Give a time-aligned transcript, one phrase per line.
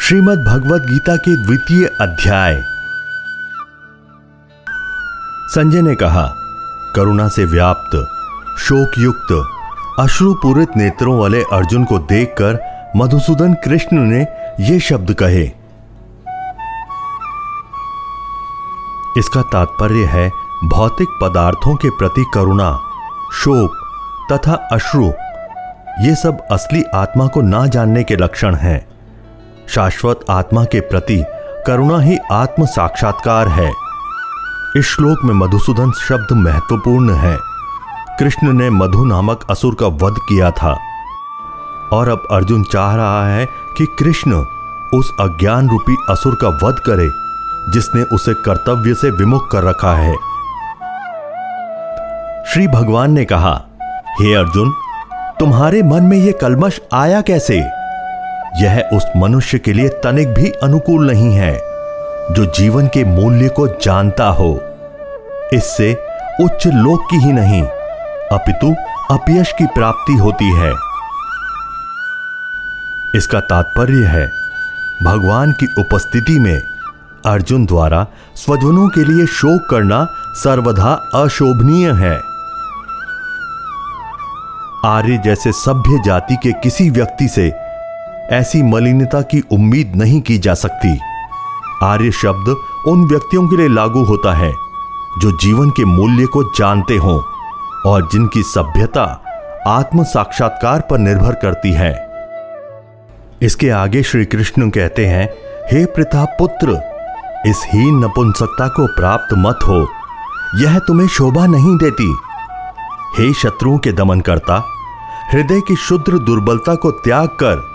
[0.00, 2.62] श्रीमद् भगवत गीता के द्वितीय अध्याय।
[5.54, 6.26] संजय ने कहा,
[6.96, 7.96] करुणा से व्याप्त
[8.60, 9.32] शोक युक्त
[10.00, 12.58] अश्रुपूरित नेत्रों वाले अर्जुन को देखकर
[12.96, 14.20] मधुसूदन कृष्ण ने
[14.60, 15.59] ये शब्द कहे
[19.20, 20.32] इसका तात्पर्य है
[20.64, 22.80] भौतिक पदार्थों के प्रति करुणा,
[23.32, 23.70] शोक
[24.32, 25.06] तथा अश्रु।
[26.06, 28.88] ये सब असली आत्मा को ना जानने के लक्षण हैं।
[29.68, 31.24] शाश्वत आत्मा के प्रति
[31.66, 33.72] करुणा ही आत्म साक्षात्कार है।
[34.76, 37.38] इस श्लोक में मधुसूदन शब्द महत्वपूर्ण है।
[38.18, 40.78] कृष्ण ने मधु नामक असुर का वध किया था।
[41.92, 44.44] और अब अर्जुन चाह रहा है कि कृष्ण
[44.94, 47.29] उस अज्ञान रूपी असुर का वध करे।
[47.68, 50.14] जिसने उसे कर्तव्य से विमुख कर रखा है।
[52.52, 53.62] श्री भगवान ने कहा,
[54.20, 54.72] हे अर्जुन,
[55.40, 57.58] तुम्हारे मन में यह कलमश आया कैसे?
[58.56, 61.54] यह उस मनुष्य के लिए तनिक भी अनुकूल नहीं है,
[62.34, 64.60] जो जीवन के मूल्य को जानता हो।
[65.52, 65.96] इससे
[66.40, 67.62] उच्च लोक की ही नहीं,
[68.32, 68.74] अपितु
[69.14, 70.72] अपयश की प्राप्ति होती है।
[73.14, 74.30] इसका तात्पर्य है,
[75.02, 76.69] भगवान की उपस्थिति में
[77.26, 80.04] अर्जुन द्वारा स्वजनों के लिए शोक करना
[80.34, 82.20] सर्वदा अशोभनीय है।
[84.84, 87.48] आर्य जैसे सभ्य जाति के किसी व्यक्ति से
[88.30, 90.98] ऐसी मलिनता की उम्मीद नहीं की जा सकती।
[91.82, 94.52] आर्य शब्द उन व्यक्तियों के लिए लागू होता है,
[95.18, 97.18] जो जीवन के मूल्य को जानते हों
[97.86, 99.04] और जिनकी सभ्यता
[99.66, 102.10] आत्म साक्षात्कार पर निर्भर करती है।
[103.42, 105.28] इसके आगे श्री कृष्ण कहते हैं,
[105.72, 106.89] हे प्रथा पुत्र
[107.46, 109.88] इस हीन नपुंसकता को प्राप्त मत हो।
[110.54, 112.16] यह तुम्हें शोभा नहीं देती।
[113.18, 114.64] हे शत्रुओं के दमन करता
[115.32, 117.68] हृदय की शुद्र दुर्बलता को त्याग कर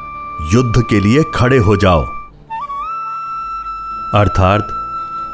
[0.54, 2.02] युद्ध के लिए खड़े हो जाओ।
[4.16, 4.68] अर्थात,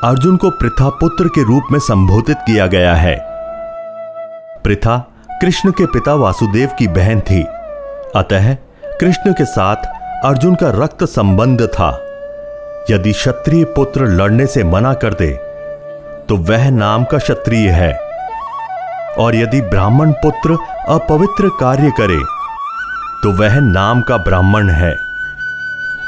[0.03, 3.17] अर्जुन को प्रथा पुत्र के रूप में संबोधित किया गया है।
[4.63, 5.07] प्रथा
[5.41, 7.43] कृष्ण के पिता वासुदेव की बहन थी।
[8.15, 8.53] अतः
[8.99, 9.75] कृष्ण के साथ
[10.25, 12.07] अर्जुन का रक्त संबंध था।
[12.89, 15.31] यदि क्षत्रिय पुत्र लड़ने से मना कर दे
[16.29, 17.93] तो वह नाम का क्षत्रिय है।
[19.19, 20.57] और यदि ब्राह्मण पुत्र
[20.89, 22.19] अपवित्र कार्य करे
[23.23, 24.91] तो वह नाम का ब्राह्मण है।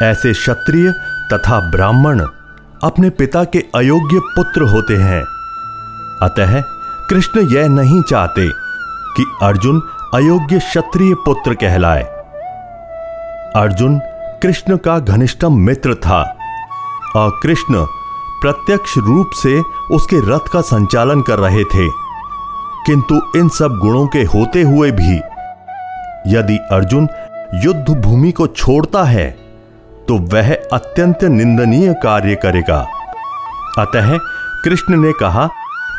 [0.03, 0.91] ऐसे क्षत्रिय
[1.33, 2.19] तथा ब्राह्मण
[2.83, 5.21] अपने पिता के अयोग्य पुत्र होते हैं।
[6.21, 6.61] अतः
[7.09, 8.49] कृष्ण यह नहीं चाहते
[9.17, 9.81] कि अर्जुन
[10.13, 12.03] अयोग्य क्षत्रिय पुत्र कहलाए।
[13.55, 13.99] अर्जुन
[14.43, 16.23] कृष्ण का घनिष्ठम मित्र था।
[17.17, 17.85] कृष्ण
[18.41, 21.89] प्रत्यक्ष रूप से उसके रथ का संचालन कर रहे थे।
[22.85, 25.15] किंतु इन सब गुणों के होते हुए भी
[26.35, 27.07] यदि अर्जुन
[27.63, 29.29] युद्ध भूमि को छोड़ता है
[30.07, 32.87] तो वह अत्यंत निंदनीय कार्य करेगा।
[33.79, 34.17] अतः
[34.63, 35.49] कृष्ण ने कहा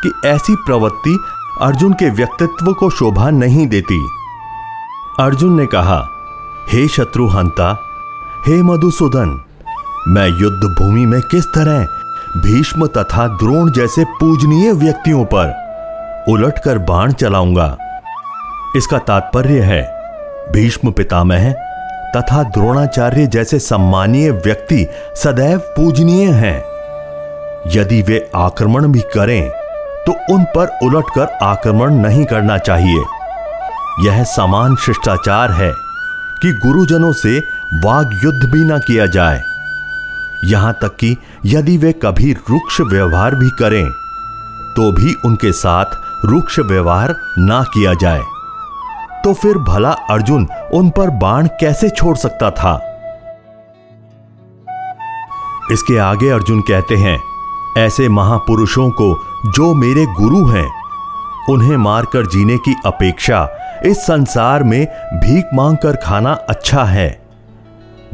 [0.03, 1.19] कि ऐसी प्रवृत्ति
[1.61, 4.09] अर्जुन के व्यक्तित्व को शोभा नहीं देती।
[5.19, 6.09] अर्जुन ने कहा,
[6.69, 7.79] हे शत्रुहंता,
[8.47, 9.44] हे मधुसूदन
[10.07, 11.85] मैं युद्ध भूमि में किस तरह?
[12.37, 17.65] भीष्म तथा द्रोण जैसे पूजनीय व्यक्तियों पर उलटकर बाण चलाऊँगा।
[18.75, 19.81] इसका तात्पर्य है,
[20.51, 21.51] भीष्म पितामह
[22.15, 24.85] तथा द्रोणाचार्य जैसे सम्मानीय व्यक्ति
[25.15, 26.57] सदैव पूजनीय हैं।
[27.75, 29.49] यदि वे आक्रमण भी करें
[30.07, 33.03] तो उन पर उलटकर आक्रमण नहीं करना चाहिए।
[34.01, 35.71] यह समान शिष्टाचार है
[36.41, 37.37] कि गुरुजनों से
[37.83, 39.43] वाग युद्ध भी ना किया जाए।
[40.45, 43.85] यहाँ तक कि यदि वे कभी रुक्ष व्यवहार भी करें
[44.75, 48.21] तो भी उनके साथ रुक्ष व्यवहार ना किया जाए।
[49.23, 52.73] तो फिर भला अर्जुन उन पर बाण कैसे छोड़ सकता था?
[55.71, 57.17] इसके आगे अर्जुन कहते हैं,
[57.77, 59.13] ऐसे महापुरुषों को
[59.51, 60.67] जो मेरे गुरु हैं,
[61.49, 63.47] उन्हें मारकर जीने की अपेक्षा
[63.85, 64.85] इस संसार में
[65.15, 67.24] भीख मांग कर खाना अच्छा है।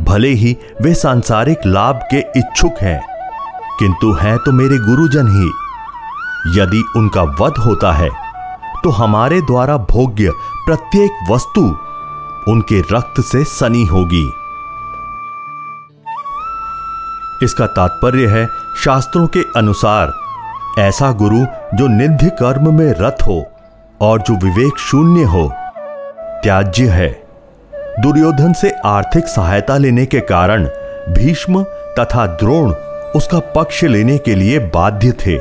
[0.03, 3.01] भले ही वे सांसारिक लाभ के इच्छुक हैं,
[3.79, 8.09] किंतु हैं तो मेरे गुरुजन ही। यदि उनका वध होता है
[8.83, 10.31] तो हमारे द्वारा भोग्य
[10.65, 11.61] प्रत्येक वस्तु
[12.51, 14.25] उनके रक्त से सनी होगी।
[17.45, 18.47] इसका तात्पर्य है
[18.77, 20.13] शास्त्रों के अनुसार,
[20.79, 23.43] ऐसा गुरु जो निध्य कर्म में रत हो
[24.01, 25.47] और जो विवेक शून्य हो,
[26.43, 27.20] त्याज्य है।
[27.99, 30.65] दुर्योधन से आर्थिक सहायता लेने के कारण
[31.09, 31.63] भीष्म
[31.99, 32.73] तथा द्रोण
[33.15, 35.33] उसका पक्ष लेने के लिए बाध्य थे।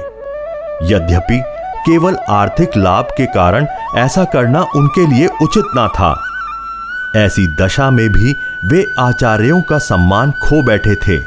[0.82, 1.42] यद्यपि
[1.86, 3.66] केवल आर्थिक लाभ के कारण
[3.96, 6.22] ऐसा करना उनके लिए उचित ना था।
[7.16, 8.32] ऐसी दशा में भी
[8.64, 11.18] वे आचार्यों का सम्मान खो बैठे थे।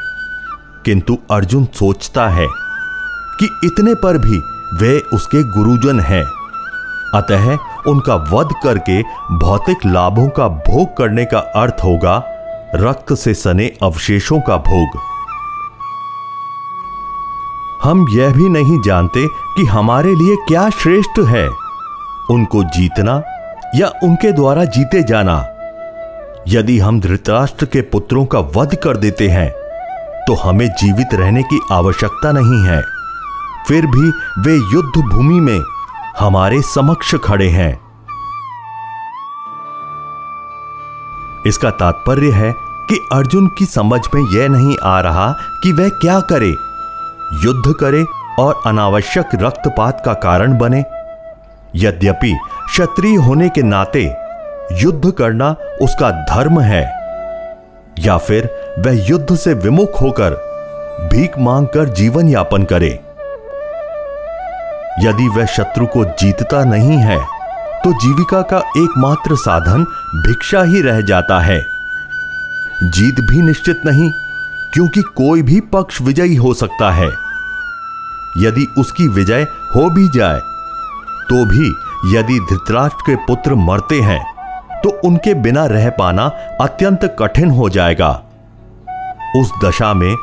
[0.85, 2.47] किंतु अर्जुन सोचता है
[3.39, 4.37] कि इतने पर भी
[4.73, 6.25] वे उसके गुरुजन हैं।
[7.13, 7.57] अतः
[7.87, 9.01] उनका वध करके
[9.39, 12.21] भौतिक लाभों का भोग करने का अर्थ होगा
[12.75, 14.99] रक्त से सने अवशेषों का भोग।
[17.83, 21.47] हम यह भी नहीं जानते कि हमारे लिए क्या श्रेष्ठ है।
[22.31, 23.21] उनको जीतना
[23.75, 25.35] या उनके द्वारा जीते जाना।
[26.47, 29.49] यदि हम धृतराष्ट्र के पुत्रों का वध कर देते हैं
[30.27, 32.81] तो हमें जीवित रहने की आवश्यकता नहीं है।
[33.67, 34.09] फिर भी
[34.41, 35.59] वे युद्ध भूमि में
[36.19, 37.71] हमारे समक्ष खड़े हैं।
[41.47, 42.51] इसका तात्पर्य है
[42.89, 45.31] कि अर्जुन की समझ में यह नहीं आ रहा
[45.63, 46.49] कि वह क्या करे,
[47.43, 48.03] युद्ध करे
[48.39, 50.83] और अनावश्यक रक्तपात का कारण बने।
[51.75, 52.37] यद्यपि
[52.67, 54.03] क्षत्रिय होने के नाते
[54.81, 55.49] युद्ध करना
[55.81, 56.83] उसका धर्म है,
[57.99, 58.49] या फिर
[58.79, 60.35] वह युद्ध से विमुख होकर
[61.13, 62.99] भीख मांगकर जीवन यापन करे।
[64.99, 67.17] यदि वह शत्रु को जीतता नहीं है
[67.83, 69.83] तो जीविका का एकमात्र साधन
[70.17, 71.59] भिक्षा ही रह जाता है।
[72.83, 74.11] जीत भी निश्चित नहीं,
[74.73, 77.07] क्योंकि कोई भी पक्ष विजयी हो सकता है।
[78.37, 79.43] यदि उसकी विजय
[79.75, 80.39] हो भी जाए
[81.29, 84.21] तो भी यदि धृतराष्ट्र के पुत्र मरते हैं
[84.83, 86.25] तो उनके बिना रह पाना
[86.61, 88.11] अत्यंत कठिन हो जाएगा।
[89.37, 90.15] उस दशा में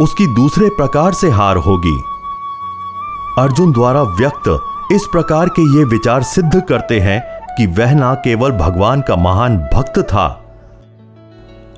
[0.00, 1.96] उसकी दूसरे प्रकार से हार होगी।
[3.38, 4.48] अर्जुन द्वारा व्यक्त
[4.92, 7.20] इस प्रकार के ये विचार सिद्ध करते हैं
[7.56, 10.26] कि वह ना केवल भगवान का महान भक्त था,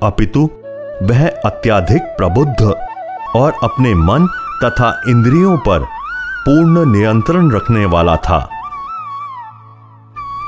[0.03, 0.43] अपितु
[1.03, 2.73] वह अत्याधिक प्रबुद्ध
[3.35, 4.27] और अपने मन
[4.63, 5.85] तथा इंद्रियों पर
[6.45, 8.39] पूर्ण नियंत्रण रखने वाला था।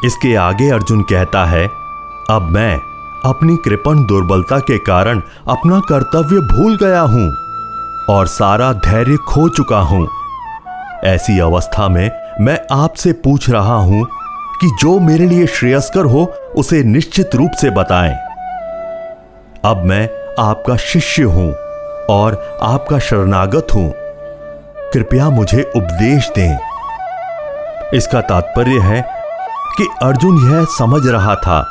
[0.05, 1.65] इसके आगे अर्जुन कहता है,
[2.29, 2.75] अब मैं
[3.25, 7.27] अपनी कृपण दुर्बलता के कारण अपना कर्तव्य भूल गया हूँ
[8.09, 10.07] और सारा धैर्य खो चुका हूँ।
[11.05, 12.09] ऐसी अवस्था में
[12.41, 14.05] मैं आपसे पूछ रहा हूँ
[14.61, 16.23] कि जो मेरे लिए श्रेयस्कर हो,
[16.55, 18.13] उसे निश्चित रूप से बताएँ।
[19.65, 20.07] अब मैं
[20.39, 21.51] आपका शिष्य हूँ
[22.09, 23.91] और आपका शरणागत हूँ।
[24.93, 26.57] कृपया मुझे उपदेश दें।
[27.93, 29.01] इसका तात्पर्य है
[29.77, 31.61] कि अर्जुन यह समझ रहा था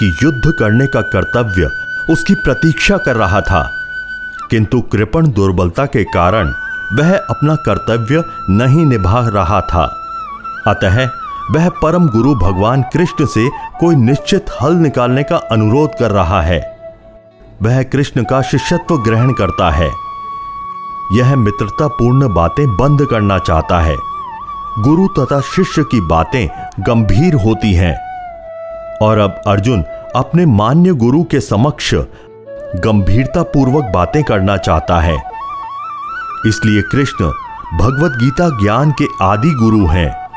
[0.00, 1.68] कि युद्ध करने का कर्तव्य
[2.12, 3.68] उसकी प्रतीक्षा कर रहा था,
[4.50, 6.52] किंतु कृपण दुर्बलता के कारण
[6.92, 9.94] वह अपना कर्तव्य नहीं निभा रहा था।
[10.66, 11.10] अतः
[11.50, 13.48] वह परम गुरु भगवान कृष्ण से
[13.80, 16.78] कोई निश्चित हल निकालने का अनुरोध कर रहा है।
[17.62, 19.90] वह कृष्ण का शिष्यत्व ग्रहण करता है।
[21.12, 23.96] यह मित्रतापूर्ण बातें बंद करना चाहता है।
[24.78, 28.08] गुरु तथा शिष्य की बातें गंभीर होती हैं।
[29.02, 29.82] और अब अर्जुन
[30.16, 31.94] अपने मान्य गुरु के समक्ष
[32.76, 35.37] गंभीरतापूर्वक बातें करना चाहता है।
[36.46, 37.24] इसलिए कृष्ण
[37.78, 40.28] भगवत गीता ज्ञान के आदि गुरु हैं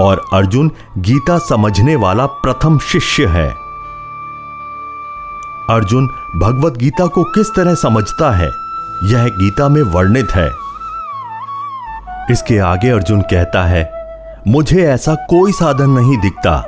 [0.00, 3.48] और अर्जुन गीता समझने वाला प्रथम शिष्य है।
[5.70, 6.06] अर्जुन
[6.36, 8.48] भगवत गीता को किस तरह समझता है,
[9.04, 10.50] यह गीता में वर्णित है।
[12.30, 13.92] इसके आगे अर्जुन कहता है,
[14.48, 16.64] मुझे ऐसा कोई साधन नहीं दिखता,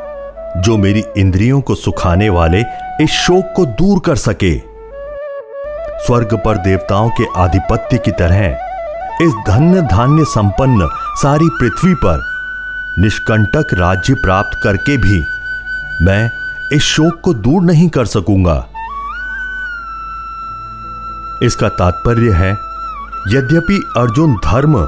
[0.56, 2.60] जो मेरी इंद्रियों को सुखाने वाले
[3.00, 4.58] इस शोक को दूर कर सके।
[6.06, 8.63] स्वर्ग पर देवताओं के आधिपत्य की तरह
[9.22, 12.22] इस धन्य धान्य संपन्न सारी पृथ्वी पर
[12.98, 15.22] निष्कंटक राज्य प्राप्त करके भी
[16.02, 16.30] मैं
[16.72, 18.56] इस शोक को दूर नहीं कर सकूँगा।
[21.42, 22.50] इसका तात्पर्य है,
[23.28, 24.84] यद्यपि अर्जुन धर्म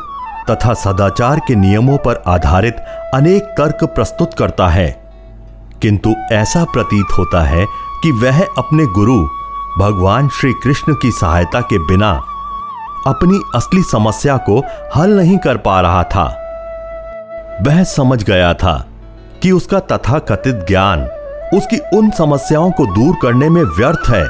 [0.51, 2.77] तथा सदाचार के नियमों पर आधारित
[3.15, 4.91] अनेक तर्क प्रस्तुत करता है,
[5.83, 7.67] किंतु ऐसा प्रतीत होता है
[8.03, 9.23] कि वह अपने गुरु
[9.79, 12.19] भगवान श्री कृष्ण की सहायता के बिना
[13.07, 14.63] अपनी असली समस्या को
[14.97, 16.25] हल नहीं कर पा रहा था।
[17.63, 18.87] वह समझ गया था
[19.43, 21.09] कि उसका तथाकथित ज्ञान
[21.55, 24.25] उसकी उन समस्याओं को दूर करने में व्यर्थ है,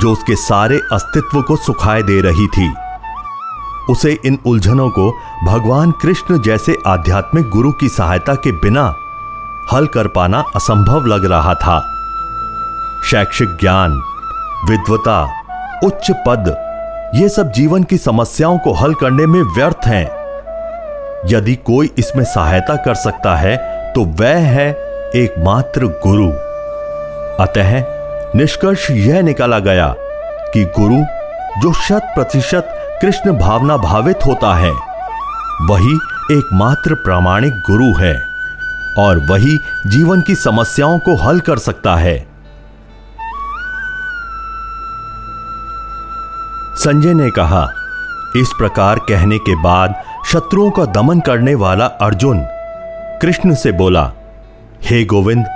[0.00, 2.74] जो उसके सारे अस्तित्व को सुखाए दे रही थी।
[3.90, 5.10] उसे इन उलझनों को
[5.46, 8.94] भगवान कृष्ण जैसे आध्यात्मिक गुरु की सहायता के बिना
[9.72, 11.80] हल कर पाना असंभव लग रहा था।
[13.04, 14.02] शैक्षिक ज्ञान,
[14.68, 15.42] विद्वता,
[15.84, 16.65] उच्च पद
[17.14, 20.06] ये सब जीवन की समस्याओं को हल करने में व्यर्थ हैं।
[21.26, 23.56] यदि कोई इसमें सहायता कर सकता है
[23.92, 24.68] तो वह है
[25.14, 26.28] एकमात्र गुरु।
[27.44, 27.82] अतः
[28.34, 29.94] निष्कर्ष यह निकाला गया
[30.54, 31.02] कि गुरु,
[31.62, 34.70] जो शत प्रतिशत कृष्ण भावना भावित होता है,
[35.68, 35.94] वही
[36.32, 38.14] एकमात्र प्रामाणिक गुरु है
[38.98, 42.35] और वही जीवन की समस्याओं को हल कर सकता है।
[46.78, 47.62] संजय ने कहा,
[48.36, 49.94] इस प्रकार कहने के बाद
[50.26, 52.40] शत्रुओं का दमन करने वाला अर्जुन
[53.22, 54.12] कृष्ण से बोला,
[54.82, 55.46] हे गोविंद,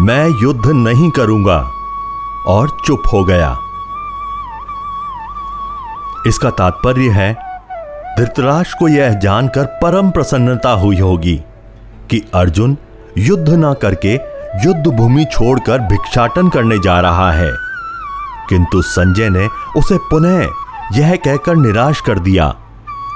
[0.00, 1.56] मैं युद्ध नहीं करूँगा,
[2.46, 3.56] और चुप हो गया।
[6.26, 7.32] इसका तात्पर्य है
[8.18, 11.36] धृतराष्ट्र को यह जानकर परम प्रसन्नता हुई होगी
[12.10, 12.76] कि अर्जुन
[13.18, 14.14] युद्ध ना करके
[14.64, 17.52] युद्ध भूमि छोड़कर भिक्षाटन करने जा रहा है।
[18.52, 20.48] किंतु संजय ने उसे पुनः
[20.98, 22.54] यह कहकर निराश कर दिया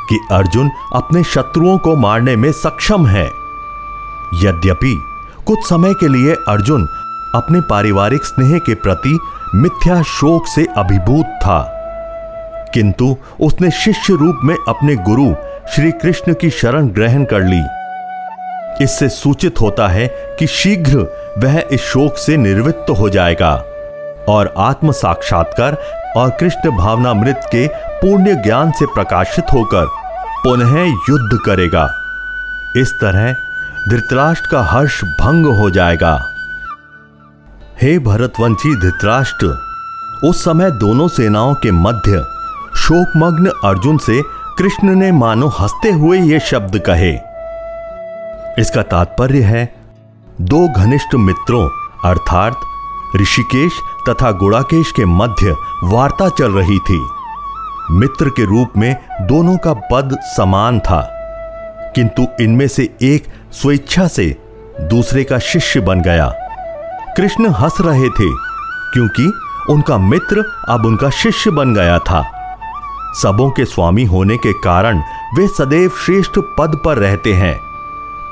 [0.08, 3.26] कि अर्जुन अपने शत्रुओं को मारने में सक्षम है।
[4.34, 5.02] यद्यपि,
[5.46, 6.86] कुछ समय के लिए अर्जुन
[7.34, 9.18] अपने पारिवारिक स्नेह के प्रति
[9.54, 11.72] मिथ्या शोक से अभिभूत था।
[12.74, 15.34] किंतु उसने शिष्य रूप में अपने गुरु
[15.74, 17.62] श्री कृष्ण की शरण ग्रहण कर ली।
[18.84, 20.98] इससे सूचित होता है कि शीघ्र
[21.38, 23.62] वह इस शोक से निर्वृत्त हो जाएगा।
[24.28, 25.76] और आत्म साक्षात्कार
[26.16, 29.86] और कृष्ण भावनामृत के पुण्य ज्ञान से प्रकाशित होकर
[30.42, 31.84] पुनः युद्ध करेगा।
[32.76, 33.32] इस तरह
[33.88, 36.24] धृतराष्ट्र का हर्ष भंग हो जाएगा।
[37.82, 39.46] हे भरतवंशी धृतराष्ट्र,
[40.24, 42.24] उस समय दोनों सेनाओं के मध्य
[42.76, 44.22] शोकमग्न अर्जुन से
[44.58, 47.12] कृष्ण ने मानो हँसते हुए ये शब्द कहे।
[48.58, 49.74] इसका तात्पर्य है,
[50.40, 51.68] दो घनिष्ठ मित्रों,
[52.04, 52.60] अर्थात
[53.16, 53.72] ऋषिकेश
[54.08, 57.00] तथा गुड़ाकेश के मध्य वार्ता चल रही थी।
[57.90, 61.00] मित्र के रूप में दोनों का पद समान था,
[61.94, 64.24] किंतु इनमें से एक स्वेच्छा से
[64.82, 66.28] दूसरे का शिष्य बन गया।
[67.16, 68.30] कृष्ण हंस रहे थे,
[68.92, 69.32] क्योंकि
[69.70, 72.24] उनका मित्र अब उनका शिष्य बन गया था।
[73.14, 75.02] सबों के स्वामी होने के कारण
[75.36, 77.54] वे सदैव श्रेष्ठ पद पर रहते हैं।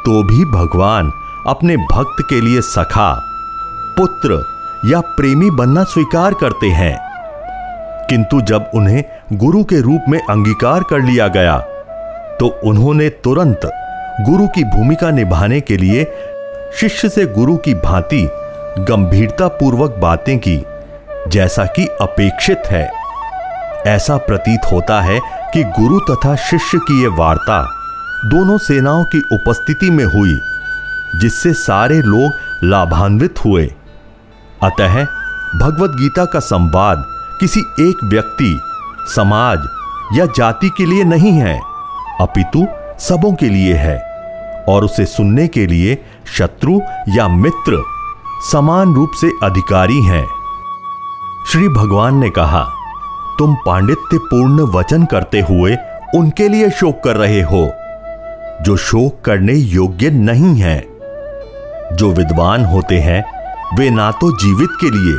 [0.04, 1.12] तो भी भगवान
[1.47, 3.12] अपने भक्त के लिए सखा,
[3.97, 4.43] पुत्र
[4.85, 6.97] या प्रेमी बनना स्वीकार करते हैं।
[8.09, 11.59] किंतु जब उन्हें गुरु के रूप में अंगीकार कर लिया गया
[12.41, 13.61] तो उन्होंने तुरंत
[14.21, 16.05] गुरु की भूमिका निभाने के लिए
[16.81, 18.29] शिष्य से गुरु की भांति
[18.81, 20.57] गंभीरता पूर्वक बातें की,
[21.29, 22.91] जैसा कि अपेक्षित है।
[23.87, 25.21] ऐसा प्रतीत होता है
[25.55, 27.62] कि गुरु तथा शिष्य की यह वार्ता
[28.26, 30.38] दोनों सेनाओं की उपस्थिति में हुई,
[31.21, 32.33] जिससे सारे लोग
[32.64, 33.67] लाभान्वित हुए।
[34.64, 34.94] अतः
[35.59, 37.04] भगवत गीता का संवाद
[37.40, 38.61] किसी एक व्यक्ति,
[39.14, 39.59] समाज
[40.18, 41.61] या जाति के लिए नहीं है,
[42.21, 42.66] अपितु
[42.99, 43.99] सबों के लिए है,
[44.68, 45.99] और उसे सुनने के लिए
[46.38, 47.83] शत्रु या मित्र
[48.52, 50.26] समान रूप से अधिकारी हैं।
[51.52, 52.64] श्री भगवान ने कहा,
[53.38, 55.76] तुम पांडित्य पूर्ण वचन करते हुए
[56.14, 57.71] उनके लिए शोक कर रहे हो,
[58.62, 60.88] जो शोक करने योग्य नहीं है।
[61.92, 63.34] जो विद्वान होते हैं
[63.78, 65.14] वे ना तो जीवित के लिए,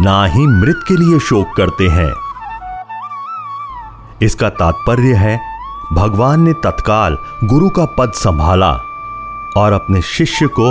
[0.00, 2.12] ना ही मृत के लिए शोक करते हैं।
[4.22, 5.38] इसका तात्पर्य है,
[5.92, 8.70] भगवान ने तत्काल गुरु का पद संभाला
[9.56, 10.70] और अपने शिष्य को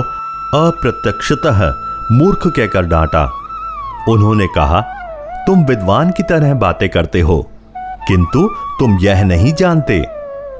[0.59, 1.61] अप्रत्यक्षतः
[2.11, 3.23] मूर्ख कहकर डांटा।
[4.09, 4.81] उन्होंने कहा,
[5.47, 7.41] तुम विद्वान की तरह बातें करते हो,
[8.07, 8.47] किंतु
[8.79, 10.03] तुम यह नहीं जानते।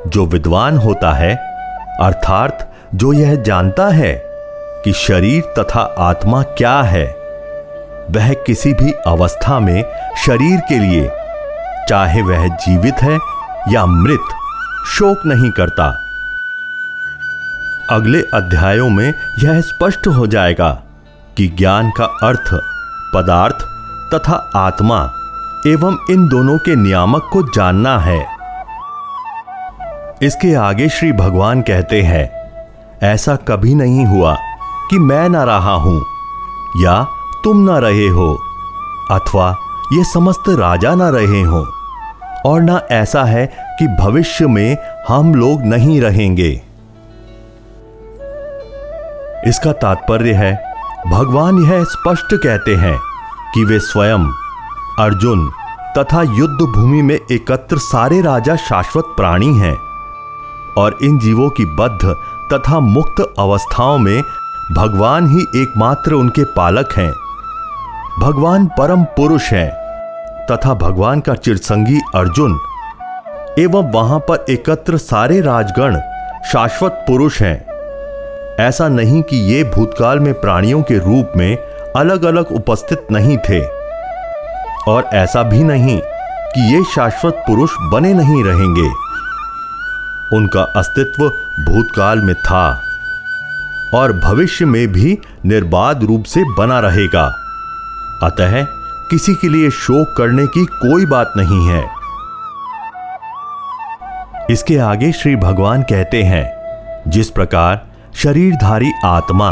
[0.08, 1.36] जो विद्वान होता है,
[2.02, 4.14] अर्थात जो यह जानता है
[4.86, 7.06] कि शरीर तथा आत्मा क्या है,
[8.12, 9.84] वह किसी भी अवस्था में
[10.26, 11.10] शरीर के लिए,
[11.90, 13.18] चाहे वह जीवित है
[13.70, 14.36] या मृत,
[14.88, 15.88] शोक नहीं करता।
[17.92, 19.14] अगले अध्यायों में
[19.44, 20.72] यह स्पष्ट हो जाएगा
[21.38, 22.54] कि ज्ञान का अर्थ,
[23.16, 23.66] पदार्थ
[24.16, 25.02] तथा आत्मा
[25.68, 28.26] एवं इन दोनों के नियामक को जानना है।
[30.22, 32.30] इसके आगे श्री भगवान कहते हैं,
[33.04, 34.38] ऐसा कभी नहीं हुआ
[34.90, 36.02] कि मैं ना रहा हूँ,
[36.78, 37.04] या
[37.44, 38.28] तुम ना रहे हो,
[39.12, 39.56] अथवा
[39.94, 41.66] ये समस्त राजा ना रहे हो,
[42.46, 43.46] और ना ऐसा है
[43.80, 44.78] कि भविष्य में
[45.08, 46.52] हम लोग नहीं रहेंगे।
[49.48, 50.54] इसका तात्पर्य है,
[51.08, 52.98] भगवान यह स्पष्ट कहते हैं
[53.54, 54.32] कि वे स्वयं
[55.00, 55.50] अर्जुन
[55.98, 59.76] तथा युद्ध भूमि में एकत्र सारे राजा शाश्वत प्राणी हैं,
[60.78, 62.16] और इन जीवों की बद्ध
[62.54, 64.24] तथा मुक्त अवस्थाओं में
[64.72, 67.14] भगवान ही एकमात्र उनके पालक हैं।
[68.20, 69.72] भगवान परम पुरुष हैं।
[70.52, 72.60] तथा भगवान का चिरसंगी अर्जुन
[73.60, 76.00] एवं वहाँ पर एकत्र सारे राजगण
[76.52, 77.66] शाश्वत पुरुष हैं।
[78.60, 81.56] ऐसा नहीं कि ये भूतकाल में प्राणियों के रूप में
[81.96, 83.66] अलग अलग उपस्थित नहीं थे।
[84.88, 86.02] और ऐसा भी नहीं
[86.56, 88.90] कि ये शाश्वत पुरुष बने नहीं रहेंगे।
[90.36, 91.30] उनका अस्तित्व
[91.66, 92.82] भूतकाल में था।
[93.94, 97.26] और भविष्य में भी निर्बाध रूप से बना रहेगा।
[98.24, 98.64] अतः
[99.10, 101.86] किसी के लिए शोक करने की कोई बात नहीं है।
[104.50, 106.46] इसके आगे श्री भगवान कहते हैं,
[107.08, 107.82] जिस प्रकार
[108.16, 109.52] शरीरधारी आत्मा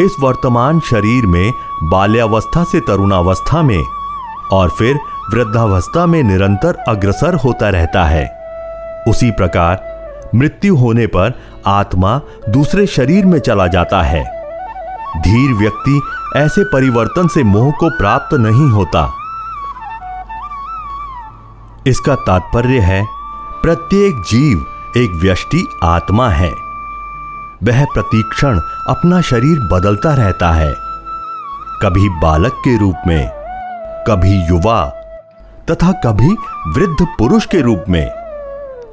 [0.00, 3.82] इस वर्तमान शरीर में बाल्यावस्था से तरुणावस्था में
[4.52, 4.98] और फिर
[5.34, 8.26] वृद्धावस्था में निरंतर अग्रसर होता रहता है,
[9.08, 11.32] उसी प्रकार मृत्यु होने पर
[11.66, 14.24] आत्मा दूसरे शरीर में चला जाता है।
[15.20, 16.00] धीर व्यक्ति
[16.36, 19.12] ऐसे परिवर्तन से मोह को प्राप्त नहीं होता।
[21.86, 23.06] इसका तात्पर्य है,
[23.62, 24.66] प्रत्येक जीव
[24.96, 26.50] एक व्यष्टि आत्मा है।
[27.64, 30.74] वह प्रतीक्षण अपना शरीर बदलता रहता है।
[31.82, 33.30] कभी बालक के रूप में,
[34.08, 34.92] कभी युवा,
[35.70, 38.10] तथा कभी वृद्ध पुरुष के रूप में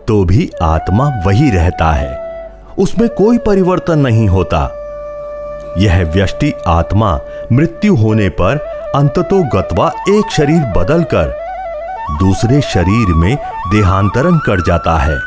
[0.08, 2.31] तो भी आत्मा वही रहता है।
[2.82, 4.62] उसमें कोई परिवर्तन नहीं होता।
[5.78, 7.20] यह व्यष्टि आत्मा
[7.52, 8.58] मृत्यु होने पर
[8.96, 11.40] अंततो गत्वा एक शरीर बदलकर
[12.20, 13.36] दूसरे शरीर में
[13.72, 15.18] देहांतरण कर जाता है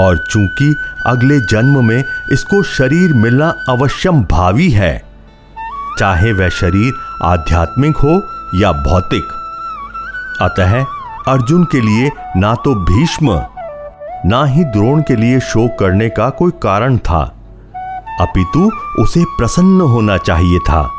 [0.00, 0.74] और चूँकि
[1.06, 4.96] अगले जन्म में इसको शरीर मिलना अवश्यम भावी है,
[5.98, 6.92] चाहे वह शरीर
[7.24, 8.22] आध्यात्मिक हो
[8.54, 9.32] या भौतिक।
[10.42, 10.80] अतः
[11.32, 13.40] अर्जुन के लिए ना तो भीष्म
[14.24, 17.22] ना ही द्रोण के लिए शोक करने का कोई कारण था।
[18.20, 20.90] अपितु उसे प्रसन्न होना चाहिए था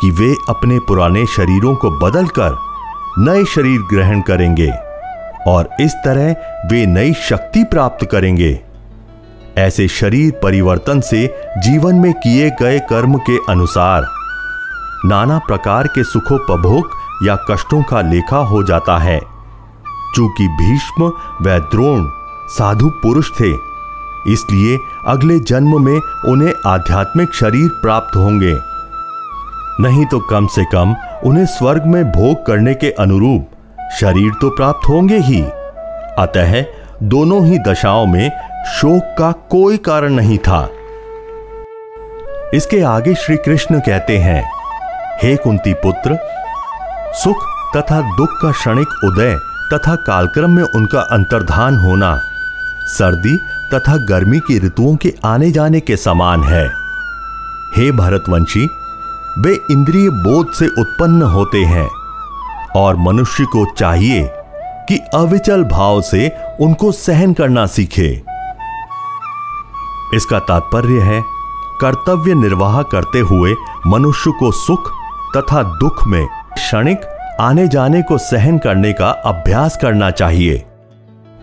[0.00, 2.56] कि वे अपने पुराने शरीरों को बदलकर
[3.18, 4.70] नए शरीर ग्रहण करेंगे
[5.46, 6.32] और इस तरह
[6.68, 8.60] वे नई शक्ति प्राप्त करेंगे।
[9.58, 11.26] ऐसे शरीर परिवर्तन से
[11.58, 14.06] जीवन में किए गए कर्म के अनुसार
[15.04, 16.90] नाना प्रकार के सुखोपभोग
[17.26, 19.20] या कष्टों का लेखा हो जाता है।
[20.14, 21.04] चूँकि भीष्म
[21.42, 22.21] व द्रोण
[22.52, 23.52] साधु पुरुष थे।
[24.32, 28.56] इसलिए अगले जन्म में उन्हें आध्यात्मिक शरीर प्राप्त होंगे।
[29.80, 33.48] नहीं तो कम से कम उन्हें स्वर्ग में भोग करने के अनुरूप
[34.00, 35.42] शरीर तो प्राप्त होंगे ही।
[36.18, 36.64] अतः
[37.02, 38.30] दोनों ही दशाओं में
[38.70, 40.68] शोक का कोई कारण नहीं था।
[42.54, 44.42] इसके आगे श्री कृष्ण कहते हैं,
[45.22, 46.18] हे कुंती पुत्र,
[47.14, 49.34] सुख तथा दुख का क्षणिक उदय
[49.72, 52.18] तथा कालक्रम में उनका अंतर्धान होना।
[52.88, 53.36] सर्दी
[53.74, 56.66] तथा गर्मी की ऋतुओं के आने जाने के समान है।
[57.76, 58.68] हे भरतवंशी,
[59.38, 61.88] वे इंद्रिय बोध से उत्पन्न होते हैं
[62.76, 64.30] और मनुष्य को चाहिए
[64.88, 68.22] कि अविचल भाव से उनको सहन करना सीखे।
[70.14, 71.22] इसका तात्पर्य है,
[71.80, 73.54] कर्तव्य निर्वाह करते हुए
[73.86, 74.92] मनुष्य को सुख
[75.36, 77.00] तथा दुख में क्षणिक
[77.40, 80.64] आने जाने को सहन करने का अभ्यास करना चाहिए।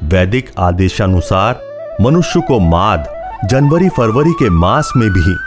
[0.03, 1.59] वैदिक आदेशानुसार
[2.01, 3.07] मनुष्य को माद
[3.45, 5.37] जनवरी फरवरी के मास में भी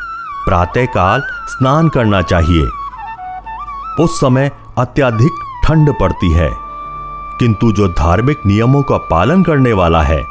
[0.47, 2.69] प्रातःकाल स्नान करना चाहिए।
[4.05, 5.33] उस समय अत्याधिक
[5.65, 6.51] ठंड पड़ती है।
[7.39, 10.23] किंतु जो धार्मिक नियमों का पालन करने वाला है,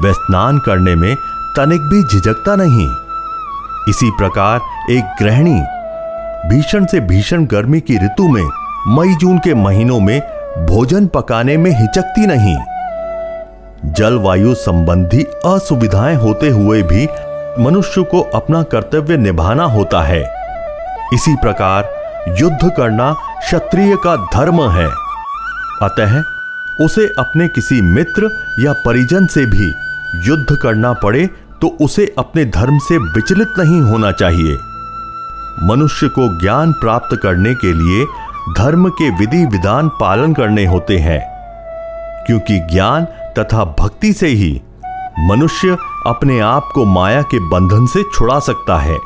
[0.00, 1.16] वह स्नान करने में
[1.56, 2.90] तनिक भी झिझकता नहीं।
[3.88, 5.60] इसी प्रकार एक गृहिणी
[6.48, 8.50] भीषण से भीषण गर्मी की ऋतु में
[8.88, 10.20] मई जून के महीनों में
[10.66, 12.75] भोजन पकाने में हिचकती नहीं।
[13.84, 17.08] जलवायु संबंधी असुविधाएँ होते हुए भी
[17.58, 20.20] मनुष्य को अपना कर्तव्य निभाना होता है।
[21.14, 24.86] इसी प्रकार युद्ध करना क्षत्रिय का धर्म है।
[25.82, 26.22] अतः
[26.84, 29.72] उसे अपने किसी मित्र या परिजन से भी
[30.26, 31.26] युद्ध करना पड़े
[31.60, 34.56] तो उसे अपने धर्म से विचलित नहीं होना चाहिए।
[35.62, 38.04] मनुष्य को ज्ञान प्राप्त करने के लिए
[38.56, 41.20] धर्म के विधि विधान पालन करने होते हैं,
[42.26, 43.06] क्योंकि ज्ञान
[43.38, 44.60] तथा भक्ति से ही
[45.20, 48.98] मनुष्य अपने आप को माया के बंधन से छुड़ा सकता है।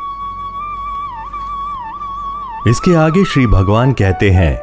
[2.68, 4.54] इसके आगे श्री भगवान कहते हैं,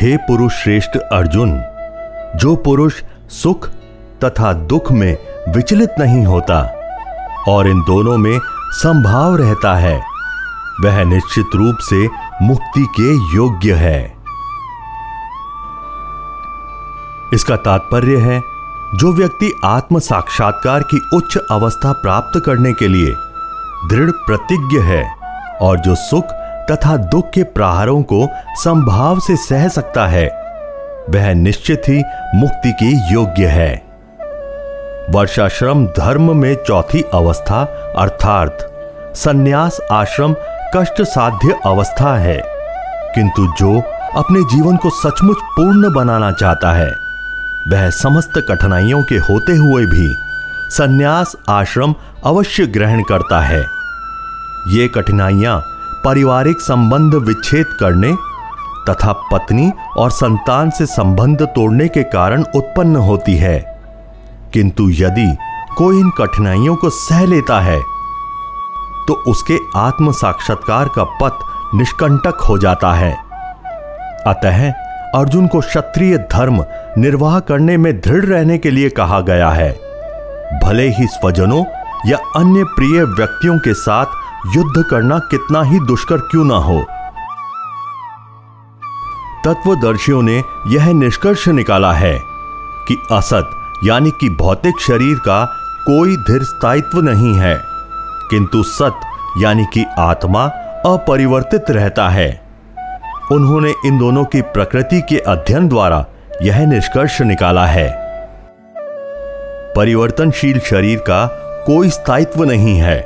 [0.00, 1.52] हे पुरुष श्रेष्ठ अर्जुन,
[2.36, 3.68] जो पुरुष सुख
[4.24, 5.16] तथा दुख में
[5.48, 6.60] विचलित नहीं होता
[7.48, 8.38] और इन दोनों में
[8.72, 10.02] संभाव रहता है,
[10.84, 12.08] वह निश्चित रूप से
[12.42, 14.14] मुक्ति के योग्य है।
[17.32, 18.53] इसका तात्पर्य है
[18.94, 23.14] जो व्यक्ति आत्म साक्षात्कार की उच्च अवस्था प्राप्त करने के लिए
[23.88, 25.02] दृढ़ प्रतिज्ञ है
[25.62, 26.32] और जो सुख
[26.70, 28.26] तथा दुख के प्रहारों को
[28.56, 30.26] संभाव से सह सकता है,
[31.10, 32.02] वह निश्चित ही
[32.34, 33.72] मुक्ति के योग्य है।
[35.10, 37.62] वर्षाश्रम धर्म में चौथी अवस्था
[37.98, 38.58] अर्थात
[39.16, 40.34] संन्यास आश्रम
[40.76, 42.40] कष्ट साध्य अवस्था है,
[43.14, 43.78] किंतु जो
[44.16, 47.03] अपने जीवन को सचमुच पूर्ण बनाना चाहता है
[47.68, 50.14] वह समस्त कठिनाइयों के होते हुए भी
[50.70, 51.94] संन्यास आश्रम
[52.26, 53.60] अवश्य ग्रहण करता है।
[54.68, 55.58] ये कठिनाइयाँ
[56.04, 58.12] पारिवारिक संबंध विच्छेद करने
[58.88, 63.58] तथा पत्नी और संतान से संबंध तोड़ने के कारण उत्पन्न होती है।
[64.52, 65.26] किंतु यदि
[65.78, 67.80] कोई इन कठिनाइयों को सह लेता है
[69.08, 73.12] तो उसके आत्म साक्षात्कार का पथ निष्कंटक हो जाता है।
[74.26, 74.72] अतः
[75.14, 76.64] अर्जुन को क्षत्रिय धर्म
[76.98, 79.70] निर्वाह करने में दृढ़ रहने के लिए कहा गया है।
[80.64, 81.64] भले ही स्वजनों
[82.06, 86.80] या अन्य प्रिय व्यक्तियों के साथ युद्ध करना कितना ही दुष्कर क्यों ना हो।
[89.44, 92.18] तत्वदर्शियों ने यह निष्कर्ष निकाला है
[92.88, 93.50] कि असत
[93.84, 95.44] यानी कि भौतिक शरीर का
[95.86, 97.56] कोई धीर स्थायित्व नहीं है,
[98.30, 99.00] किंतु सत
[99.38, 100.44] यानी कि आत्मा
[100.86, 102.43] अपरिवर्तित रहता है।
[103.32, 106.04] उन्होंने इन दोनों की प्रकृति के अध्ययन द्वारा
[106.42, 107.88] यह निष्कर्ष निकाला है।
[109.76, 111.26] परिवर्तनशील शरीर का
[111.66, 112.98] कोई स्थायित्व नहीं है।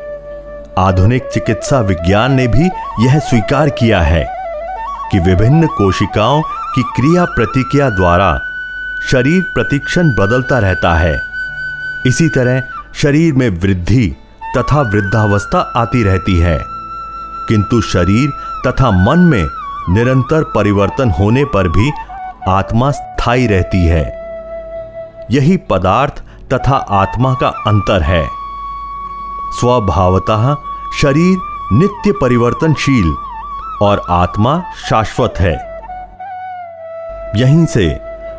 [0.79, 2.67] आधुनिक चिकित्सा विज्ञान ने भी
[3.01, 4.25] यह स्वीकार किया है
[5.13, 6.43] कि विभिन्न कोशिकाओं
[6.75, 8.39] की क्रिया प्रतिक्रिया द्वारा
[9.11, 11.15] शरीर प्रतिक्षण बदलता रहता है।
[12.07, 12.63] इसी तरह
[12.95, 14.07] शरीर में वृद्धि
[14.57, 16.59] तथा वृद्धावस्था आती रहती है,
[17.49, 18.31] किंतु शरीर
[18.67, 19.47] तथा मन में
[19.91, 21.93] निरंतर परिवर्तन होने पर भी
[22.49, 24.19] आत्मा स्थायी रहती है।
[25.31, 26.23] यही पदार्थ
[26.53, 28.29] तथा आत्मा का अंतर है।
[29.61, 30.57] स्वभावतः
[31.03, 31.39] शरीर
[31.73, 33.17] नित्य परिवर्तनशील
[33.83, 35.69] और आत्मा शाश्वत है।
[37.37, 37.89] यहीं से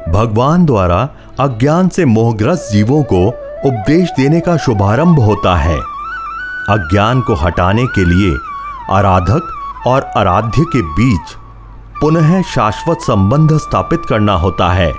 [0.10, 1.10] भगवान द्वारा
[1.40, 3.28] अज्ञान से मोहग्रस्त जीवों को
[3.66, 5.78] उपदेश देने का शुभारंभ होता है।
[6.70, 8.38] अज्ञान को हटाने के लिए
[8.92, 9.56] आराधक
[9.88, 11.22] और आराध्य के बीच
[12.02, 14.94] पुनः शाश्वत संबंध स्थापित करना होता है।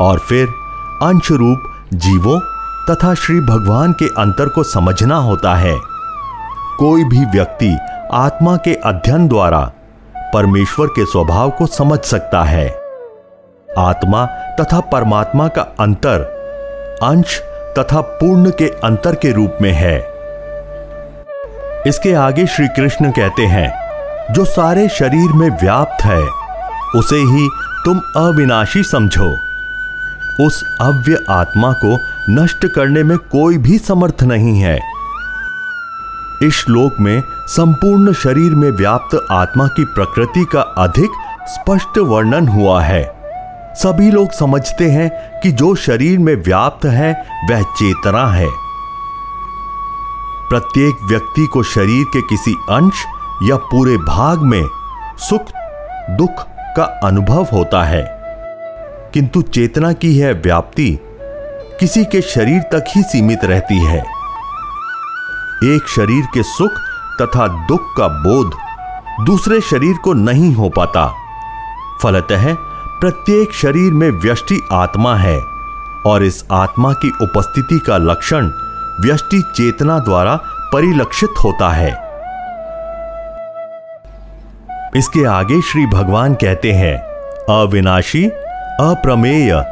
[0.00, 0.48] और फिर
[1.02, 2.40] अंश रूप जीवों
[2.90, 5.76] तथा श्री भगवान के अंतर को समझना होता है।
[6.78, 7.78] कोई भी व्यक्ति
[8.12, 9.72] आत्मा के अध्ययन द्वारा
[10.34, 12.68] परमेश्वर के स्वभाव को समझ सकता है।
[13.78, 16.20] आत्मा तथा परमात्मा का अंतर
[17.02, 17.40] अंश
[17.78, 19.98] तथा पूर्ण के अंतर के रूप में है।
[21.86, 23.87] इसके आगे श्री कृष्ण कहते हैं
[24.30, 26.28] जो सारे शरीर में व्याप्त है,
[26.96, 27.48] उसे ही
[27.84, 29.38] तुम अविनाशी समझो।
[30.40, 34.80] उस अव्य आत्मा को नष्ट करने में कोई भी समर्थ नहीं है।
[36.42, 41.10] इस श्लोक में संपूर्ण शरीर में व्याप्त आत्मा की प्रकृति का अधिक
[41.46, 43.18] स्पष्ट वर्णन हुआ है।
[43.74, 48.48] सभी लोग समझते हैं कि जो शरीर में व्याप्त है, वह चेतना है।
[50.48, 53.04] प्रत्येक व्यक्ति को शरीर के किसी अंश
[53.42, 54.62] या पूरे भाग में
[55.18, 55.42] सुख,
[56.10, 56.46] दुख
[56.76, 58.18] का अनुभव होता है।
[59.14, 60.98] किंतु चेतना की यह व्याप्ति
[61.80, 63.98] किसी के शरीर तक ही सीमित रहती है।
[65.64, 66.72] एक शरीर के सुख
[67.22, 68.54] तथा दुख का बोध
[69.26, 71.14] दूसरे शरीर को नहीं हो पाता।
[72.02, 72.54] फलतः
[73.00, 75.40] प्रत्येक शरीर में व्यष्टि आत्मा है
[76.06, 78.46] और इस आत्मा की उपस्थिति का लक्षण
[79.00, 80.40] व्यष्टि चेतना द्वारा
[80.72, 82.07] परिलक्षित होता है।
[84.98, 86.96] इसके आगे श्री भगवान कहते हैं,
[87.60, 88.26] अविनाशी,
[88.80, 89.64] अप्रमेय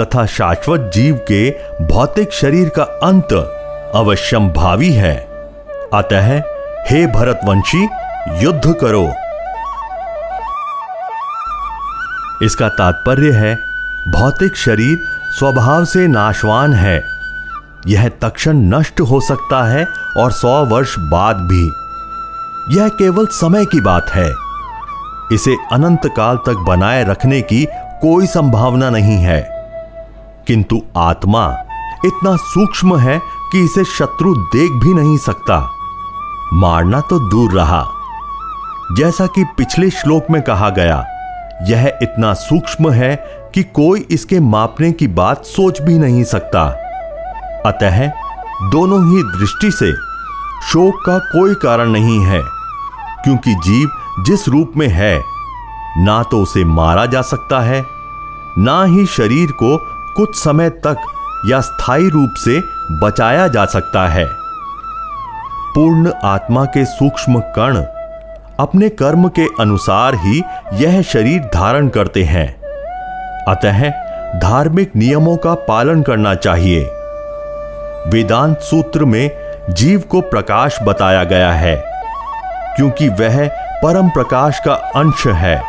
[0.00, 1.50] तथा शाश्वत जीव के
[1.86, 3.32] भौतिक शरीर का अंत
[3.94, 5.16] अवश्यम भावी है।
[5.94, 6.42] अतः
[6.90, 7.88] हे भरतवंशी,
[8.44, 9.08] युद्ध करो।
[12.44, 13.54] इसका तात्पर्य है,
[14.08, 14.98] भौतिक शरीर
[15.38, 17.04] स्वभाव से नाशवान है।
[17.86, 21.72] यह तक्षण नष्ट हो सकता है और सौ वर्ष बाद भी।
[22.78, 24.43] यह केवल समय की बात है।
[25.32, 29.42] इसे अनंत काल तक बनाए रखने की कोई संभावना नहीं है।
[30.46, 31.64] किंतु आत्मा
[32.04, 33.18] इतना सूक्ष्म है
[33.52, 35.70] कि इसे शत्रु देख भी नहीं सकता।
[36.52, 37.88] मारना तो दूर रहा।
[38.92, 41.06] जैसा कि पिछले श्लोक में कहा गया,
[41.62, 43.16] यह इतना सूक्ष्म है
[43.54, 46.62] कि कोई इसके मापने की बात सोच भी नहीं सकता।
[47.66, 48.08] अतः
[48.70, 49.92] दोनों ही दृष्टि से
[50.72, 52.42] शोक का कोई कारण नहीं है,
[53.24, 53.88] क्योंकि जीव
[54.20, 55.22] जिस रूप में है,
[55.98, 57.84] ना तो उसे मारा जा सकता है,
[58.58, 59.76] ना ही शरीर को
[60.16, 60.96] कुछ समय तक
[61.46, 62.60] या स्थायी रूप से
[63.00, 64.26] बचाया जा सकता है।
[65.74, 67.76] पूर्ण आत्मा के सूक्ष्म कण
[68.60, 72.48] अपने कर्म के अनुसार ही यह शरीर धारण करते हैं।
[73.44, 73.88] अतः
[74.38, 76.84] धार्मिक नियमों का पालन करना चाहिए।
[78.08, 79.30] वेदांत सूत्र में
[79.70, 81.76] जीव को प्रकाश बताया गया है,
[82.76, 83.46] क्योंकि वह
[83.84, 85.62] परम प्रकाश का अंश है।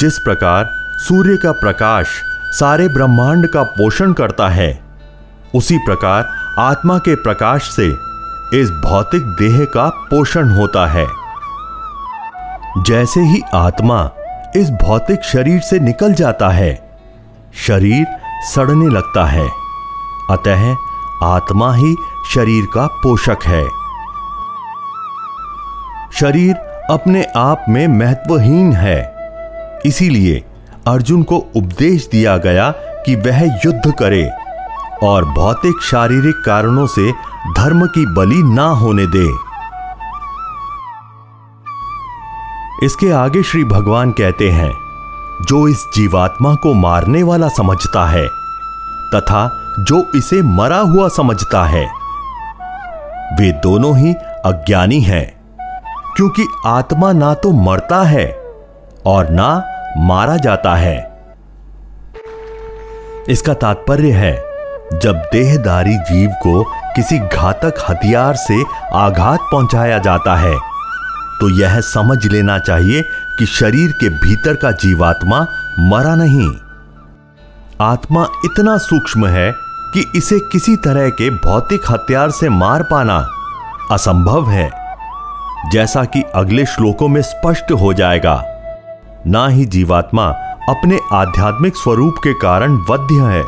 [0.00, 0.68] जिस प्रकार
[0.98, 2.06] सूर्य का प्रकाश
[2.50, 4.84] सारे ब्रह्मांड का पोषण करता है,
[5.54, 7.86] उसी प्रकार आत्मा के प्रकाश से
[8.60, 11.06] इस भौतिक देह का पोषण होता है।
[12.78, 14.10] जैसे ही आत्मा
[14.56, 17.00] इस भौतिक शरीर से निकल जाता है,
[17.66, 18.06] शरीर
[18.54, 19.48] सड़ने लगता है।
[20.30, 20.74] अतः
[21.22, 21.96] आत्मा ही
[22.34, 23.85] शरीर का पोषक है।
[26.20, 26.54] शरीर
[26.90, 29.14] अपने आप में महत्वहीन है।
[29.86, 30.44] इसीलिए
[30.88, 32.70] अर्जुन को उपदेश दिया गया
[33.06, 34.30] कि वह युद्ध करे
[35.02, 37.12] और भौतिक शारीरिक कारणों से
[37.56, 39.26] धर्म की बलि ना होने दे।
[42.86, 44.72] इसके आगे श्री भगवान कहते हैं,
[45.48, 48.26] जो इस जीवात्मा को मारने वाला समझता है
[49.14, 49.48] तथा
[49.80, 51.86] जो इसे मरा हुआ समझता है,
[53.40, 55.35] वे दोनों ही अज्ञानी हैं।
[56.16, 58.26] क्योंकि आत्मा ना तो मरता है
[59.06, 59.48] और ना
[59.98, 60.96] मारा जाता है।
[63.28, 64.32] इसका तात्पर्य है,
[64.94, 66.62] जब देहदारी जीव को
[66.96, 68.62] किसी घातक हथियार से
[68.94, 70.54] आघात पहुँचाया जाता है
[71.40, 73.02] तो यह समझ लेना चाहिए
[73.38, 75.40] कि शरीर के भीतर का जीवात्मा
[75.80, 76.48] मरा नहीं।
[77.82, 79.50] आत्मा इतना सूक्ष्म है
[79.94, 83.18] कि इसे किसी तरह के भौतिक हथियार से मार पाना
[83.90, 84.85] असंभव है।
[85.72, 88.44] जैसा कि अगले श्लोकों में स्पष्ट हो जाएगा।
[89.26, 90.26] ना ही जीवात्मा
[90.68, 93.42] अपने आध्यात्मिक स्वरूप के कारण वध्य है,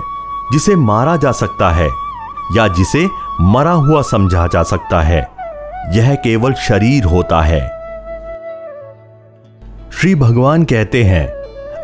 [0.52, 1.88] जिसे मारा जा सकता है,
[2.57, 3.09] या जिसे
[3.40, 5.31] मरा हुआ समझा जा सकता है।
[5.92, 7.61] यह केवल शरीर होता है।
[9.90, 11.33] श्री भगवान कहते हैं,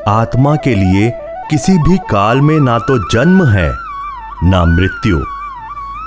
[0.08, 1.10] आत्मा के लिए
[1.50, 3.72] किसी भी काल में ना तो जन्म है,
[4.44, 5.18] ना मृत्यु।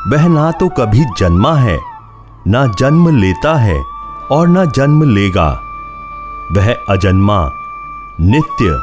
[0.07, 1.79] वह ना तो कभी जन्मा है,
[2.47, 3.96] ना जन्म लेता है
[4.31, 5.61] और ना जन्म लेगा।
[6.51, 7.51] वह अजन्मा,
[8.21, 8.79] नित्य,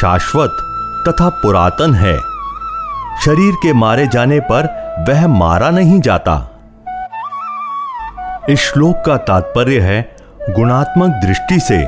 [0.00, 0.50] शाश्वत
[1.08, 2.18] तथा पुरातन है।
[3.24, 6.50] शरीर के मारे जाने पर वह मारा नहीं जाता।
[8.48, 10.16] इस श्लोक का तात्पर्य है
[10.50, 11.84] गुणात्मक दृष्टि से।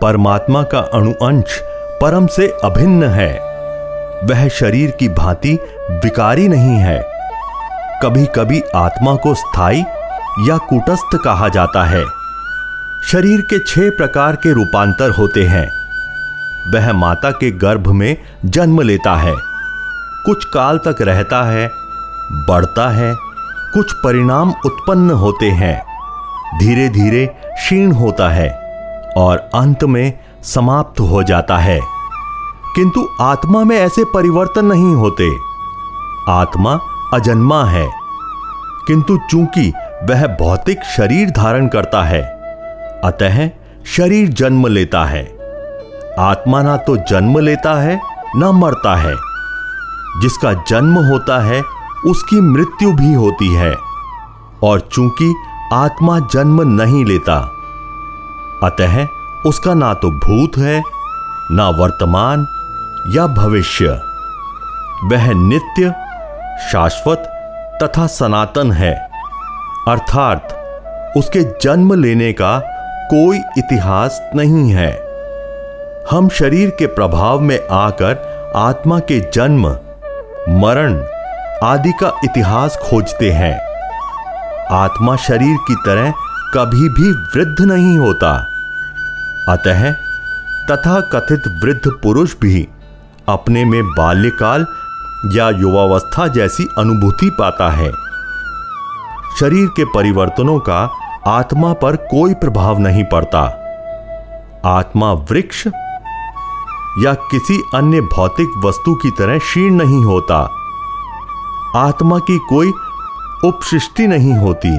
[0.00, 1.60] परमात्मा का अणुअंश
[2.02, 3.38] परम से अभिन्न है।
[4.24, 5.58] वह शरीर की भांति
[5.90, 7.06] विकारी नहीं है।
[8.02, 9.84] कभी कभी आत्मा को स्थायी
[10.40, 12.04] या कुटस्थ कहा जाता है।
[13.04, 15.82] शरीर के छह प्रकार के रूपांतर होते हैं।
[16.74, 19.34] वह माता के गर्भ में जन्म लेता है।
[20.26, 21.70] कुछ काल तक रहता है,
[22.32, 23.16] बढ़ता है,
[23.74, 25.84] कुछ परिणाम उत्पन्न होते हैं।
[26.58, 28.50] धीरे धीरे क्षीण होता है
[29.16, 31.80] और अंत में समाप्त हो जाता है।
[32.76, 35.36] किंतु आत्मा में ऐसे परिवर्तन नहीं होते।
[36.28, 36.80] आत्मा
[37.14, 37.90] अजन्मा है।
[38.86, 39.72] किंतु चूँकि
[40.08, 42.22] वह भौतिक शरीर धारण करता है।
[43.04, 43.50] अतः
[43.86, 45.24] शरीर जन्म लेता है।
[46.18, 48.00] आत्मा ना तो जन्म लेता है,
[48.36, 49.14] ना मरता है।
[50.20, 51.62] जिसका जन्म होता है,
[52.06, 53.76] उसकी मृत्यु भी होती है।
[54.62, 55.34] और चूँकि
[55.72, 57.36] आत्मा जन्म नहीं लेता,
[58.62, 59.06] अतः
[59.46, 60.82] उसका ना तो भूत है,
[61.50, 62.46] ना वर्तमान
[63.08, 63.86] या भविष्य।
[65.04, 65.94] वह नित्य,
[66.72, 67.18] शाश्वत
[67.82, 69.11] तथा सनातन है।
[69.88, 70.58] अर्थात,
[71.16, 72.58] उसके जन्म लेने का
[73.14, 75.02] कोई इतिहास नहीं है।
[76.10, 79.68] हम शरीर के प्रभाव में आकर आत्मा के जन्म,
[80.48, 81.04] मरण
[81.62, 83.60] आदि का इतिहास खोजते हैं।
[84.70, 86.12] आत्मा शरीर की तरह
[86.54, 88.46] कभी भी वृद्ध नहीं होता।
[89.48, 89.92] अतः
[90.70, 92.68] तथा कथित वृद्ध पुरुष भी
[93.28, 94.66] अपने में बाल्यकाल
[95.36, 98.11] या युवावस्था जैसी अनुभूति पाता है।
[99.40, 100.90] शरीर के परिवर्तनों का
[101.26, 103.40] आत्मा पर कोई प्रभाव नहीं पड़ता।
[104.64, 105.66] आत्मा वृक्ष
[106.98, 110.38] या किसी अन्य भौतिक वस्तु की तरह क्षीण नहीं होता।
[111.76, 112.68] आत्मा की कोई
[113.44, 114.78] उपसृष्टि नहीं होती।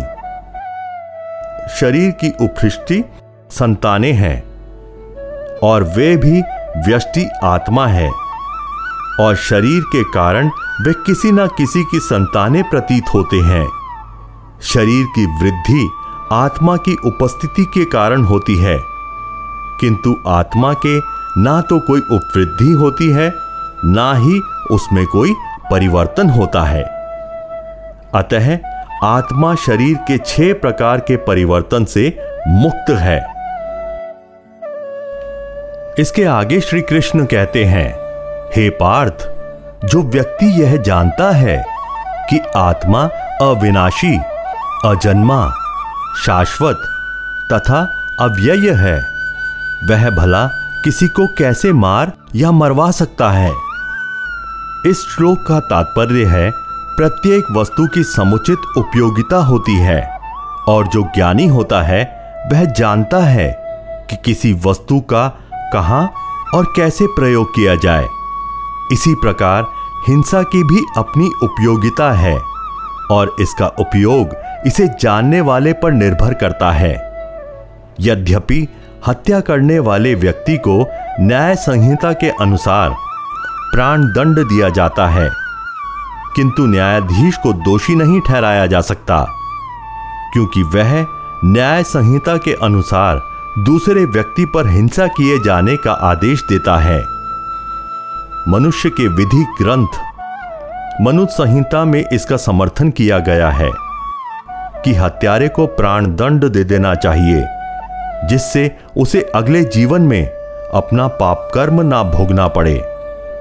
[1.80, 3.04] शरीर की उपसृष्टि
[3.52, 4.44] संताने हैं
[5.64, 6.42] और वे भी
[6.88, 8.10] व्यष्टि आत्मा है
[9.20, 10.48] और शरीर के कारण
[10.82, 13.83] वे किसी न किसी की संताने प्रतीत होते हैं।
[14.64, 15.90] शरीर की वृद्धि
[16.32, 18.80] आत्मा की उपस्थिति के कारण होती है।
[19.80, 21.00] किंतु आत्मा के
[21.42, 23.34] ना तो कोई उपवृद्धि होती है,
[23.86, 24.40] ना ही
[24.72, 25.34] उसमें कोई
[25.72, 26.84] परिवर्तन होता है।
[28.14, 28.58] अतः
[29.04, 33.34] आत्मा शरीर के छह प्रकार के परिवर्तन से मुक्त है।
[36.00, 37.92] इसके आगे श्री कृष्ण कहते हैं,
[38.56, 39.30] हे पार्थ,
[39.86, 41.66] जो व्यक्ति यह जानता है
[42.30, 43.04] कि आत्मा
[43.42, 44.20] अविनाशी
[44.86, 45.54] अजन्मा,
[46.26, 46.82] शाश्वत
[47.54, 48.96] तथा अव्यय है।
[49.90, 50.48] वह भला
[50.84, 53.52] किसी को कैसे मार या मरवा सकता है?
[54.86, 56.52] इस श्लोक का तात्पर्य है,
[56.98, 60.20] प्रत्येक वस्तु की समुचित उपयोगिता होती है,
[60.68, 62.04] और जो ज्ञानी होता है,
[62.52, 63.50] वह जानता है
[64.10, 65.28] कि किसी वस्तु का
[65.74, 66.12] कहाँ
[66.56, 68.08] और कैसे प्रयोग किया जाए।
[68.92, 69.64] इसी प्रकार
[70.08, 72.42] हिंसा की भी अपनी उपयोगिता है,
[73.12, 76.94] और इसका उपयोग इसे जानने वाले पर निर्भर करता है।
[78.00, 78.68] यद्यपि
[79.08, 80.80] हत्या करने वाले व्यक्ति को
[81.20, 82.96] न्याय संहिता के अनुसार
[83.74, 85.30] प्राण दंड दिया जाता है,
[86.36, 89.26] किंतु न्यायाधीश को दोषी नहीं ठहराया जा सकता,
[90.34, 91.06] क्योंकि वह
[91.46, 93.22] न्याय संहिता के अनुसार
[93.60, 97.00] दूसरे व्यक्ति पर हिंसा किए जाने का आदेश देता है।
[98.50, 100.02] मनुष्य के विधि ग्रंथ
[101.02, 103.70] मनुष्य संहिता में इसका समर्थन किया गया है।
[104.86, 107.46] कि हत्यारे को प्राण दंड दे देना चाहिए,
[108.28, 110.26] जिससे उसे अगले जीवन में
[110.74, 112.78] अपना पाप कर्म ना भोगना पड़े।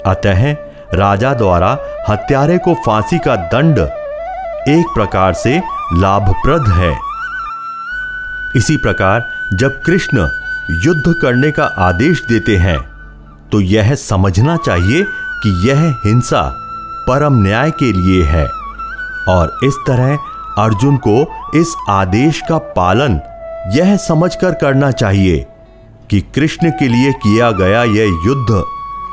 [0.07, 0.51] अतः
[0.95, 1.77] राजा द्वारा
[2.09, 3.79] हत्यारे को फांसी का दंड
[4.69, 5.59] एक प्रकार से
[5.95, 6.93] लाभप्रद है।
[8.57, 9.25] इसी प्रकार
[9.55, 10.29] जब कृष्ण
[10.83, 12.79] युद्ध करने का आदेश देते हैं
[13.51, 15.03] तो यह समझना चाहिए
[15.43, 16.43] कि यह हिंसा
[17.09, 18.45] परम न्याय के लिए है
[19.29, 20.19] और इस तरह
[20.59, 21.21] अर्जुन को
[21.55, 23.21] इस आदेश का पालन
[23.75, 25.47] यह समझकर करना चाहिए
[26.11, 28.63] कि कृष्ण के लिए किया गया यह युद्ध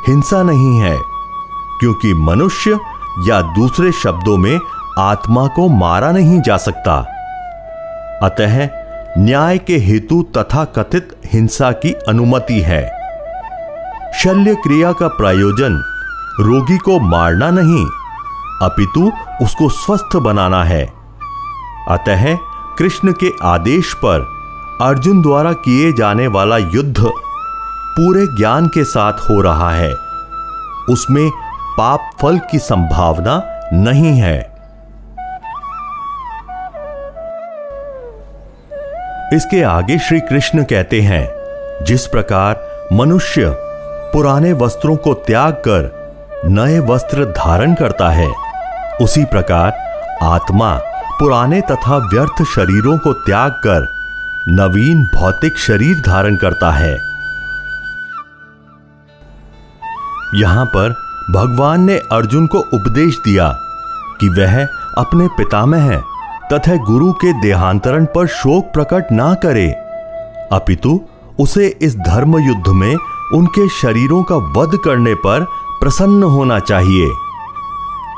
[0.07, 0.97] हिंसा नहीं है,
[1.79, 2.79] क्योंकि मनुष्य
[3.27, 4.59] या दूसरे शब्दों में
[4.99, 6.97] आत्मा को मारा नहीं जा सकता।
[8.23, 8.67] अतः
[9.17, 12.83] न्याय के हेतु तथा कथित हिंसा की अनुमति है।
[14.13, 15.81] शल्य क्रिया का प्रयोजन
[16.39, 17.85] रोगी को मारना नहीं,
[18.61, 20.98] अपितु उसको स्वस्थ बनाना है।
[21.89, 22.37] अतः
[22.77, 24.39] कृष्ण के आदेश पर
[24.81, 27.09] अर्जुन द्वारा किए जाने वाला युद्ध
[27.95, 29.95] पूरे ज्ञान के साथ हो रहा है।
[30.89, 31.29] उसमें
[31.77, 33.41] पाप फल की संभावना
[33.73, 34.59] नहीं है।
[39.33, 41.29] इसके आगे श्री कृष्ण कहते हैं,
[41.85, 43.55] जिस प्रकार मनुष्य
[44.13, 45.99] पुराने वस्त्रों को त्याग कर
[46.45, 48.31] नए वस्त्र धारण करता है,
[49.01, 49.73] उसी प्रकार
[50.23, 50.81] आत्मा
[51.19, 53.87] पुराने तथा व्यर्थ शरीरों को त्याग कर
[54.49, 56.93] नवीन भौतिक शरीर धारण करता है।
[60.35, 60.93] यहाँ पर
[61.31, 63.51] भगवान ने अर्जुन को उपदेश दिया
[64.21, 64.63] कि वह
[64.97, 65.95] अपने पितामह
[66.53, 69.67] तथा गुरु के देहांतरण पर शोक प्रकट ना करे।
[70.51, 70.99] अपितु
[71.39, 72.95] उसे इस धर्म युद्ध में
[73.35, 75.45] उनके शरीरों का वध करने पर
[75.81, 77.09] प्रसन्न होना चाहिए,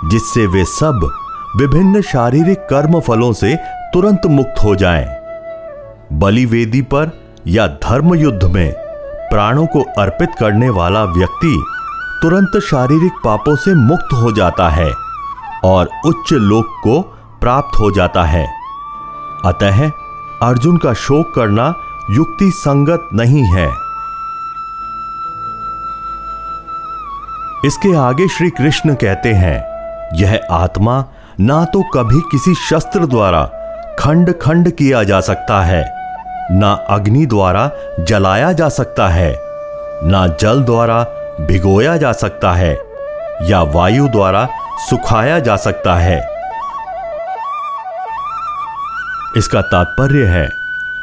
[0.09, 1.09] जिससे वे सब
[1.57, 3.55] विभिन्न शारीरिक कर्म फलों से
[3.93, 5.05] तुरंत मुक्त हो जाएँ।
[6.13, 7.11] बलिवेदी पर
[7.47, 8.73] या धर्म युद्ध में
[9.31, 11.63] प्राणों को अर्पित करने वाला व्यक्ति
[12.21, 14.91] तुरंत शारीरिक पापों से मुक्त हो जाता है
[15.63, 17.01] और उच्च लोक को
[17.41, 18.45] प्राप्त हो जाता है
[19.45, 19.89] अतः
[20.41, 21.73] अर्जुन का शोक करना
[22.11, 23.69] युक्ति संगत नहीं है
[27.65, 29.57] इसके आगे श्री कृष्ण कहते हैं,
[30.17, 31.05] यह आत्मा
[31.41, 33.43] ना तो कभी किसी शस्त्र द्वारा
[33.99, 35.83] खंड खंड किया जा सकता है,
[36.51, 39.31] ना अग्नि द्वारा जलाया जा सकता है,
[40.03, 41.03] ना जल द्वारा
[41.41, 42.73] भिगोया जा सकता है,
[43.41, 44.47] या वायु द्वारा
[44.89, 46.19] सुखाया जा सकता है।
[49.37, 50.47] इसका तात्पर्य है,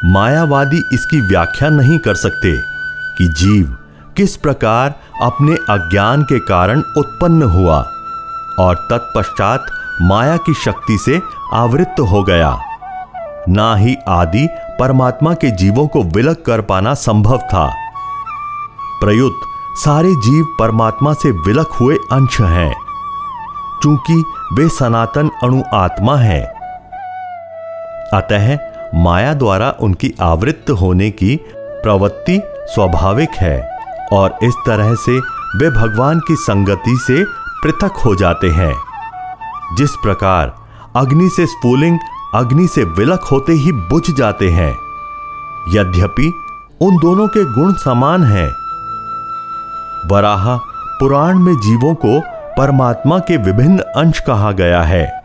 [0.05, 2.55] मायावादी इसकी व्याख्या नहीं कर सकते
[3.17, 3.75] कि जीव
[4.17, 7.83] किस प्रकार अपने अज्ञान के कारण उत्पन्न हुआ
[8.59, 9.65] और तत्पश्चात
[10.01, 11.21] माया की शक्ति से
[11.53, 12.59] आवृत्त हो गया।
[13.49, 14.47] ना ही आदि
[14.79, 17.73] परमात्मा के जीवों को विलक कर पाना संभव था।
[19.01, 19.39] प्रयुक्त,
[19.75, 22.75] सारे जीव परमात्मा से विलक हुए अंश हैं।
[23.83, 26.45] चूँकि वे सनातन अणु आत्मा है।
[28.13, 28.57] अतः
[28.95, 33.77] माया द्वारा उनकी आवृत्त होने की प्रवृत्ति स्वाभाविक है
[34.13, 35.19] और इस तरह से
[35.57, 37.23] वे भगवान की संगति से
[37.63, 38.88] पृथक हो जाते हैं।
[39.77, 40.55] जिस प्रकार
[40.95, 41.99] अग्नि से स्फूलिंग,
[42.35, 44.71] अग्नि से विलक होते ही बुझ जाते हैं।
[45.69, 46.33] यद्यपि
[46.81, 48.49] उन दोनों के गुण समान हैं।
[50.09, 50.57] वराह
[50.99, 52.21] पुराण में जीवों को
[52.57, 55.23] परमात्मा के विभिन्न अंश कहा गया है।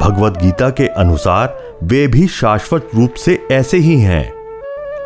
[0.00, 4.32] भगवत गीता के अनुसार वे भी शाश्वत रूप से ऐसे ही हैं।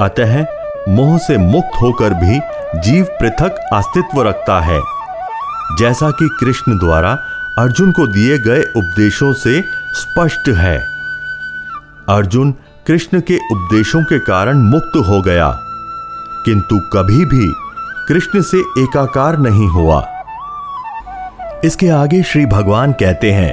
[0.00, 0.46] अतः
[0.88, 2.40] मोह से मुक्त होकर भी
[2.80, 4.80] जीव पृथक अस्तित्व रखता है।
[5.78, 7.18] जैसा कि कृष्ण द्वारा
[7.58, 9.60] अर्जुन को दिए गए उपदेशों से
[9.94, 10.76] स्पष्ट है।
[12.08, 12.52] अर्जुन
[12.86, 15.48] कृष्ण के उपदेशों के कारण मुक्त हो गया,
[16.44, 17.52] किंतु कभी भी
[18.08, 20.00] कृष्ण से एकाकार नहीं हुआ।
[21.64, 23.52] इसके आगे श्री भगवान कहते हैं,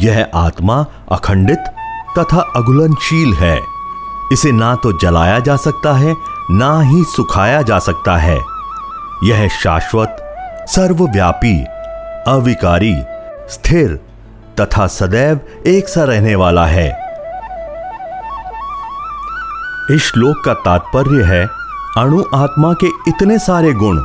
[0.00, 1.70] यह आत्मा अखंडित
[2.18, 3.58] तथा अगुलनशील है।
[4.32, 6.14] इसे ना तो जलाया जा सकता है,
[6.50, 8.38] ना ही सुखाया जा सकता है।
[9.24, 10.16] यह शाश्वत,
[10.68, 11.56] सर्वव्यापी,
[12.28, 12.94] अविकारी
[13.50, 14.00] स्थिर
[14.60, 16.88] तथा सदैव एक सा रहने वाला है।
[19.90, 21.46] इस श्लोक का तात्पर्य है,
[21.98, 24.04] अणु आत्मा के इतने सारे गुण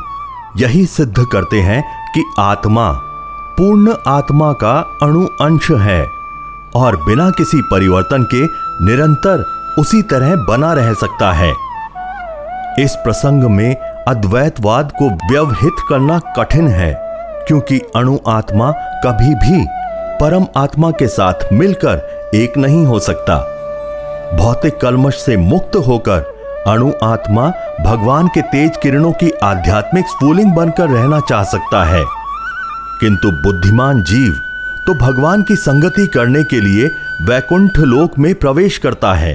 [0.56, 1.82] यही सिद्ध करते हैं
[2.14, 2.90] कि आत्मा,
[3.58, 6.02] पूर्ण आत्मा का अणु अंश है
[6.76, 8.44] और बिना किसी परिवर्तन के
[8.86, 9.44] निरंतर
[9.78, 11.50] उसी तरह बना रह सकता है।
[12.78, 13.74] इस प्रसंग में
[14.08, 17.05] अद्वैतवाद को व्यवहित करना कठिन है।
[17.48, 18.70] क्योंकि अणु आत्मा
[19.04, 19.66] कभी भी
[20.20, 23.38] परम आत्मा के साथ मिलकर एक नहीं हो सकता।
[24.36, 26.34] भौतिक कलमश से मुक्त होकर
[26.66, 27.48] अणु आत्मा
[27.80, 32.04] भगवान के तेज किरणों की आध्यात्मिक स्फूलिंग बनकर रहना चाह सकता है।
[33.00, 34.32] किंतु बुद्धिमान जीव
[34.86, 36.86] तो भगवान की संगति करने के लिए
[37.22, 39.34] वैकुंठ लोक में प्रवेश करता है।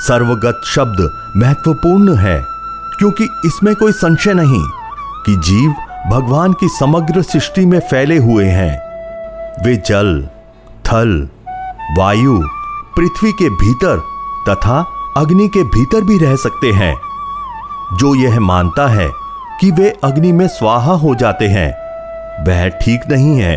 [0.00, 2.40] सर्वगत शब्द महत्वपूर्ण है,
[2.98, 4.64] क्योंकि इसमें कोई संशय नहीं
[5.26, 5.74] कि जीव
[6.08, 8.80] भगवान की समग्र सृष्टि में फैले हुए हैं।
[9.64, 10.28] वे जल,
[10.86, 11.28] थल,
[11.98, 12.38] वायु,
[12.96, 13.98] पृथ्वी के भीतर
[14.48, 14.86] तथा
[15.16, 16.94] अग्नि के भीतर भी रह सकते हैं।
[17.96, 19.08] जो यह मानता है
[19.60, 21.70] कि वे अग्नि में स्वाहा हो जाते हैं,
[22.44, 23.56] वह ठीक नहीं है,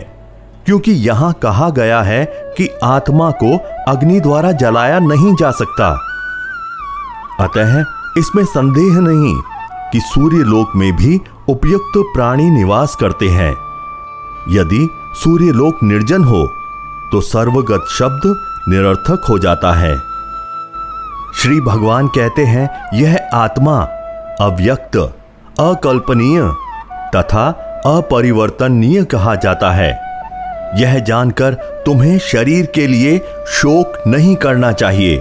[0.66, 5.90] क्योंकि यहाँ कहा गया है कि आत्मा को अग्नि द्वारा जलाया नहीं जा सकता।
[7.40, 7.80] अतः
[8.18, 9.42] इसमें संदेह नहीं
[9.92, 13.52] कि सूर्य लोक में भी उपयुक्त प्राणी निवास करते हैं।
[14.50, 14.90] यदि
[15.24, 16.46] सूर्य लोक निर्जन हो
[17.12, 18.22] तो सर्वगत शब्द
[18.70, 19.96] निरर्थक हो जाता है।
[21.36, 23.82] श्री भगवान कहते हैं, यह आत्मा
[24.42, 24.98] अव्यक्त,
[25.60, 26.42] अकल्पनीय
[27.16, 27.48] तथा
[27.86, 29.92] अपरिवर्तनीय कहा जाता है।
[30.82, 31.54] यह जानकर
[31.86, 33.18] तुम्हें शरीर के लिए
[33.48, 35.16] शोक नहीं करना चाहिए।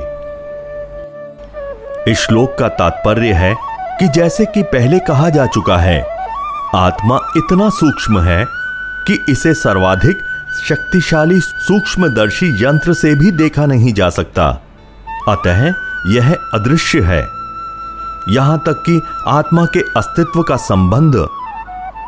[2.09, 3.55] इस श्लोक का तात्पर्य है
[4.01, 6.12] कि जैसे कि पहले कहा जा चुका है
[6.75, 8.45] आत्मा इतना सूक्ष्म है
[9.07, 10.19] कि इसे सर्वाधिक
[10.69, 14.47] शक्तिशाली सूक्ष्मदर्शी यंत्र से भी देखा नहीं जा सकता।
[15.29, 15.61] अतः
[16.07, 17.21] यह अदृश्य है।
[18.29, 21.27] यहाँ तक कि आत्मा के अस्तित्व का संबंध,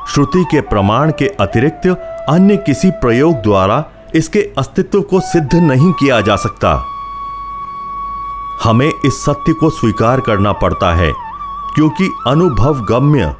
[0.09, 1.87] श्रुति के प्रमाण के अतिरिक्त
[2.29, 3.85] अन्य किसी प्रयोग द्वारा
[4.15, 6.75] इसके अस्तित्व को सिद्ध नहीं किया जा सकता।
[8.65, 11.12] हमें इस सत्य को स्वीकार करना पड़ता है,
[11.75, 13.35] क्योंकि अनुभव गम्य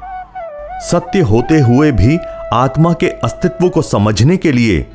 [0.81, 2.17] सत्य होते हुए भी
[2.53, 4.85] आत्मा के अस्तित्व को समझने के लिए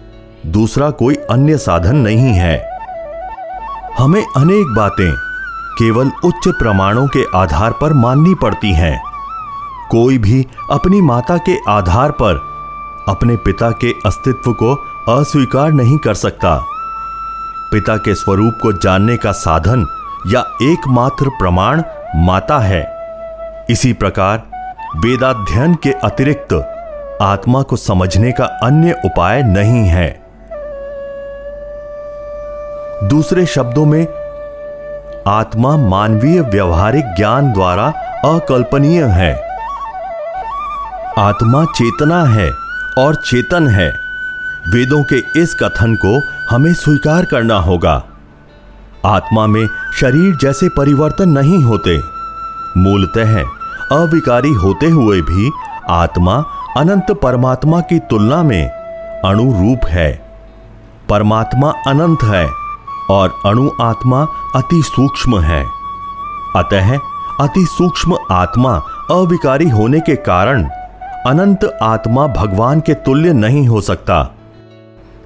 [0.47, 2.79] दूसरा कोई अन्य साधन नहीं है।
[3.99, 5.13] हमें अनेक बातें
[5.79, 9.03] केवल उच्च प्रमाणों के आधार पर माननी पड़ती हैं।
[9.91, 12.35] कोई भी अपनी माता के आधार पर
[13.09, 14.75] अपने पिता के अस्तित्व को
[15.09, 16.65] अस्वीकार नहीं कर सकता।
[17.73, 19.87] पिता के स्वरूप को जानने का साधन
[20.27, 21.83] या एकमात्र प्रमाण
[22.17, 22.97] माता है।
[23.71, 24.50] इसी प्रकार
[24.97, 26.53] वेदाध्ययन के अतिरिक्त
[27.23, 30.23] आत्मा को समझने का अन्य उपाय नहीं है।
[33.09, 34.07] दूसरे शब्दों में,
[35.29, 37.87] आत्मा मानवीय व्यवहारिक ज्ञान द्वारा
[38.25, 39.35] अकल्पनीय है।
[41.19, 42.51] आत्मा चेतना है
[42.99, 43.89] और चेतन है।
[44.69, 48.05] वेदों के इस कथन को हमें स्वीकार करना होगा।
[49.05, 49.67] आत्मा में
[50.01, 52.01] शरीर जैसे परिवर्तन नहीं होते।
[52.77, 53.60] मूलतः
[53.93, 55.51] अविकारी होते हुए भी
[55.89, 56.45] आत्मा
[56.77, 58.69] अनंत परमात्मा की तुलना में
[59.25, 60.23] अणुरूप है।
[61.09, 62.49] परमात्मा अनंत है
[63.11, 64.27] और अणु आत्मा
[64.57, 65.67] अति सूक्ष्म है।
[66.57, 66.99] अतः
[67.41, 68.75] अति सूक्ष्म आत्मा
[69.11, 70.65] अविकारी होने के कारण
[71.27, 74.35] अनंत आत्मा भगवान के तुल्य नहीं हो सकता।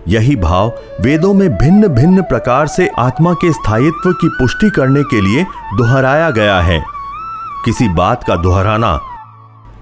[0.09, 5.21] यही भाव वेदों में भिन्न भिन्न प्रकार से आत्मा के स्थायित्व की पुष्टि करने के
[5.21, 5.45] लिए
[5.75, 6.94] दोहराया गया है।
[7.65, 8.95] किसी बात का दोहराना,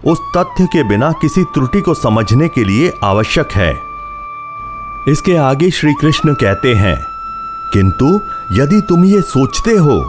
[0.05, 3.73] उस तथ्य के बिना किसी त्रुटि को समझने के लिए आवश्यक है।
[5.09, 6.97] इसके आगे श्री कृष्ण कहते हैं,
[7.73, 8.15] किंतु
[8.53, 10.01] यदि तुम ये सोचते हो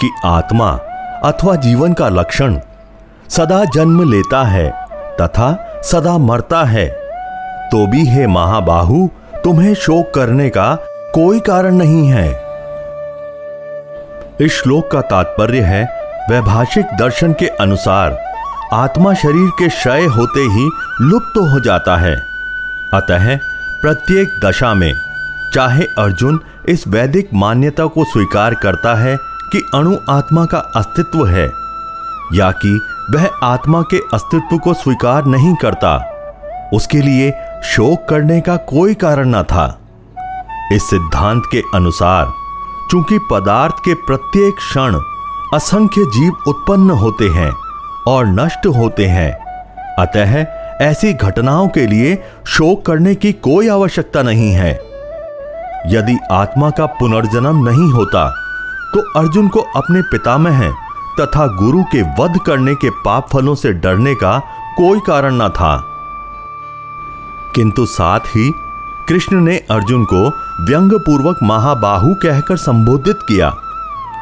[0.00, 0.70] कि आत्मा
[1.24, 2.58] अथवा जीवन का लक्षण
[3.28, 4.70] सदा जन्म लेता है
[5.20, 5.52] तथा
[5.84, 6.88] सदा मरता है
[7.72, 9.08] तो भी हे महाबाहु,
[9.44, 10.74] तुम्हें शोक करने का
[11.14, 12.28] कोई कारण नहीं है।
[14.40, 15.86] इस श्लोक का तात्पर्य है
[16.30, 18.18] वैभाषिक दर्शन के अनुसार,
[18.72, 20.70] आत्मा शरीर के क्षय होते ही
[21.00, 22.16] लुप्त तो हो जाता है।
[22.94, 23.36] अतः,
[23.82, 24.94] प्रत्येक दशा में,
[25.54, 29.16] चाहे अर्जुन इस वैदिक मान्यता को स्वीकार करता है
[29.52, 31.52] कि अणु आत्मा का अस्तित्व है,
[32.32, 35.96] या कि वह आत्मा के अस्तित्व को स्वीकार नहीं करता,
[36.74, 37.32] उसके लिए
[37.64, 39.78] शोक करने का कोई कारण न था।
[40.72, 42.32] इस सिद्धांत के अनुसार,
[42.90, 45.00] चूँकि पदार्थ के प्रत्येक क्षण
[45.54, 47.50] असंख्य जीव उत्पन्न होते हैं
[48.06, 49.30] और नष्ट होते हैं।
[49.98, 50.34] अतः
[50.80, 52.14] ऐसी घटनाओं के लिए
[52.46, 54.72] शोक करने की कोई आवश्यकता नहीं है।
[55.86, 58.28] यदि आत्मा का पुनर्जन्म नहीं होता
[58.94, 60.60] तो अर्जुन को अपने पितामह
[61.20, 64.38] तथा गुरु के वध करने के पाप फलों से डरने का
[64.78, 65.76] कोई कारण न था।
[67.54, 68.50] किंतु साथ ही
[69.08, 70.26] कृष्ण ने अर्जुन को
[70.64, 73.50] व्यंग पूर्वक महाबाहु कहकर संबोधित किया,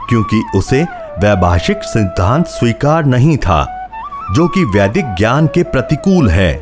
[0.08, 0.84] क्योंकि उसे
[1.20, 3.88] वैभाषिक सिद्धांत स्वीकार नहीं था,
[4.34, 6.52] जो कि वैदिक ज्ञान के प्रतिकूल है।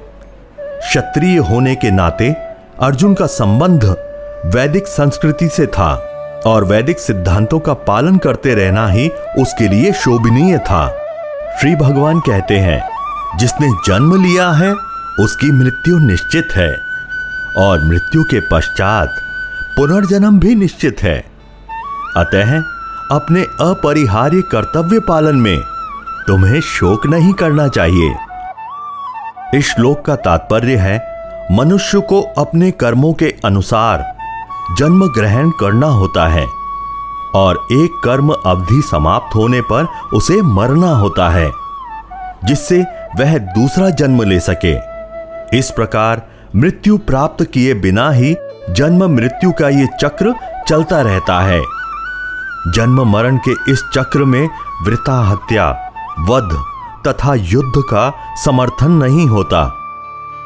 [0.60, 2.36] क्षत्रिय होने के नाते
[2.80, 3.84] अर्जुन का संबंध
[4.46, 5.94] वैदिक संस्कृति से था,
[6.46, 10.88] और वैदिक सिद्धांतों का पालन करते रहना ही उसके लिए शोभनीय था।
[11.60, 12.82] श्री भगवान कहते हैं,
[13.38, 14.72] जिसने जन्म लिया है,
[15.20, 16.76] उसकी मृत्यु निश्चित है,
[17.58, 19.08] और मृत्यु के पश्चात
[19.76, 21.24] पुनर्जन्म भी निश्चित है।
[22.16, 22.73] अतः
[23.12, 25.60] अपने अपरिहार्य कर्तव्य पालन में
[26.26, 28.14] तुम्हें शोक नहीं करना चाहिए।
[29.54, 30.96] इस श्लोक का तात्पर्य है,
[31.52, 34.04] मनुष्य को अपने कर्मों के अनुसार
[34.78, 36.46] जन्म ग्रहण करना होता है
[37.34, 41.50] और एक कर्म अवधि समाप्त होने पर उसे मरना होता है,
[42.44, 42.82] जिससे
[43.18, 44.74] वह दूसरा जन्म ले सके।
[45.58, 46.22] इस प्रकार
[46.56, 48.34] मृत्यु प्राप्त किए बिना ही
[48.70, 50.34] जन्म मृत्यु का ये चक्र
[50.68, 51.62] चलता रहता है।
[52.68, 54.48] जन्म मरण के इस चक्र में
[54.86, 56.64] वृता हत्या वध
[57.06, 58.12] तथा युद्ध का
[58.44, 59.72] समर्थन नहीं होता।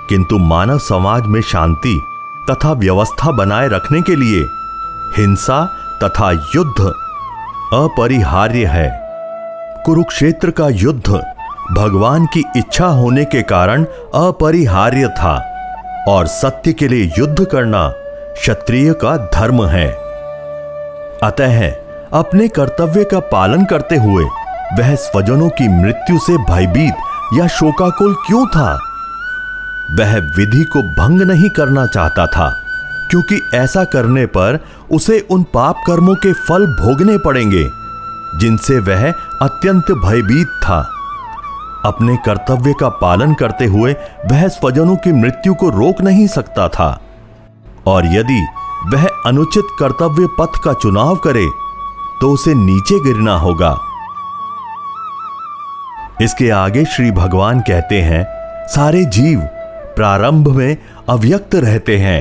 [0.09, 2.03] किंतु मानव समाज में शांति
[2.51, 4.49] तथा व्यवस्था बनाए रखने के लिए
[5.16, 5.64] हिंसा
[6.05, 6.81] तथा युद्ध
[7.73, 8.91] अपरिहार्य है।
[9.87, 11.23] कुरुक्षेत्र का युद्ध
[11.73, 15.35] भगवान की इच्छा होने के कारण अपरिहार्य था
[16.09, 17.89] और सत्य के लिए युद्ध करना
[18.35, 19.89] क्षत्रिय का धर्म है।
[21.23, 24.24] अतः अपने कर्तव्य का पालन करते हुए,
[24.78, 26.94] वह स्वजनों की मृत्यु से भयभीत
[27.34, 28.78] या शोकाकुल क्यों था?
[29.90, 32.48] वह विधि को भंग नहीं करना चाहता था,
[33.11, 34.59] क्योंकि ऐसा करने पर
[34.90, 37.68] उसे उन पाप कर्मों के फल भोगने पड़ेंगे,
[38.38, 39.11] जिनसे वह
[39.42, 40.80] अत्यंत भयभीत था।
[41.84, 43.92] अपने कर्तव्य का पालन करते हुए
[44.30, 47.00] वह स्वजनों की मृत्यु को रोक नहीं सकता था।
[47.86, 48.46] और यदि
[48.86, 51.68] वह अनुचित कर्तव्य पथ का चुनाव करे
[52.21, 53.79] तो उसे नीचे गिरना होगा।
[56.21, 58.25] इसके आगे श्री भगवान कहते हैं,
[58.66, 59.41] सारे जीव
[59.97, 60.77] प्रारंभ में
[61.09, 62.21] अव्यक्त रहते हैं,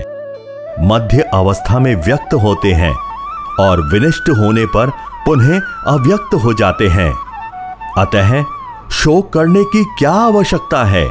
[0.87, 2.93] मध्य अवस्था में व्यक्त होते हैं
[3.59, 4.89] और विनिष्ट होने पर
[5.25, 7.11] पुनः अव्यक्त हो जाते हैं।
[7.97, 8.43] अतः
[8.91, 11.05] शोक करने की क्या आवश्यकता है?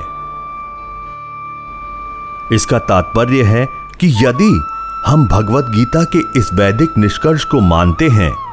[2.52, 3.66] इसका तात्पर्य है
[4.00, 4.62] कि यदि
[5.06, 8.45] हम भगवत गीता के इस वैदिक निष्कर्ष को मानते हैं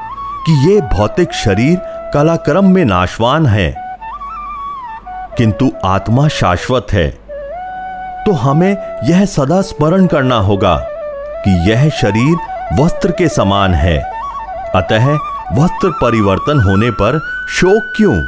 [0.46, 1.78] कि ये भौतिक शरीर
[2.14, 3.98] कलाक्रम में नाशवान है।
[5.38, 7.10] किंतु आत्मा शाश्वत है।
[8.26, 10.76] तो हमें यह सदा स्मरण करना होगा
[11.46, 12.38] कि यह शरीर
[12.82, 14.12] वस्त्र के समान है।
[14.76, 15.14] अतः
[15.54, 17.20] वस्त्र परिवर्तन होने पर
[17.50, 18.22] शोक क्यों?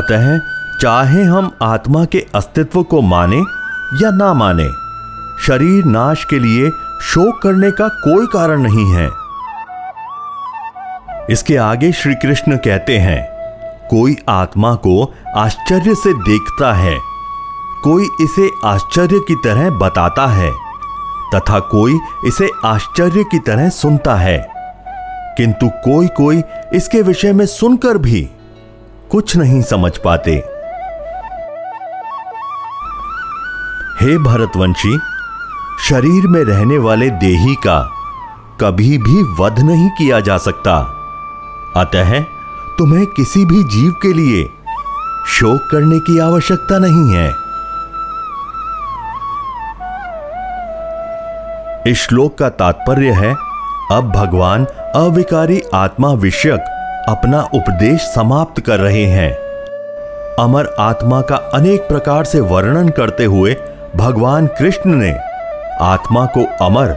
[0.00, 0.38] अतः
[0.80, 3.38] चाहे हम आत्मा के अस्तित्व को माने
[4.04, 4.68] या ना माने,
[5.46, 6.70] शरीर नाश के लिए
[7.02, 9.23] शोक करने का कोई कारण नहीं है।
[11.30, 13.28] इसके आगे श्री कृष्ण कहते हैं,
[13.88, 16.98] कोई आत्मा को आश्चर्य से देखता है,
[17.84, 20.52] कोई इसे आश्चर्य की तरह बताता है,
[21.34, 24.48] तथा कोई इसे आश्चर्य की तरह सुनता है।
[25.36, 26.42] किंतु कोई कोई
[26.74, 28.30] इसके विषय में सुनकर भी
[29.10, 30.30] कुछ नहीं समझ पाते।
[34.00, 34.98] हे भरतवंशी,
[35.88, 37.90] शरीर में रहने वाले देही का
[38.60, 40.93] कभी भी वध नहीं किया जा सकता।
[41.76, 42.20] अतः
[42.78, 44.44] तुम्हें किसी भी जीव के लिए
[45.26, 47.28] शोक करने की आवश्यकता नहीं है।
[51.92, 53.36] इस श्लोक का तात्पर्य है,
[53.92, 54.64] अब भगवान
[54.94, 56.60] अविकारी आत्मा विषयक
[57.08, 59.32] अपना उपदेश समाप्त कर रहे हैं।
[60.38, 63.56] अमर आत्मा का अनेक प्रकार से वर्णन करते हुए
[63.96, 65.12] भगवान कृष्ण ने
[65.80, 66.96] आत्मा को अमर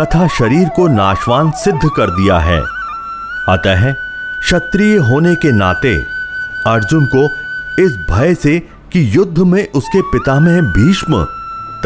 [0.00, 2.77] तथा शरीर को नाशवान सिद्ध कर दिया है।
[3.48, 3.92] अतः
[4.40, 5.94] क्षत्रिय होने के नाते
[6.66, 7.24] अर्जुन को
[7.82, 8.58] इस भय से
[8.92, 11.24] कि युद्ध में उसके पितामह भीष्म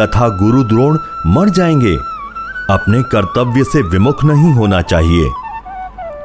[0.00, 1.96] तथा गुरु द्रोण मर जाएँगे,
[2.70, 5.30] अपने कर्तव्य से विमुख नहीं होना चाहिए।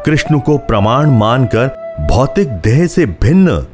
[0.06, 1.68] कृष्ण को प्रमाण मानकर
[2.12, 3.66] भौतिक देह से भिन्न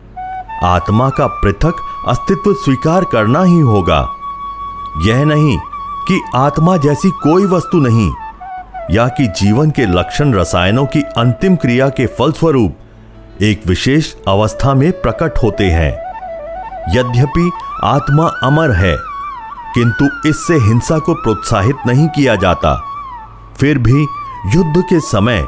[0.63, 1.73] आत्मा का पृथक
[2.07, 4.07] अस्तित्व स्वीकार करना ही होगा।
[5.01, 5.57] यह नहीं
[6.07, 8.11] कि आत्मा जैसी कोई वस्तु नहीं
[8.91, 12.77] या कि जीवन के लक्षण रसायनों की अंतिम क्रिया के फलस्वरूप,
[13.41, 15.91] एक विशेष अवस्था में प्रकट होते हैं।
[16.95, 17.49] यद्यपि
[17.83, 18.95] आत्मा अमर है,
[19.75, 22.75] किंतु इससे हिंसा को प्रोत्साहित नहीं किया जाता।
[23.59, 24.01] फिर भी
[24.55, 25.45] युद्ध के समय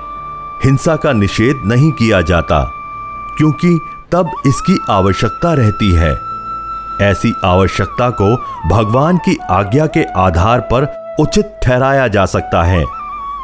[0.65, 2.63] हिंसा का निषेध नहीं किया जाता,
[3.38, 3.79] क्योंकि
[4.11, 6.17] तब इसकी आवश्यकता रहती है।
[7.01, 8.36] ऐसी आवश्यकता को
[8.69, 12.83] भगवान की आज्ञा के आधार पर उचित ठहराया जा सकता है।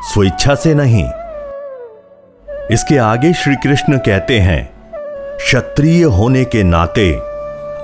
[0.04, 1.04] स्वेच्छा से नहीं।
[2.72, 4.64] इसके आगे श्री कृष्ण कहते हैं,
[5.38, 7.12] क्षत्रिय होने के नाते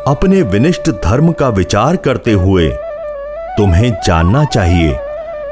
[0.07, 2.69] अपने विनिष्ट धर्म का विचार करते हुए
[3.57, 4.97] तुम्हें जानना चाहिए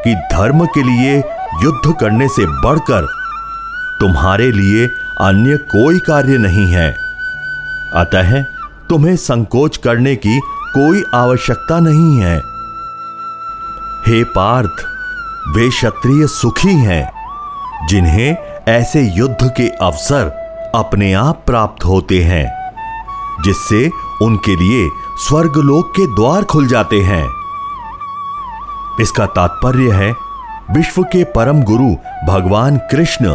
[0.03, 1.17] कि धर्म के लिए
[1.63, 3.05] युद्ध करने से बढ़कर
[3.99, 4.87] तुम्हारे लिए
[5.21, 6.89] अन्य कोई कार्य नहीं है।
[7.95, 8.41] अतः
[8.89, 10.39] तुम्हें संकोच करने की
[10.73, 12.37] कोई आवश्यकता नहीं है।
[14.07, 14.85] हे पार्थ
[15.47, 17.11] वे क्षत्रिय सुखी हैं,
[17.87, 18.35] जिन्हें
[18.67, 20.31] ऐसे युद्ध के अवसर
[20.75, 22.73] अपने आप प्राप्त होते हैं,
[23.43, 23.89] जिससे
[24.21, 27.29] उनके लिए स्वर्गलोक के द्वार खुल जाते हैं।
[29.01, 30.13] इसका तात्पर्य है,
[30.71, 31.95] विश्व के परम गुरु
[32.27, 33.25] भगवान कृष्ण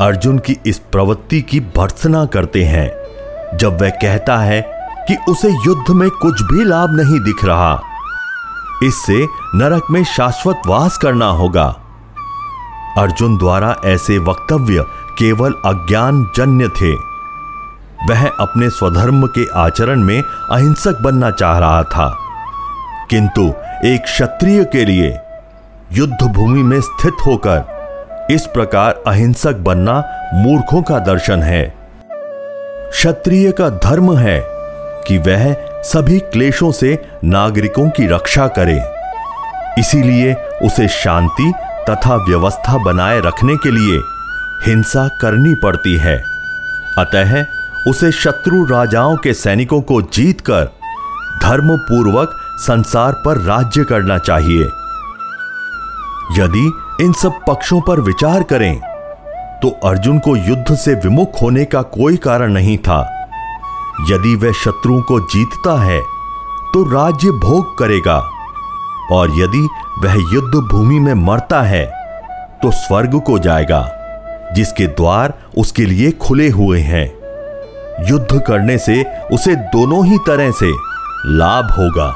[0.00, 2.90] अर्जुन की इस प्रवृत्ति की भर्सना करते हैं,
[3.56, 4.60] जब वह कहता है
[5.08, 7.80] कि उसे युद्ध में कुछ भी लाभ नहीं दिख रहा।
[8.82, 11.76] इससे नरक में शाश्वत वास करना होगा।
[12.98, 14.84] अर्जुन द्वारा ऐसे वक्तव्य
[15.18, 16.92] केवल अज्ञान जन्य थे।
[18.08, 22.18] वह अपने स्वधर्म के आचरण में अहिंसक बनना चाह रहा था।
[23.10, 23.52] किंतु
[23.84, 25.18] एक क्षत्रिय के लिए
[25.92, 27.82] युद्ध भूमि में स्थित होकर
[28.30, 30.04] इस प्रकार अहिंसक बनना
[30.34, 31.74] मूर्खों का दर्शन है।
[32.90, 34.42] क्षत्रिय का धर्म है
[35.08, 38.80] कि वह सभी क्लेशों से नागरिकों की रक्षा करे।
[39.78, 41.52] इसीलिए उसे शांति
[41.90, 43.98] तथा व्यवस्था बनाए रखने के लिए
[44.66, 46.16] हिंसा करनी पड़ती है।
[46.98, 47.44] अतः
[47.90, 50.68] उसे शत्रु राजाओं के सैनिकों को जीतकर
[51.42, 54.64] धर्म पूर्वक संसार पर राज्य करना चाहिए।
[56.38, 56.70] यदि
[57.00, 58.80] इन सब पक्षों पर विचार करें
[59.62, 63.21] तो अर्जुन को युद्ध से विमुख होने का कोई कारण नहीं था।
[64.10, 66.00] यदि वह शत्रुओं को जीतता है
[66.72, 68.16] तो राज्य भोग करेगा।
[69.12, 71.84] और यदि वह युद्ध भूमि में मरता है
[72.62, 73.82] तो स्वर्ग को जाएगा,
[74.54, 77.06] जिसके द्वार उसके लिए खुले हुए हैं।
[78.08, 80.70] युद्ध करने से उसे दोनों ही तरह से
[81.28, 82.14] लाभ होगा।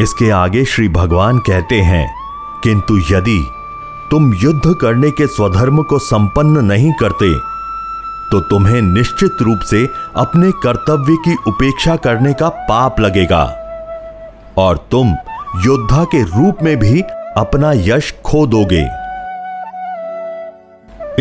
[0.00, 2.08] इसके आगे श्री भगवान कहते हैं,
[2.62, 3.40] किंतु यदि
[4.10, 7.32] तुम युद्ध करने के स्वधर्म को संपन्न नहीं करते
[8.32, 13.44] तो तुम्हें निश्चित रूप से अपने कर्तव्य की उपेक्षा करने का पाप लगेगा।
[14.58, 15.14] और तुम
[15.64, 17.00] योद्धा के रूप में भी
[17.36, 18.88] अपना यश खो दोगे।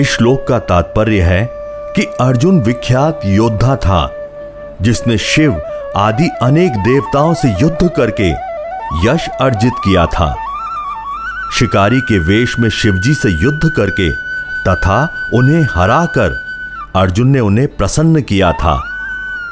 [0.02, 1.50] इस श्लोक का तात्पर्य है
[1.96, 4.12] कि अर्जुन विख्यात योद्धा था,
[4.82, 5.62] जिसने शिव
[5.98, 8.30] आदि अनेक देवताओं से युद्ध करके
[9.08, 10.36] यश अर्जित किया था।
[11.54, 14.10] शिकारी के वेश में शिवजी से युद्ध करके
[14.70, 16.47] तथा उन्हें हराकर
[16.98, 18.80] अर्जुन ने उन्हें प्रसन्न किया था।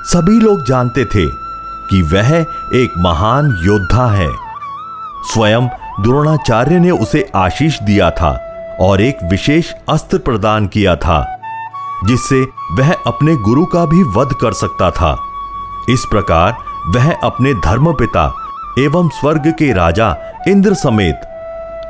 [0.06, 1.26] सभी लोग जानते थे
[1.90, 2.34] कि वह
[2.76, 4.30] एक महान योद्धा है।
[5.34, 5.68] स्वयं
[6.02, 8.32] द्रोणाचार्य ने उसे आशीष दिया था
[8.82, 11.40] और एक विशेष अस्त्र प्रदान किया था,
[12.06, 12.42] जिससे
[12.72, 15.16] वह अपने गुरु का भी वध कर सकता था।
[15.90, 16.56] इस प्रकार
[16.88, 18.26] वह अपने धर्मपिता
[18.80, 20.16] एवं स्वर्ग के राजा
[20.48, 21.32] इंद्र समेत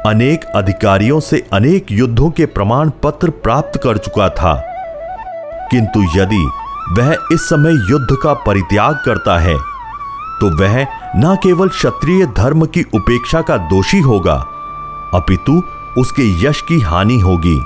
[0.08, 4.54] अनेक अधिकारियों से अनेक युद्धों के प्रमाण पत्र प्राप्त कर चुका था।
[5.72, 6.44] किंतु यदि
[6.92, 9.56] वह इस समय युद्ध का परित्याग करता है
[10.40, 10.82] तो वह
[11.18, 14.34] न केवल क्षत्रिय धर्म की उपेक्षा का दोषी होगा,
[15.14, 15.62] अपितु
[15.98, 17.58] उसके यश की हानि होगी,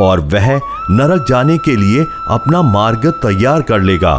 [0.00, 0.48] और वह
[0.90, 4.16] नरक जाने के लिए अपना मार्ग तैयार कर लेगा।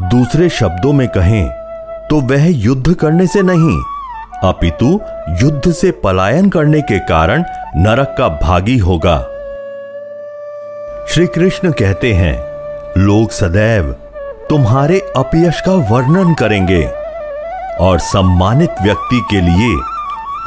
[0.00, 1.48] दूसरे शब्दों में कहें
[2.08, 3.78] तो वह युद्ध करने से नहीं,
[4.44, 4.98] अपितु
[5.42, 7.44] युद्ध से पलायन करने के कारण
[7.76, 9.16] नरक का भागी होगा।
[11.08, 12.34] श्री कृष्ण कहते हैं,
[12.98, 13.90] लोग सदैव
[14.48, 16.82] तुम्हारे अपयश का वर्णन करेंगे
[17.80, 19.74] और सम्मानित व्यक्ति के लिए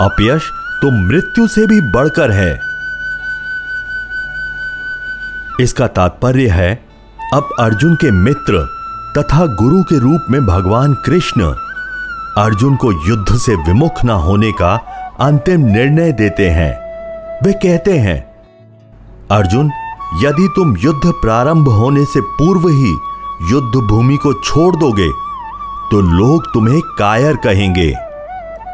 [0.01, 0.49] अपयश
[0.81, 2.51] तो मृत्यु से भी बढ़कर है।
[5.63, 6.73] इसका तात्पर्य है,
[7.33, 8.65] अब अर्जुन के मित्र
[9.17, 11.53] तथा गुरु के रूप में भगवान कृष्ण
[12.37, 14.75] अर्जुन को युद्ध से विमुख न होने का
[15.21, 16.71] अंतिम निर्णय देते हैं।
[17.43, 18.21] वे कहते हैं,
[19.31, 19.71] अर्जुन
[20.15, 22.91] यदि तुम युद्ध प्रारंभ होने से पूर्व ही
[23.51, 25.09] युद्ध भूमि को छोड़ दोगे
[25.91, 27.91] तो लोग तुम्हें कायर कहेंगे।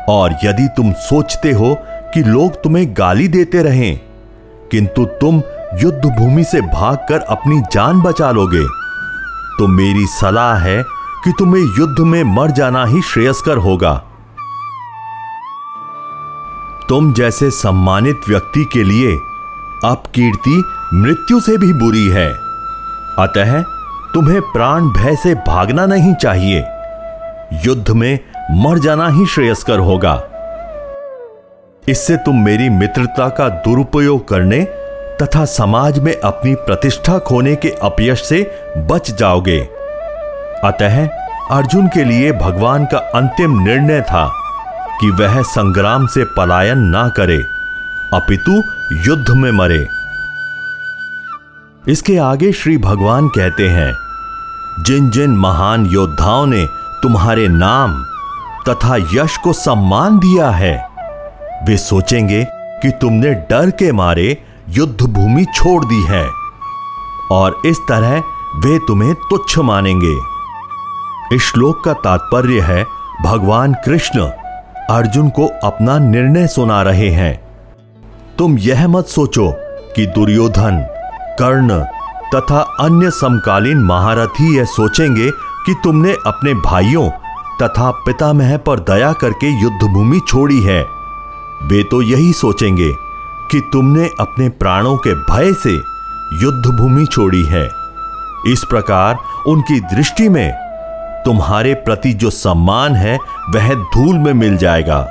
[0.10, 1.76] और यदि तुम सोचते हो
[2.14, 4.00] कि लोग तुम्हें गाली देते रहें,
[4.72, 5.42] किंतु तुम
[5.82, 8.64] युद्ध भूमि से भागकर अपनी जान बचा लोगे
[9.58, 10.82] तो मेरी सलाह है
[11.24, 13.94] कि तुम्हें युद्ध में मर जाना ही श्रेयस्कर होगा।
[16.90, 19.16] तुम जैसे सम्मानित व्यक्ति के लिए
[19.86, 20.62] अपकीर्ति
[20.96, 22.28] मृत्यु से भी बुरी है।
[23.20, 23.62] अतः
[24.14, 26.60] तुम्हें प्राण भय से भागना नहीं चाहिए।
[27.66, 28.20] युद्ध में
[28.52, 30.14] मर जाना ही श्रेयस्कर होगा।
[31.90, 34.64] इससे तुम मेरी मित्रता का दुरुपयोग करने
[35.22, 38.44] तथा समाज में अपनी प्रतिष्ठा खोने के अपयश से
[38.78, 39.60] बच जाओगे।
[40.64, 41.08] अतः
[41.52, 44.32] अर्जुन के लिए भगवान का अंतिम निर्णय था
[45.02, 47.42] कि वह संग्राम से पलायन ना करे,
[48.14, 48.64] अपितु
[49.08, 50.03] युद्ध में मरे।
[51.88, 53.94] इसके आगे श्री भगवान कहते हैं
[54.84, 56.66] जिन जिन महान योद्धाओं ने
[57.04, 58.04] तुम्हारे नाम
[58.70, 60.76] तथा यश को सम्मान दिया है,
[61.66, 62.46] वे सोचेंगे
[62.82, 64.38] कि तुमने डर के मारे
[64.70, 66.26] युद्ध भूमि छोड़ दी है
[67.32, 68.20] और इस तरह
[68.58, 70.16] वे तुम्हें तुच्छ मानेंगे।
[71.36, 72.86] इस श्लोक का तात्पर्य है,
[73.24, 74.30] भगवान कृष्ण
[74.90, 77.40] अर्जुन को अपना निर्णय सुना रहे हैं।
[78.38, 79.52] तुम यह मत सोचो
[79.96, 80.86] कि दुर्योधन
[81.40, 81.80] कर्ण
[82.36, 85.30] तथा अन्य समकालीन महारथी यह सोचेंगे
[85.66, 87.10] कि तुमने अपने भाइयों
[87.62, 90.82] तथा पितामह पर दया करके युद्ध भूमि छोड़ी है।
[91.64, 92.92] वे तो यही सोचेंगे
[93.52, 95.74] कि तुमने अपने प्राणों के भय से
[96.44, 97.64] युद्ध भूमि छोड़ी है।
[98.48, 99.18] इस प्रकार
[99.48, 100.52] उनकी दृष्टि में
[101.26, 103.18] तुम्हारे प्रति जो सम्मान है,
[103.50, 105.02] वह धूल में मिल जाएगा।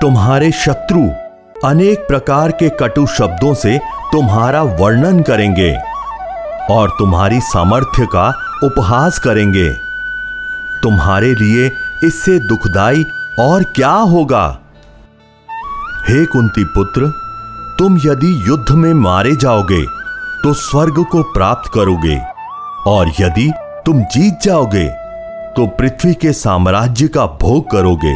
[0.00, 1.08] तुम्हारे शत्रु
[1.68, 3.78] अनेक प्रकार के कटु शब्दों से
[4.12, 5.74] तुम्हारा वर्णन करेंगे
[6.70, 8.28] और तुम्हारी सामर्थ्य का
[8.64, 9.68] उपहास करेंगे।
[10.82, 11.66] तुम्हारे लिए
[12.04, 13.04] इससे दुखदाई
[13.40, 14.46] और क्या होगा?
[16.08, 17.10] हे कुंती पुत्र,
[17.78, 19.82] तुम यदि युद्ध में मारे जाओगे
[20.42, 22.18] तो स्वर्ग को प्राप्त करोगे,
[22.86, 23.50] और यदि
[23.86, 24.88] तुम जीत जाओगे
[25.56, 28.14] तो पृथ्वी के साम्राज्य का भोग करोगे।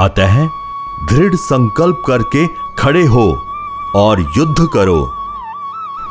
[0.00, 0.44] अतः
[1.10, 2.46] दृढ़ संकल्प करके
[2.78, 3.43] खड़े हो।
[3.96, 5.02] और युद्ध करो।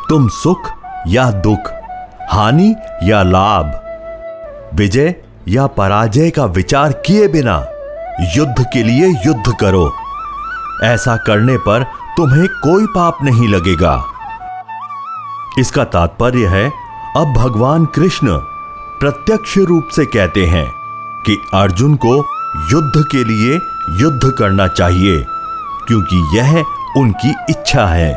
[0.10, 0.70] तुम सुख
[1.08, 1.72] या दुख,
[2.32, 3.72] हानि या लाभ,
[4.76, 5.16] विजय
[5.48, 7.58] या पराजय का विचार किए बिना
[8.36, 9.92] युद्ध के लिए युद्ध करो।
[10.84, 11.84] ऐसा करने पर
[12.18, 14.04] तुम्हें कोई पाप नहीं लगेगा।
[15.60, 16.70] इसका तात्पर्य है,
[17.18, 18.38] अब भगवान कृष्ण
[19.00, 20.66] प्रत्यक्ष रूप से कहते हैं
[21.26, 22.16] कि अर्जुन को
[22.72, 23.60] युद्ध के लिए
[24.02, 25.20] युद्ध करना चाहिए,
[25.88, 26.64] क्योंकि यह
[26.98, 28.14] उनकी इच्छा है।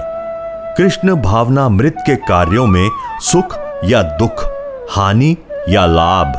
[0.79, 2.89] कृष्ण भावना मृत के कार्यों में
[3.21, 4.45] सुख या दुख,
[4.91, 5.37] हानि
[5.69, 6.33] या लाभ,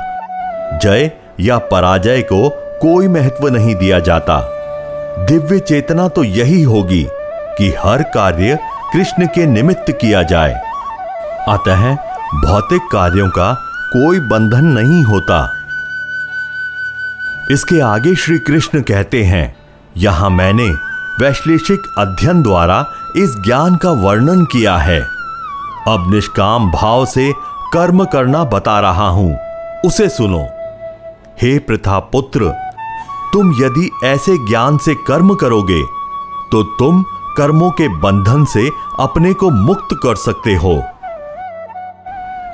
[0.84, 2.50] जय या पराजय को
[2.82, 4.40] कोई महत्व नहीं दिया जाता।
[5.26, 7.06] दिव्य चेतना तो यही होगी
[7.58, 8.58] कि हर कार्य
[8.94, 10.54] कृष्ण के निमित्त किया जाए।
[11.50, 11.94] अतः
[12.46, 13.54] भौतिक कार्यों का
[13.94, 15.44] कोई बंधन नहीं होता।
[17.52, 19.56] इसके आगे श्री कृष्ण कहते हैं,
[19.98, 20.68] यहाँ मैंने
[21.20, 22.80] वैश्लेषिक अध्ययन द्वारा
[23.16, 25.00] इस ज्ञान का वर्णन किया है।
[25.88, 27.32] अब निष्काम भाव से
[27.74, 29.38] कर्म करना बता रहा हूँ।
[29.86, 30.42] उसे सुनो।
[31.42, 32.52] हे प्रथा पुत्र,
[33.34, 35.82] तुम यदि ऐसे ज्ञान से कर्म करोगे
[36.52, 37.04] तो तुम
[37.38, 40.76] कर्मों के बंधन से अपने को मुक्त कर सकते हो।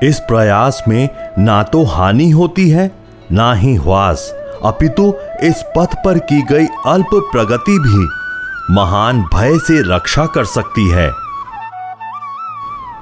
[0.03, 1.09] इस प्रयास में
[1.39, 2.91] ना तो हानि होती है,
[3.31, 4.33] ना ही ह्वास
[4.65, 8.22] अपितु इस पथ पर की गई अल्प प्रगति भी।
[8.71, 11.11] महान भय से रक्षा कर सकती है।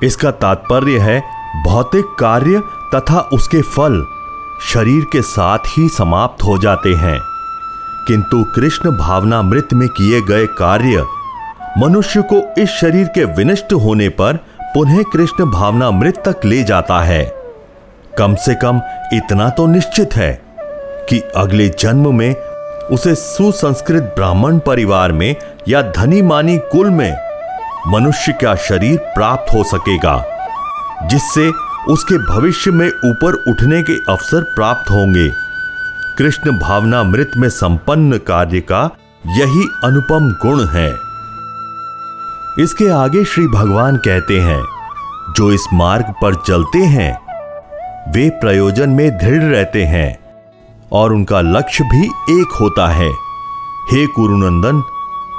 [0.03, 1.23] इसका तात्पर्य है
[1.65, 2.61] भौतिक कार्य
[2.95, 4.05] तथा उसके फल
[4.73, 7.19] शरीर के साथ ही समाप्त हो जाते हैं।
[8.07, 11.05] किंतु कृष्ण भावनामृत में किए गए कार्य
[11.77, 17.35] मनुष्य को इस शरीर के विनष्ट होने पर पुनः कृष्ण भावनामृत तक ले जाता है।
[18.17, 18.81] कम से कम
[19.13, 20.41] इतना तो निश्चित है
[21.09, 22.35] कि अगले जन्म में
[22.91, 25.35] उसे सुसंस्कृत ब्राह्मण परिवार में
[25.67, 27.17] या धनी मानी कुल में
[27.87, 30.23] मनुष्य का शरीर प्राप्त हो सकेगा,
[31.03, 31.49] जिससे
[31.89, 35.29] उसके भविष्य में ऊपर उठने के अवसर प्राप्त होंगे।
[36.17, 38.89] कृष्ण भावना मृत में संपन्न कार्य का
[39.27, 40.89] यही अनुपम गुण है।
[42.63, 44.61] इसके आगे श्री भगवान कहते हैं,
[45.33, 47.11] जो इस मार्ग पर चलते हैं,
[48.13, 50.20] वे प्रयोजन में दृढ़ रहते हैं।
[50.93, 52.05] और उनका लक्ष्य भी
[52.41, 53.09] एक होता है।
[53.91, 54.83] हे कुरुनंदन,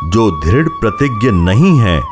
[0.04, 2.02] जो दृढ़ प्रतिज्ञ नहीं है,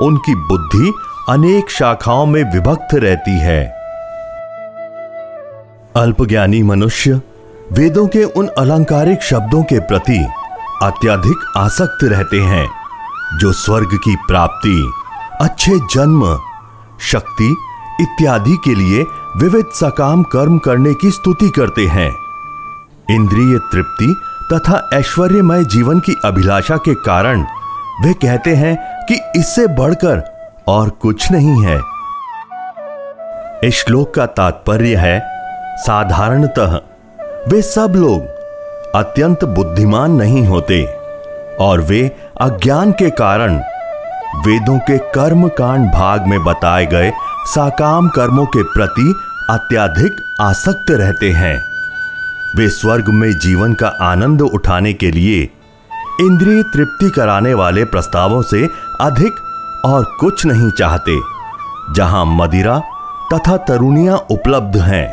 [0.00, 0.92] उनकी बुद्धि
[1.28, 3.76] अनेक शाखाओं में विभक्त रहती है।
[5.96, 7.20] अल्पज्ञानी मनुष्य,
[7.72, 10.26] वेदों के उन अलंकारिक शब्दों के प्रति
[10.82, 12.68] अत्यधिक आसक्त रहते हैं,
[13.38, 14.92] जो स्वर्ग की प्राप्ति,
[15.40, 16.38] अच्छे जन्म,
[17.00, 17.56] शक्ति
[18.00, 19.02] इत्यादि के लिए
[19.36, 22.25] विविध सकाम कर्म करने की स्तुति करते हैं।
[23.10, 24.14] इंद्रिय तृप्ति
[24.52, 27.42] तथा ऐश्वर्यमय जीवन की अभिलाषा के कारण
[28.04, 28.76] वे कहते हैं
[29.08, 30.22] कि इससे बढ़कर
[30.68, 31.76] और कुछ नहीं है।
[33.64, 35.20] इस श्लोक का तात्पर्य है,
[35.76, 36.80] साधारणतः
[37.48, 40.84] वे सब लोग अत्यंत बुद्धिमान नहीं होते
[41.60, 43.56] और वे अज्ञान के कारण
[44.46, 47.12] वेदों के कर्म कांड भाग में बताए गए
[47.46, 49.14] साकाम कर्मों के प्रति
[49.50, 51.65] अत्याधिक आसक्त रहते हैं।
[52.56, 55.42] वे स्वर्ग में जीवन का आनंद उठाने के लिए
[56.20, 58.62] इंद्रिय तृप्ति कराने वाले प्रस्तावों से
[59.00, 59.40] अधिक
[59.84, 61.16] और कुछ नहीं चाहते,
[61.94, 62.78] जहाँ मदिरा
[63.32, 65.06] तथा तरुणियाँ उपलब्ध हैं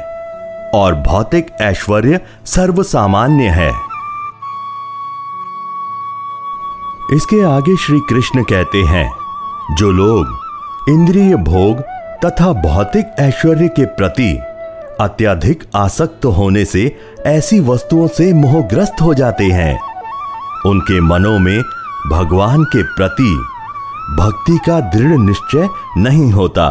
[0.72, 3.70] और भौतिक ऐश्वर्य सर्वसामान्य है।
[7.12, 9.10] इसके आगे श्री कृष्ण कहते हैं,
[9.76, 11.82] जो लोग इंद्रिय भोग
[12.26, 14.32] तथा भौतिक ऐश्वर्य के प्रति
[15.02, 16.84] अत्यधिक आसक्त होने से
[17.28, 19.80] ऐसी वस्तुओं से मोहग्रस्त हो जाते हैं।
[20.66, 21.62] उनके मनों में
[22.12, 23.36] भगवान के प्रति
[24.18, 25.68] भक्ति का दृढ़ निश्चय
[25.98, 26.68] नहीं होता।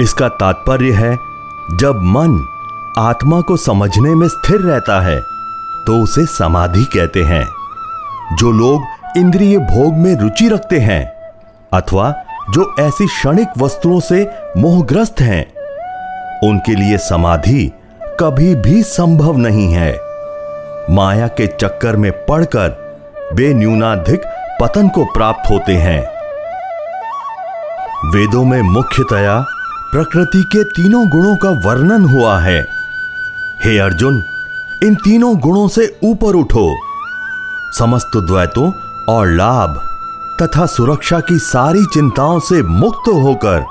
[0.00, 1.12] इसका तात्पर्य है,
[1.72, 2.46] जब मन
[2.98, 5.20] आत्मा को समझने में स्थिर रहता है
[5.86, 7.44] तो उसे समाधि कहते हैं।
[8.36, 11.04] जो लोग इंद्रिय भोग में रुचि रखते हैं,
[11.72, 12.12] अथवा
[12.50, 15.44] जो ऐसी क्षणिक वस्तुओं से मोहग्रस्त हैं,
[16.48, 17.72] उनके लिए समाधि
[18.20, 20.00] कभी भी संभव नहीं है।
[20.90, 22.96] माया के चक्कर में पड़कर
[23.32, 24.22] वे न्यूनाधिक
[24.60, 26.00] पतन को प्राप्त होते हैं।
[28.12, 29.44] वेदों में मुख्यतया
[29.92, 32.66] प्रकृति के तीनों गुणों का वर्णन हुआ है।
[33.64, 34.22] हे अर्जुन,
[34.84, 36.74] इन तीनों गुणों से ऊपर उठो।
[37.78, 38.72] समस्त द्वैतों
[39.08, 39.80] और लाभ
[40.42, 43.64] तथा सुरक्षा की सारी चिंताओं से मुक्त होकर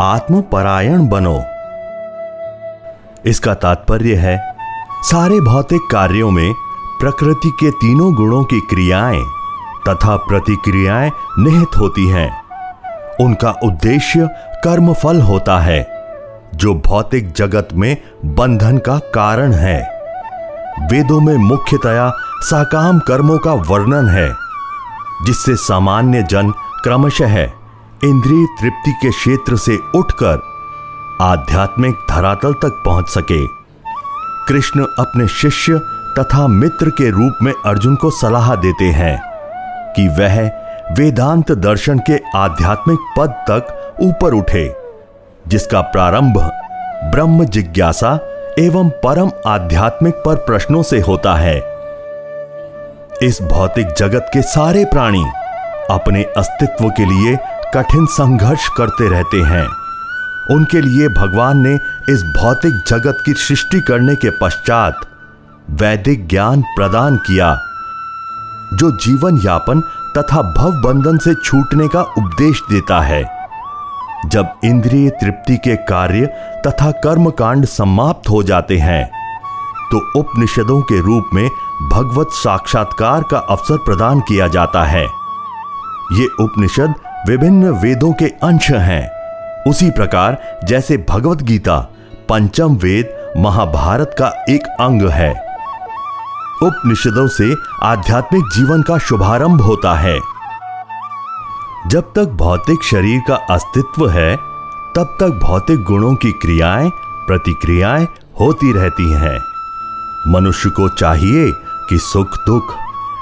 [0.00, 1.44] आत्मपरायण बनो।
[3.26, 4.56] इसका तात्पर्य है,
[5.02, 6.54] सारे भौतिक कार्यों में
[7.00, 9.22] प्रकृति के तीनों गुणों की क्रियाएँ
[9.88, 12.30] तथा प्रतिक्रियाएँ निहित होती हैं।
[13.20, 14.28] उनका उद्देश्य
[14.64, 15.86] कर्म फल होता है,
[16.54, 19.78] जो भौतिक जगत में बंधन का कारण है।
[20.90, 22.10] वेदों में मुख्यतया
[22.40, 24.34] साकाम कर्मों का वर्णन है,
[25.26, 26.50] जिससे सामान्य जन
[26.84, 27.38] क्रमशः
[28.04, 30.55] इंद्रिय तृप्ति के क्षेत्र से उठकर
[31.20, 33.46] आध्यात्मिक धरातल तक पहुँच सके।
[34.48, 35.78] कृष्ण अपने शिष्य
[36.18, 39.18] तथा मित्र के रूप में अर्जुन को सलाह देते हैं
[39.92, 40.40] कि वह
[40.94, 44.74] वेदांत दर्शन के आध्यात्मिक पद तक ऊपर उठे,
[45.48, 46.38] जिसका प्रारंभ
[47.04, 48.18] ब्रह्म जिज्ञासा
[48.58, 51.56] एवं परम आध्यात्मिक पर प्रश्नों से होता है।
[53.22, 55.24] इस भौतिक जगत के सारे प्राणी
[55.90, 57.36] अपने अस्तित्व के लिए
[57.74, 59.85] कठिन संघर्ष करते रहते हैं।
[60.50, 61.74] उनके लिए भगवान ने
[62.08, 65.00] इस भौतिक जगत की सृष्टि करने के पश्चात
[65.72, 67.54] वैदिक ज्ञान प्रदान किया,
[68.74, 69.80] जो जीवन यापन
[70.18, 73.24] तथा भव बंधन से छूटने का उपदेश देता है।
[74.26, 76.26] जब इंद्रिय तृप्ति के कार्य
[76.66, 79.04] तथा कर्म कांड समाप्त हो जाते हैं
[79.90, 81.48] तो उपनिषदों के रूप में
[81.90, 85.04] भगवत साक्षात्कार का अवसर प्रदान किया जाता है।
[86.12, 86.94] ये उपनिषद
[87.28, 89.15] विभिन्न वेदों के अंश हैं।
[89.66, 91.78] उसी प्रकार जैसे भगवत गीता
[92.28, 95.30] पंचम वेद महाभारत का एक अंग है।
[96.62, 100.18] उपनिषदों से आध्यात्मिक जीवन का शुभारंभ होता है।
[101.86, 104.36] जब तक भौतिक शरीर का अस्तित्व है,
[104.96, 106.90] तब तक भौतिक गुणों की क्रियाएँ,
[107.26, 108.08] प्रतिक्रियाएँ
[108.40, 109.38] होती रहती हैं।
[110.28, 111.52] मनुष्य को चाहिए
[111.88, 112.74] कि सुख दुख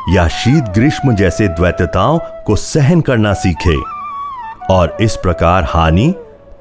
[0.09, 3.81] या शीत ग्रीष्म जैसे द्वैतताओं को सहन करना सीखे
[4.71, 6.15] और इस प्रकार हानि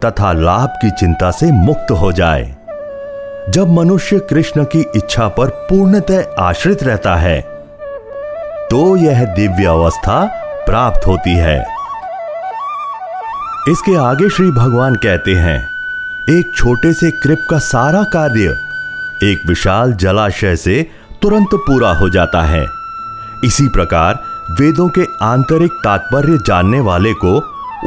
[0.05, 2.43] तथा लाभ की चिंता से मुक्त हो जाए।
[3.49, 7.39] जब मनुष्य कृष्ण की इच्छा पर पूर्णतः आश्रित रहता है
[8.71, 10.23] तो यह दिव्य अवस्था
[10.65, 11.59] प्राप्त होती है।
[13.69, 15.57] इसके आगे श्री भगवान कहते हैं,
[16.29, 18.55] एक छोटे से कृप का सारा कार्य
[19.23, 20.81] एक विशाल जलाशय से
[21.21, 22.65] तुरंत पूरा हो जाता है।
[23.43, 24.19] इसी प्रकार
[24.51, 27.37] वेदों के आंतरिक तात्पर्य जानने वाले को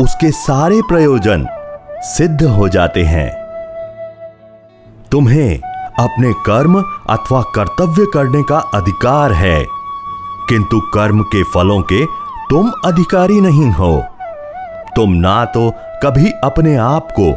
[0.03, 1.47] उसके सारे प्रयोजन
[2.07, 3.31] सिद्ध हो जाते हैं।
[5.11, 5.59] तुम्हें
[6.01, 9.65] अपने कर्म अथवा कर्तव्य करने का अधिकार है,
[10.49, 12.05] किंतु कर्म के फलों के
[12.51, 13.97] तुम अधिकारी नहीं हो।
[14.97, 15.71] तुम ना तो
[16.03, 17.33] कभी अपने आप को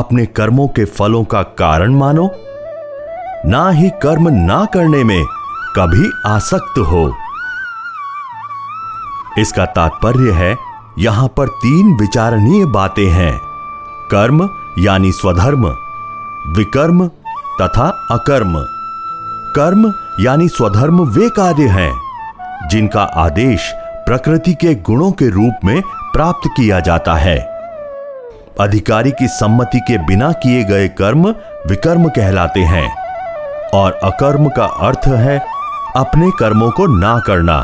[0.00, 2.30] अपने कर्मों के फलों का कारण मानो,
[3.46, 5.24] ना ही कर्म ना करने में
[5.76, 7.06] कभी आसक्त हो।
[9.38, 10.54] इसका तात्पर्य है,
[10.98, 13.53] यहाँ पर तीन विचारणीय बातें हैं।
[14.14, 14.48] कर्म
[14.78, 15.66] यानी स्वधर्म,
[16.56, 17.06] विकर्म
[17.60, 18.54] तथा अकर्म।
[19.56, 21.92] कर्म यानी स्वधर्म वे कार्य हैं,
[22.68, 23.70] जिनका आदेश
[24.06, 27.36] प्रकृति के गुणों के रूप में प्राप्त किया जाता है।
[28.60, 31.28] अधिकारी की सम्मति के बिना किए गए कर्म
[31.68, 32.88] विकर्म कहलाते हैं,
[33.74, 35.38] और अकर्म का अर्थ है
[35.96, 37.60] अपने कर्मों को ना करना।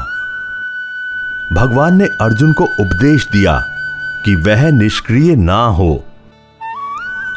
[1.53, 3.61] भगवान ने अर्जुन को उपदेश दिया
[4.25, 6.05] कि वह निष्क्रिय ना हो।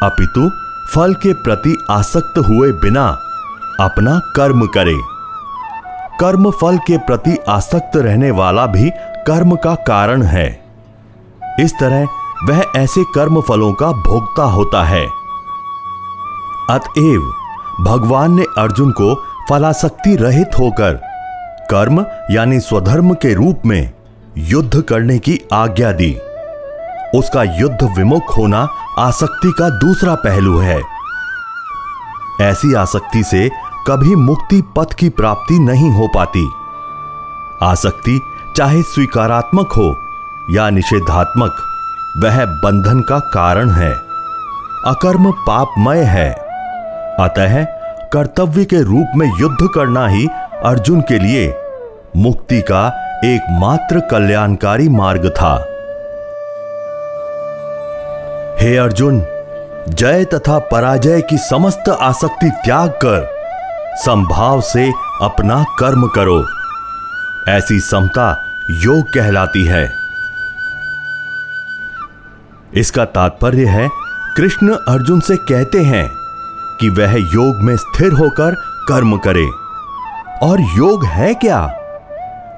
[0.04, 0.50] अपितु
[0.94, 3.06] फल के प्रति आसक्त हुए बिना
[3.82, 4.96] अपना कर्म करे।
[6.20, 8.90] कर्म फल के प्रति आसक्त रहने वाला भी
[9.28, 10.48] कर्म का कारण है।
[11.60, 12.08] इस तरह
[12.44, 15.06] वह ऐसे कर्म फलों का भोगता होता है।
[16.70, 17.32] अतएव
[17.82, 19.16] भगवान ने अर्जुन को
[19.50, 21.00] फलाशक्ति रहित होकर
[21.70, 23.92] कर्म यानी स्वधर्म के रूप में
[24.38, 26.18] युद्ध करने की आज्ञा दी।
[27.16, 28.68] उसका युद्ध विमुख होना
[29.00, 30.82] आसक्ति का दूसरा पहलू है।
[32.42, 33.52] ऐसी आसक्ति से
[33.88, 36.50] कभी मुक्ति पथ की प्राप्ति नहीं हो पाती।
[37.64, 38.22] आसक्ति
[38.58, 39.98] चाहे स्वीकारात्मक हो
[40.52, 41.56] या निषेधात्मक,
[42.24, 43.92] वह बंधन का कारण है।
[44.86, 46.34] अकर्म पापमय है।
[47.20, 47.64] अतः
[48.10, 50.28] कर्तव्य के रूप में युद्ध करना ही
[50.64, 51.56] अर्जुन के लिए
[52.18, 52.88] मुक्ति का
[53.26, 55.73] एकमात्र कल्याणकारी मार्ग था।
[58.64, 59.26] हे अर्जुन,
[59.90, 63.30] जय तथा पराजय की समस्त आसक्ति त्याग कर,
[63.96, 66.46] संभाव से अपना कर्म करो।
[67.52, 69.92] ऐसी समता योग कहलाती है।
[72.74, 73.90] इसका तात्पर्य है,
[74.38, 76.10] कृष्ण अर्जुन से कहते हैं
[76.80, 78.56] कि वह योग में स्थिर होकर
[78.88, 79.48] कर्म करे।
[80.44, 81.76] और योग है क्या?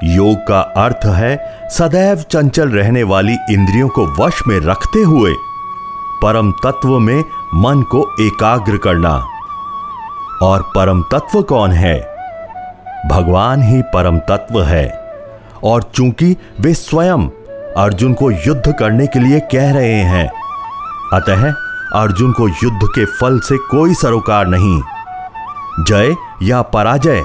[0.04, 5.34] योग का अर्थ है, सदैव चंचल रहने वाली इंद्रियों को वश में रखते हुए।
[6.24, 7.24] परम तत्व में
[7.56, 9.26] मन को एकाग्र करना।
[10.42, 12.16] और परम तत्व कौन है?
[13.10, 15.06] भगवान ही परम तत्व है।
[15.64, 17.28] और चूँकि वे स्वयं
[17.78, 20.28] अर्जुन को युद्ध करने के लिए कह रहे हैं,
[21.14, 21.54] अतः
[21.94, 24.82] अर्जुन को युद्ध के फल से कोई सरोकार नहीं।
[25.80, 27.24] जय या पराजय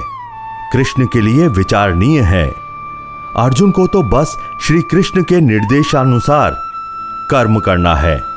[0.73, 2.47] कृष्ण के लिए विचारणीय है।
[3.37, 6.57] अर्जुन को तो बस श्री कृष्ण के निर्देशानुसार
[7.31, 8.30] कर्म करना है।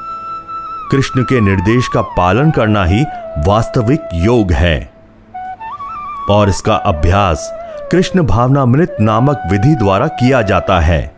[0.90, 3.04] कृष्ण के निर्देश का पालन करना ही
[3.46, 4.90] वास्तविक योग है।
[6.30, 7.50] और इसका अभ्यास
[7.92, 11.14] कृष्ण भावनामृत नामक विधि द्वारा किया जाता है।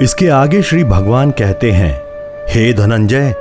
[0.00, 2.02] इसके आगे श्री भगवान कहते हैं,
[2.48, 3.34] हे धनंजय,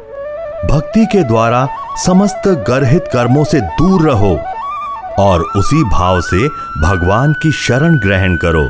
[0.72, 1.68] भक्ति के द्वारा
[2.06, 4.40] समस्त गर्हित कर्मों से दूर रहो
[5.20, 6.48] और उसी भाव से
[6.82, 8.70] भगवान की शरण ग्रहण करो।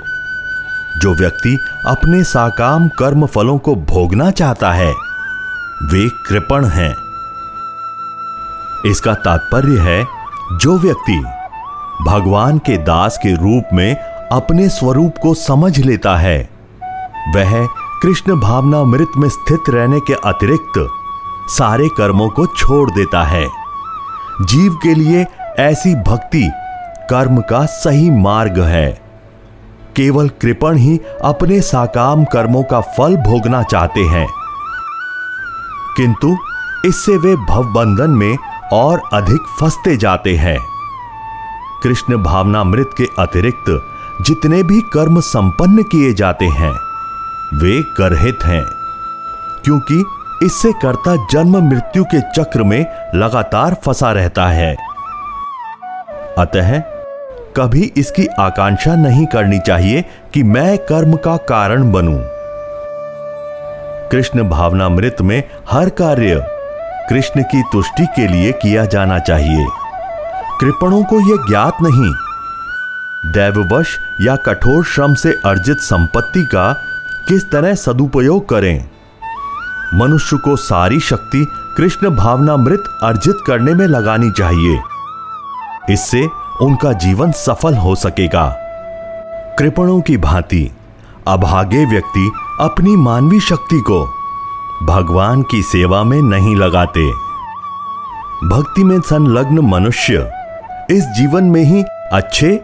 [0.98, 4.94] जो व्यक्ति अपने साकाम कर्म फलों को भोगना चाहता है
[5.84, 6.96] वे कृपण हैं।
[8.86, 10.08] इसका तात्पर्य है,
[10.58, 11.26] जो व्यक्ति
[12.06, 13.96] भगवान के दास के रूप में
[14.32, 16.50] अपने स्वरूप को समझ लेता है,
[17.36, 17.68] वह
[18.02, 20.90] कृष्ण भावना मृत में स्थित रहने के अतिरिक्त
[21.48, 23.48] सारे कर्मों को छोड़ देता है।
[24.42, 25.28] जीव के लिए
[25.60, 26.52] ऐसी भक्ति
[27.10, 29.02] कर्म का सही मार्ग है।
[29.96, 34.28] केवल कृपण ही अपने साकाम कर्मों का फल भोगना चाहते हैं।
[35.98, 36.36] किंतु
[36.86, 38.38] इससे वे भवबंधन में
[38.74, 40.58] और अधिक फंसते जाते हैं
[41.84, 43.66] कृष्ण भावनामृत के अतिरिक्त
[44.22, 46.72] जितने भी कर्म संपन्न किए जाते हैं,
[47.54, 48.64] वे करहित हैं,
[49.64, 50.04] क्योंकि
[50.44, 52.80] इससे कर्ता जन्म मृत्यु के चक्र में
[53.16, 54.76] लगातार फंसा रहता है
[56.38, 56.80] अतः
[57.58, 60.02] कभी इसकी आकांक्षा नहीं करनी चाहिए
[60.34, 62.35] कि मैं कर्म का कारण बनूं।
[64.12, 66.48] कृष्ण भावनामृत में हर कार्य
[67.10, 69.68] कृष्ण की तुष्टि के लिए किया जाना चाहिए।
[70.62, 72.14] कृपणों को यह ज्ञात नहीं।
[73.34, 76.74] दैववश या कठोर श्रम से अर्जित संपत्ति का
[77.30, 78.90] किस तरह सदुपयोग करें?
[79.94, 81.48] मनुष्य को सारी शक्ति
[81.78, 84.82] कृष्ण भावनामृत अर्जित करने में लगानी चाहिए।
[85.90, 86.30] इससे
[86.62, 88.56] उनका जीवन सफल हो सकेगा।
[89.60, 90.72] कृपणों की भांति
[91.28, 94.06] अभागे व्यक्ति अपनी मानवीय शक्ति को
[94.84, 97.12] भगवान की सेवा में नहीं लगाते।
[98.48, 100.32] भक्ति में संलग्न मनुष्य
[100.92, 101.84] इस जीवन में ही
[102.14, 102.56] अच्छे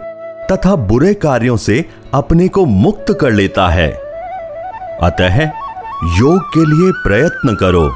[0.52, 3.92] तथा बुरे कार्यों से अपने को मुक्त कर लेता है।
[5.02, 5.42] अतः
[6.18, 7.88] योग के लिए प्रयत्न करो,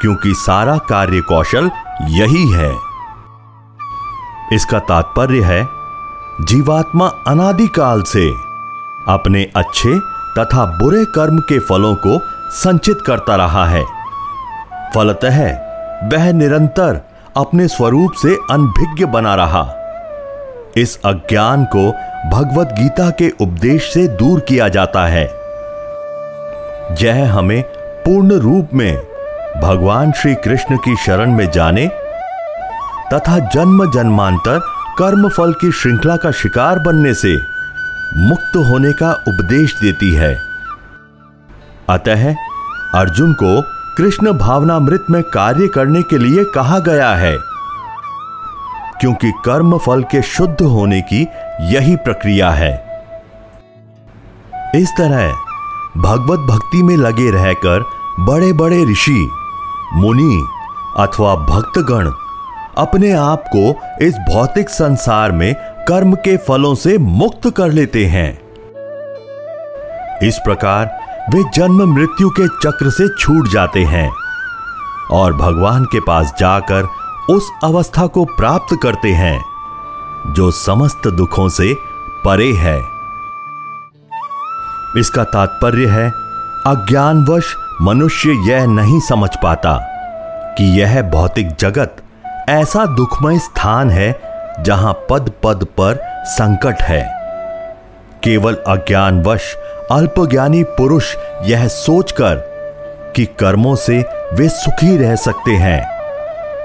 [0.00, 1.70] क्योंकि सारा कार्य कौशल
[2.02, 2.72] यही है।
[4.52, 5.68] इसका तात्पर्य है,
[6.40, 8.30] जीवात्मा अनादिकाल से
[9.08, 12.20] अपने अच्छे तथा बुरे कर्म के फलों को
[12.50, 13.84] संचित करता रहा है।
[14.94, 15.52] फलतः
[16.08, 17.00] वह निरंतर
[17.36, 19.74] अपने स्वरूप से अनभिज्ञ बना रहा।
[20.76, 21.92] इस अज्ञान को
[22.30, 25.24] भगवत गीता के उपदेश से दूर किया जाता है।
[27.02, 27.62] यह हमें
[28.04, 28.96] पूर्ण रूप में
[29.62, 31.86] भगवान श्री कृष्ण की शरण में जाने
[33.14, 34.60] तथा जन्म जन्मांतर
[34.98, 37.49] कर्म फल की श्रृंखला का शिकार बनने से
[38.12, 40.34] मुक्त होने का उपदेश देती है।
[41.88, 42.34] अतः
[42.94, 43.60] अर्जुन को
[43.96, 47.36] कृष्ण भावनामृत में कार्य करने के लिए कहा गया है,
[49.00, 51.26] क्योंकि कर्म फल के शुद्ध होने की
[51.72, 52.72] यही प्रक्रिया है।
[54.76, 55.32] इस तरह
[55.98, 57.84] भगवत भक्ति में लगे रहकर
[58.20, 59.30] बड़े बड़े ऋषि,
[59.94, 60.44] मुनि
[60.98, 62.10] अथवा भक्तगण
[62.78, 65.54] अपने आप को इस भौतिक संसार में
[65.90, 68.32] कर्म के फलों से मुक्त कर लेते हैं।
[70.22, 74.10] इस प्रकार वे जन्म मृत्यु के चक्र से छूट जाते हैं
[75.10, 76.88] और भगवान के पास जाकर
[77.30, 79.44] उस अवस्था को प्राप्त करते हैं,
[80.32, 81.74] जो समस्त दुखों से
[82.24, 82.78] परे है।
[85.00, 86.08] इसका तात्पर्य है,
[86.66, 89.78] अज्ञानवश मनुष्य यह नहीं समझ पाता
[90.58, 91.96] कि यह भौतिक जगत
[92.48, 94.29] ऐसा दुखमय स्थान है
[94.62, 97.20] जहाँ पद पद पर संकट है।
[98.24, 99.54] केवल अज्ञानवश
[99.92, 102.34] अल्पज्ञानी पुरुष यह सोचकर
[103.16, 106.00] कि कर्मों से वे सुखी रह सकते हैं।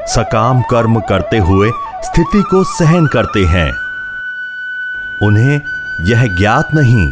[0.08, 1.72] सकाम कर्म करते हुए
[2.04, 3.72] स्थिति को सहन करते हैं।
[5.24, 5.62] उन्हें
[6.10, 7.12] यह ज्ञात नहीं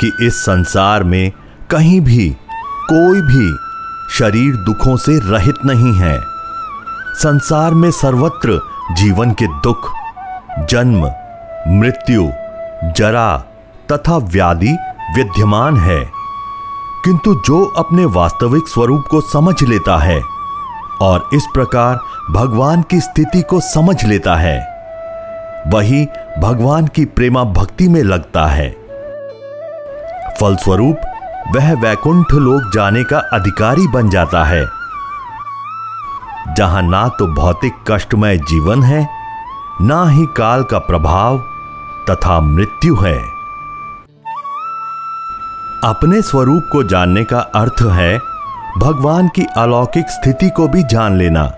[0.00, 1.32] कि इस संसार में
[1.70, 2.36] कहीं भी,
[2.92, 3.56] कोई भी
[4.18, 6.20] शरीर दुखों से रहित नहीं है।
[7.14, 8.60] संसार में सर्वत्र
[8.92, 9.99] जीवन के दुख
[10.58, 11.12] जन्म,
[11.68, 12.30] मृत्यु,
[12.96, 13.44] जरा
[13.92, 14.76] तथा व्याधि
[15.16, 16.00] विद्यमान है।
[17.04, 20.22] किंतु जो अपने वास्तविक स्वरूप को समझ लेता है
[21.02, 21.98] और इस प्रकार
[22.30, 24.58] भगवान की स्थिति को समझ लेता है,
[25.66, 28.70] वही भगवान की प्रेमा भक्ति में लगता है।
[30.40, 31.00] फलस्वरूप,
[31.56, 34.66] वह वैकुंठ लोक जाने का अधिकारी बन जाता है।
[36.56, 39.19] जहाँ ना तो भौतिक कष्टमय जीवन है
[39.82, 41.38] ना ही काल का प्रभाव
[42.10, 43.18] तथा मृत्यु है।
[45.84, 48.18] अपने स्वरूप को जानने का अर्थ है
[48.78, 51.52] भगवान की अलौकिक स्थिति को भी जान लेना।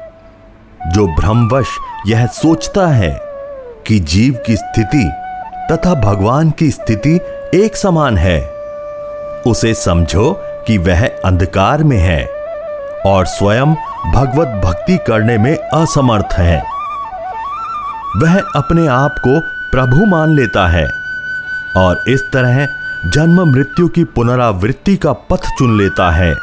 [0.87, 1.67] जो भ्रमवश
[2.07, 3.21] यह सोचता है
[3.87, 5.11] कि जीव की स्थिति
[5.73, 7.21] तथा भगवान की स्थिति
[7.55, 8.41] एक समान है,
[9.47, 10.33] उसे समझो
[10.67, 12.25] कि वह अंधकार में है
[13.07, 13.75] और स्वयं
[14.13, 16.72] भगवत भक्ति करने में असमर्थ है।
[18.17, 19.41] वह अपने आप को
[19.73, 20.91] प्रभु मान लेता है
[21.77, 22.69] और इस तरह
[23.07, 26.35] जन्म मृत्यु की पुनरावृत्ति का पथ चुन लेता है।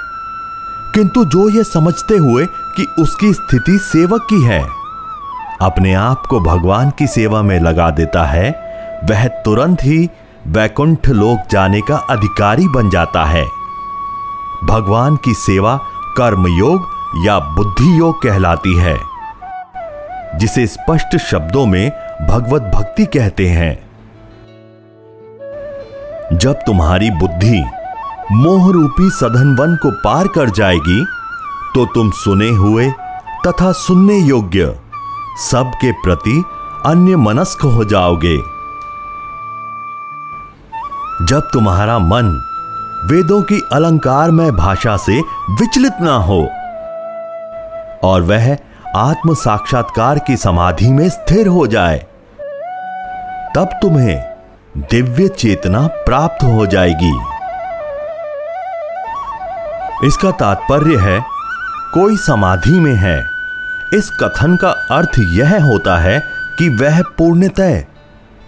[0.93, 4.67] किंतु जो यह समझते हुए कि उसकी स्थिति सेवक की है,
[5.61, 8.49] अपने आप को भगवान की सेवा में लगा देता है,
[9.09, 10.09] वह तुरंत ही
[10.47, 13.45] वैकुंठ लोक जाने का अधिकारी बन जाता है।
[14.63, 15.79] भगवान की सेवा
[16.17, 16.87] कर्म योग
[17.25, 19.18] या बुद्धि योग कहलाती है।
[20.35, 21.89] जिसे स्पष्ट शब्दों में
[22.27, 23.73] भगवत भक्ति कहते हैं।
[26.33, 27.63] जब तुम्हारी बुद्धि
[28.31, 31.05] मोह रूपी सधन वन को पार कर जाएगी
[31.75, 32.89] तो तुम सुने हुए
[33.47, 34.75] तथा सुनने योग्य
[35.41, 36.43] सबके प्रति
[36.85, 38.37] अन्य मनस्क हो जाओगे।
[41.25, 42.31] जब तुम्हारा मन
[43.05, 45.19] वेदों की अलंकार में भाषा से
[45.51, 46.41] विचलित ना हो,
[48.03, 48.55] और वह
[48.95, 51.97] आत्म साक्षात्कार की समाधि में स्थिर हो जाए,
[53.55, 54.33] तब तुम्हें
[54.77, 57.19] दिव्य चेतना प्राप्त हो जाएगी।
[60.07, 61.19] इसका तात्पर्य है,
[61.93, 63.19] कोई समाधि में है।
[63.93, 66.23] इस कथन का अर्थ यह होता है
[66.59, 67.81] कि वह पूर्णतः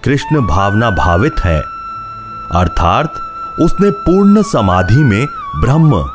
[0.04, 1.60] कृष्ण भावना भावित है।
[2.56, 3.14] अर्थात,
[3.60, 6.06] उसने पूर्ण समाधि में ब्रह्म,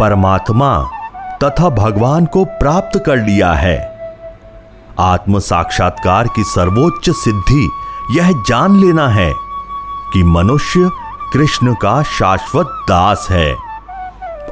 [0.00, 0.90] परमात्मा
[1.44, 3.96] तथा भगवान को प्राप्त कर लिया है।
[5.00, 7.70] आत्म साक्षात्कार की सर्वोच्च सिद्धि
[8.10, 9.32] यह जान लेना है
[10.12, 10.90] कि मनुष्य
[11.32, 13.54] कृष्ण का शाश्वत दास है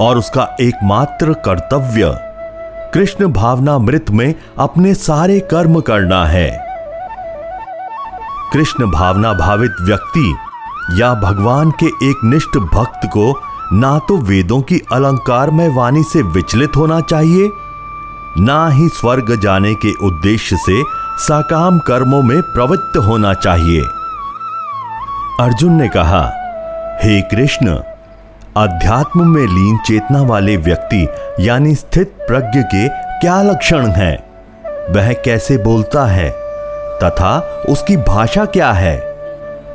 [0.00, 2.18] और उसका एकमात्र कर्तव्य
[2.94, 6.64] कृष्ण भावना मृत में अपने सारे कर्म करना है।
[8.52, 10.36] कृष्ण भावना भावित व्यक्ति
[11.00, 13.32] या भगवान के एक निष्ठ भक्त को
[13.72, 17.50] ना तो वेदों की अलंकार में वाणी से विचलित होना चाहिए,
[18.38, 20.82] ना ही स्वर्ग जाने के उद्देश्य से
[21.18, 23.80] साकाम कर्मों में प्रवृत्त होना चाहिए।
[25.40, 26.32] अर्जुन ने कहा,
[27.02, 27.66] हे कृष्ण,
[28.56, 31.08] अध्यात्म में लीन चेतना वाले व्यक्ति,
[31.40, 34.24] यानी स्थित प्रज्ञ के क्या लक्षण हैं?
[34.94, 36.30] वह कैसे बोलता है?
[37.02, 37.38] तथा
[37.68, 38.96] उसकी भाषा क्या है?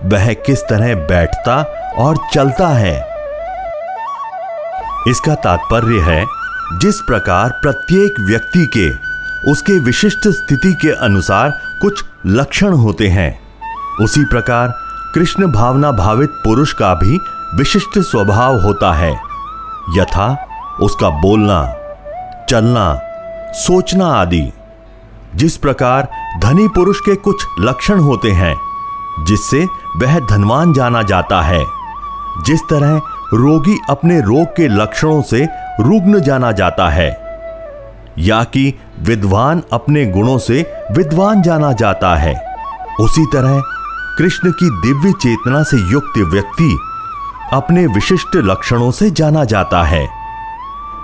[0.06, 1.61] वह किस तरह बैठता
[1.98, 3.09] और चलता है?
[5.10, 6.26] इसका तात्पर्य है,
[6.80, 8.90] जिस प्रकार प्रत्येक व्यक्ति के,
[9.52, 11.49] उसके विशिष्ट स्थिति के अनुसार
[11.81, 13.40] कुछ लक्षण होते हैं,
[14.02, 14.73] उसी प्रकार
[15.15, 17.19] कृष्ण भावना भावित पुरुष का भी
[17.56, 19.11] विशिष्ट स्वभाव होता है।
[19.98, 20.27] यथा
[20.81, 21.64] उसका बोलना,
[22.49, 22.99] चलना,
[23.53, 24.52] सोचना आदि,
[25.36, 26.10] जिस प्रकार
[26.41, 28.56] धनी पुरुष के कुछ लक्षण होते हैं,
[29.26, 29.65] जिससे
[29.98, 31.65] वह धनवान जाना जाता है,
[32.45, 33.02] जिस तरह
[33.34, 35.48] रोगी अपने रोग के लक्षणों से
[35.80, 37.10] रुग्ण जाना जाता है,
[38.18, 42.56] या कि विद्वान अपने गुणों से विद्वान जाना जाता है।
[43.00, 43.62] उसी तरह
[44.18, 46.78] कृष्ण की दिव्य चेतना से युक्त व्यक्ति
[47.54, 50.10] अपने विशिष्ट लक्षणों से जाना जाता है।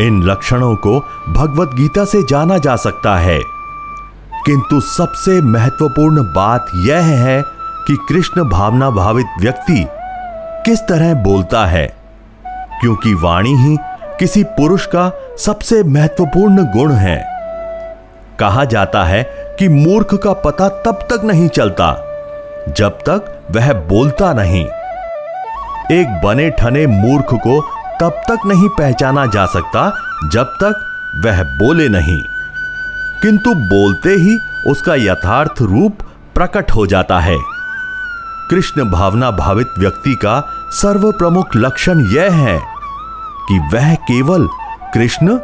[0.02, 1.00] इन लक्षणों को
[1.30, 3.40] भगवत गीता से जाना जा सकता है।
[4.46, 7.42] किंतु सबसे महत्वपूर्ण बात यह है
[7.88, 9.88] कि कृष्ण भावना भावित व्यक्ति
[10.66, 12.05] किस तरह बोलता है।
[12.82, 13.78] क्योंकि वाणी ही
[14.20, 17.26] किसी पुरुष का सबसे महत्वपूर्ण गुण है।
[18.40, 19.24] कहा जाता है
[19.60, 21.94] कि मूर्ख का पता तब तक नहीं चलता,
[22.78, 24.66] जब तक वह बोलता नहीं।
[25.92, 27.62] एक बने ठने मूर्ख को
[28.02, 29.94] तब तक नहीं पहचाना जा सकता,
[30.32, 30.82] जब तक
[31.26, 32.22] वह बोले नहीं।
[33.22, 35.98] किंतु बोलते ही उसका यथार्थ रूप
[36.36, 37.38] प्रकट हो जाता है।
[38.50, 42.60] कृष्ण भावना भावित व्यक्ति का सर्व प्रमुख लक्षण यह है
[43.48, 44.48] कि वह केवल
[44.94, 45.38] कृष्ण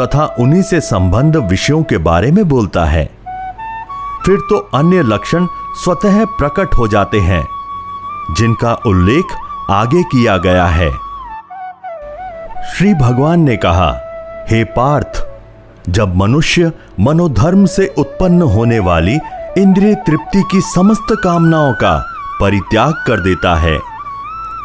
[0.00, 3.04] तथा उन्हीं से संबंध विषयों के बारे में बोलता है।
[4.26, 7.44] फिर तो अन्य लक्षण स्वतः प्रकट हो जाते हैं,
[8.34, 9.36] जिनका उल्लेख
[9.70, 10.90] आगे किया गया है।
[12.72, 13.90] श्री भगवान ने कहा,
[14.50, 15.26] हे पार्थ,
[15.90, 19.18] जब मनुष्य मनोधर्म से उत्पन्न होने वाली
[19.58, 21.96] इंद्रिय तृप्ति की समस्त कामनाओं का
[22.40, 23.78] परित्याग कर देता है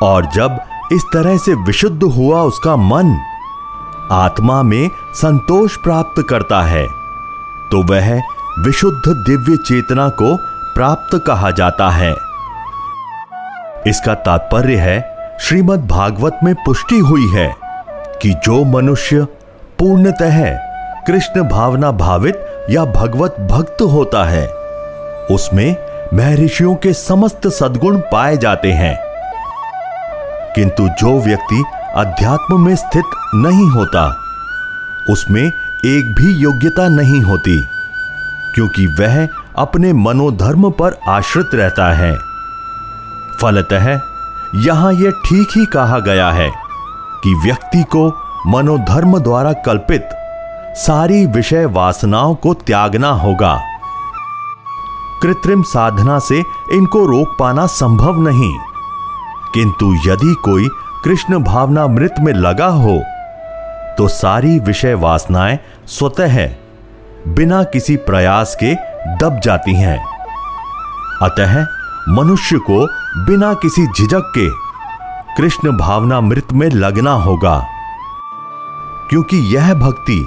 [0.03, 0.59] और जब
[0.91, 3.17] इस तरह से विशुद्ध हुआ उसका मन,
[4.11, 6.85] आत्मा में संतोष प्राप्त करता है
[7.71, 8.15] तो वह
[8.59, 10.35] विशुद्ध दिव्य चेतना को
[10.75, 12.11] प्राप्त कहा जाता है।
[13.87, 17.55] इसका तात्पर्य है, श्रीमद् भागवत में पुष्टि हुई है
[18.21, 19.23] कि जो मनुष्य
[19.79, 20.41] पूर्णतः
[21.07, 24.47] कृष्ण भावना भावित या भगवत भक्त होता है,
[25.31, 25.75] उसमें
[26.13, 29.04] महर्षियों के समस्त सद्गुण पाए जाते हैं।
[30.55, 31.63] किंतु जो व्यक्ति
[31.95, 33.05] अध्यात्म में स्थित
[33.35, 34.07] नहीं होता,
[35.09, 35.43] उसमें
[35.85, 37.61] एक भी योग्यता नहीं होती,
[38.55, 39.27] क्योंकि वह
[39.57, 42.15] अपने मनोधर्म पर आश्रित रहता है।
[43.41, 44.01] फलतः,
[44.55, 46.49] यहाँ यह ठीक ही कहा गया है
[47.23, 48.07] कि व्यक्ति को
[48.47, 50.09] मनोधर्म द्वारा कल्पित
[50.77, 53.57] सारी विषय वासनाओं को त्यागना होगा।
[55.21, 56.39] कृत्रिम साधना से
[56.71, 58.53] इनको रोक पाना संभव नहीं।
[59.55, 60.67] किंतु यदि कोई
[61.03, 62.97] कृष्ण भावना मृत में लगा हो
[63.97, 65.57] तो सारी विषय वासनाएँ
[65.87, 66.35] स्वतः
[67.27, 68.73] बिना किसी प्रयास के
[69.17, 69.97] दब जाती हैं।
[71.21, 71.55] अतः
[72.09, 72.85] मनुष्य को
[73.25, 74.49] बिना किसी झिझक के
[75.37, 77.57] कृष्ण भावना मृत में लगना होगा,
[79.09, 80.19] क्योंकि यह भक्ति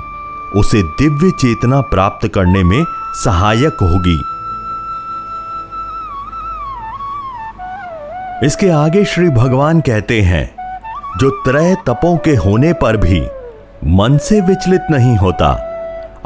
[0.57, 2.85] उसे दिव्य चेतना प्राप्त करने में
[3.17, 4.19] सहायक होगी।
[8.45, 10.57] इसके आगे श्री भगवान कहते हैं,
[11.19, 13.21] जो त्रय तपों के होने पर भी
[13.85, 15.49] मन से विचलित नहीं होता,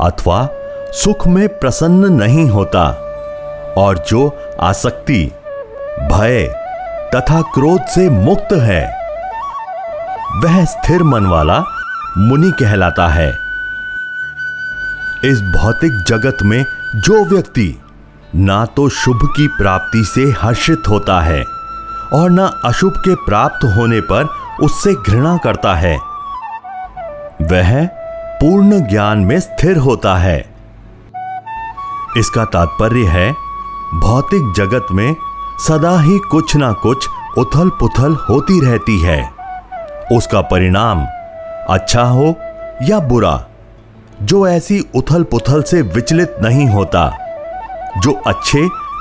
[0.01, 0.48] अथवा
[0.93, 2.82] सुख में प्रसन्न नहीं होता,
[3.78, 5.32] और जो आसक्ति,
[6.12, 6.47] भय
[7.14, 8.84] तथा क्रोध से मुक्त है,
[10.44, 11.59] वह स्थिर मन वाला
[12.18, 13.28] मुनि कहलाता है।
[15.24, 16.64] इस भौतिक जगत में
[16.97, 17.80] जो व्यक्ति
[18.34, 21.61] ना तो शुभ की प्राप्ति से हर्षित होता है
[22.12, 24.28] और ना अशुभ के प्राप्त होने पर
[24.60, 25.97] उससे घृणा करता है।
[27.43, 27.86] वह
[28.43, 30.55] पूर्ण ज्ञान में स्थिर होता है।
[32.16, 33.32] इसका तात्पर्य है,
[33.94, 35.16] भौतिक जगत में
[35.68, 37.09] सदा ही कुछ ना कुछ
[37.39, 39.30] उथल पुथल होती रहती है।
[40.12, 41.06] उसका परिणाम
[41.70, 42.34] अच्छा हो
[42.82, 43.44] या बुरा,
[44.22, 47.10] जो ऐसी उथल पुथल से विचलित नहीं होता,
[47.98, 48.59] जो अच्छे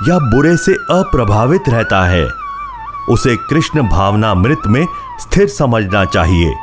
[0.08, 2.41] या बुरे से अप्रभावित रहता है।
[3.10, 4.86] उसे कृष्ण भावना मृत में
[5.20, 6.54] स्थिर समझना चाहिए।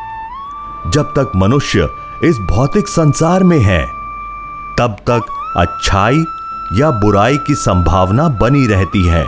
[0.87, 1.89] जब तक मनुष्य
[2.23, 3.85] इस भौतिक संसार में है,
[4.79, 5.21] तब तक
[5.57, 6.25] अच्छाई
[6.73, 9.25] या बुराई की संभावना बनी रहती है,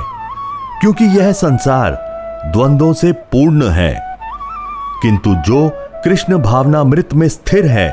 [0.82, 1.92] क्योंकि यह संसार
[2.46, 4.18] द्वंद्वों से पूर्ण है।
[5.02, 5.72] किंतु जो
[6.04, 7.90] कृष्ण भावना मृत में स्थिर है,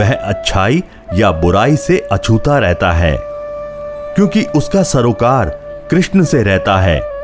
[0.00, 0.82] वह अच्छाई
[1.14, 3.16] या बुराई से अछूता रहता है,
[4.14, 5.44] क्योंकि उसका सरोकार
[5.90, 7.15] कृष्ण से रहता है।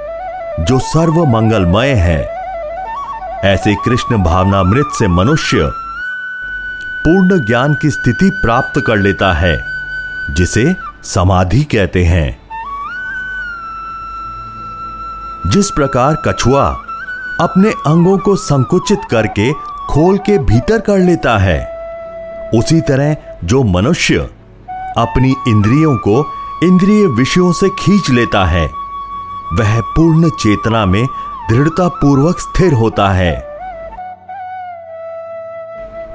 [0.60, 2.28] जो सर्व मंगलमय है।
[3.44, 5.56] ऐसे कृष्ण भावनामृत से मनुष्य
[7.04, 9.64] पूर्ण ज्ञान की स्थिति प्राप्त कर लेता है,
[10.34, 12.40] जिसे समाधि कहते हैं।
[15.46, 16.66] जिस प्रकार कछुआ
[17.40, 19.52] अपने अंगों को संकुचित करके
[19.90, 21.68] खोल के भीतर कर लेता है,
[22.54, 24.18] उसी तरह जो मनुष्य
[24.98, 26.26] अपनी इंद्रियों को
[26.62, 28.81] इंद्रिय विषयों से खींच लेता है
[29.52, 31.06] वह पूर्ण चेतना में
[31.50, 33.48] दृढ़ता पूर्वक स्थिर होता है।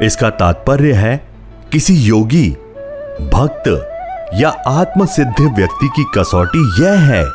[0.01, 1.27] इसका तात्पर्य है,
[1.71, 2.49] किसी योगी,
[3.33, 3.89] भक्त
[4.33, 7.25] या आत्म सिद्ध व्यक्ति की कसौटी यह है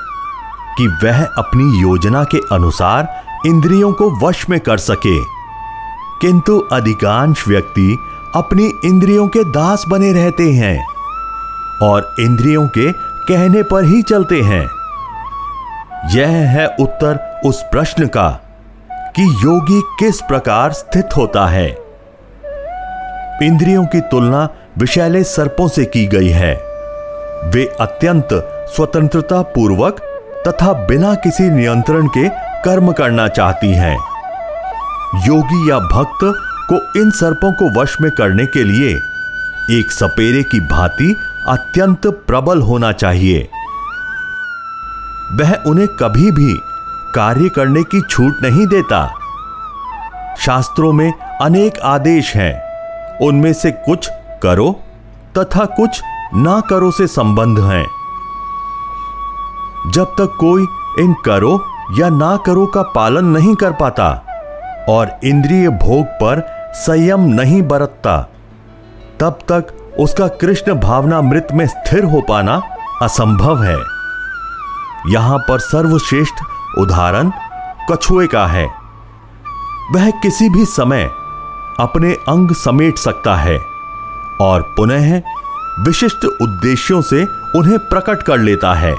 [0.79, 5.24] कि वह अपनी योजना के अनुसार इंद्रियों को वश में कर सके।
[6.20, 7.99] किंतु अधिकांश व्यक्ति
[8.35, 10.87] अपनी इंद्रियों के दास बने रहते हैं
[11.83, 12.93] और इंद्रियों के
[13.29, 14.81] कहने पर ही चलते हैं।
[16.11, 18.29] यह है उत्तर उस प्रश्न का,
[18.91, 21.69] कि योगी किस प्रकार स्थित होता है।
[23.43, 24.49] इंद्रियों की तुलना
[24.79, 26.55] विषैले सर्पों से की गई है।
[27.45, 28.29] वे अत्यंत
[28.77, 30.01] स्वतंत्रता पूर्वक
[30.49, 32.29] तथा बिना किसी नियंत्रण के
[32.65, 33.97] कर्म करना चाहती हैं।
[35.27, 36.24] योगी या भक्त
[36.73, 38.95] को इन सर्पों को वश में करने के लिए
[39.79, 41.16] एक सपेरे की भांति
[41.49, 43.49] अत्यंत प्रबल होना चाहिए।
[45.34, 46.54] वह उन्हें कभी भी
[47.14, 49.06] कार्य करने की छूट नहीं देता।
[50.38, 52.72] शास्त्रों में अनेक आदेश हैं।
[53.18, 54.09] उनमें से कुछ
[54.42, 54.70] करो
[55.38, 56.02] तथा कुछ
[56.34, 57.84] ना करो से संबंध हैं।
[59.90, 60.66] जब तक कोई
[60.98, 61.60] इन करो
[61.98, 64.09] या ना करो का पालन नहीं कर पाता
[64.88, 68.20] और इंद्रिय भोग पर संयम नहीं बरतता,
[69.20, 72.62] तब तक उसका कृष्ण भावना मृत में स्थिर हो पाना
[73.02, 73.91] असंभव है।
[75.09, 76.35] यहाँ पर सर्वश्रेष्ठ
[76.79, 77.31] उदाहरण
[77.91, 78.66] कछुए का है।
[79.93, 81.11] वह किसी भी समय
[81.81, 83.59] अपने अंग समेट सकता है
[84.41, 85.23] और पुनः
[85.81, 87.24] विशिष्ट उद्देश्यों से
[87.59, 88.95] उन्हें प्रकट कर लेता है।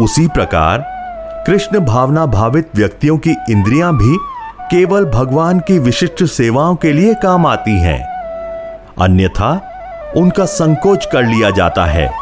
[0.00, 0.86] उसी प्रकार
[1.46, 4.16] कृष्ण भावना भावित व्यक्तियों की इंद्रियाँ भी
[4.70, 8.00] केवल भगवान की विशिष्ट सेवाओं के लिए काम आती हैं।
[9.00, 9.68] अन्यथा
[10.16, 12.21] उनका संकोच कर लिया जाता है।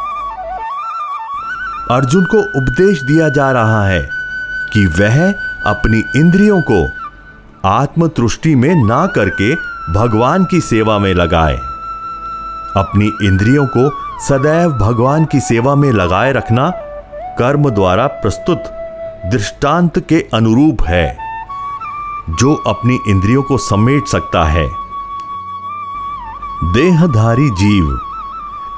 [1.90, 4.00] अर्जुन को उपदेश दिया जा रहा है
[4.72, 5.32] कि वह
[5.66, 6.88] अपनी इंद्रियों को
[7.68, 9.54] आत्मतुष्टि में ना करके
[9.92, 11.56] भगवान की सेवा में लगाए।
[12.76, 13.88] अपनी इंद्रियों को
[14.28, 16.70] सदैव भगवान की सेवा में लगाए रखना
[17.38, 18.70] कर्म द्वारा प्रस्तुत
[19.32, 21.16] दृष्टांत के अनुरूप है,
[22.30, 24.66] जो अपनी इंद्रियों को समेट सकता है।
[26.74, 27.98] देहधारी जीव,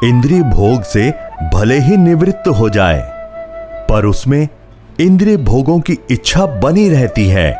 [0.05, 3.01] इंद्रिय भोग से भले ही निवृत्त हो जाए,
[3.91, 4.49] पर उसमें
[5.01, 7.51] इंद्रिय भोगों की इच्छा बनी रहती है।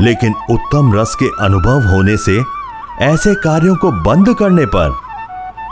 [0.00, 2.42] लेकिन उत्तम रस के अनुभव होने से
[3.04, 4.88] ऐसे कार्यों को बंद करने पर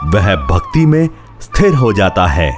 [0.05, 1.09] वह भक्ति में
[1.41, 2.49] स्थिर हो जाता है।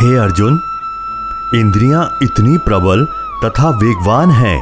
[0.00, 0.60] हे अर्जुन,
[1.54, 3.04] इंद्रियाँ इतनी प्रबल
[3.44, 4.58] तथा वेगवान हैं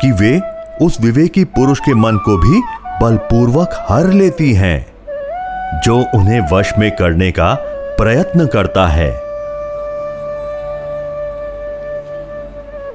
[0.00, 0.40] कि वे
[0.82, 2.62] उस विवेकी पुरुष के मन को भी
[3.04, 4.86] बलपूर्वक हर लेती हैं,
[5.80, 7.54] जो उन्हें वश में करने का
[7.98, 9.10] प्रयत्न करता है।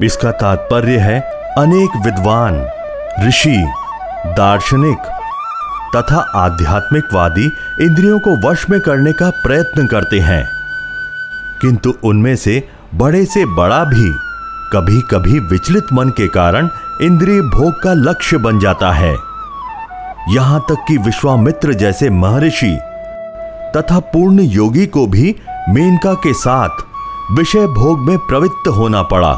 [0.01, 1.19] इसका तात्पर्य है,
[1.57, 2.69] अनेक विद्वान,
[3.27, 3.71] ऋषि,
[4.25, 4.97] दार्शनिक
[5.95, 7.45] तथा आध्यात्मिकवादी
[7.81, 10.49] इंद्रियों को वश में करने का प्रयत्न करते हैं।
[11.61, 14.15] किंतु उनमें से बड़े से बड़ा भी
[14.73, 16.69] कभी कभी विचलित मन के कारण
[17.01, 19.28] इंद्रिय भोग का लक्ष्य बन जाता है।
[20.29, 22.77] यहाँ तक कि विश्वामित्र जैसे महर्षि
[23.75, 25.35] तथा पूर्ण योगी को भी
[25.69, 26.69] मेनका के साथ
[27.31, 29.31] विषय भोग में प्रवृत्त होना पड़ा।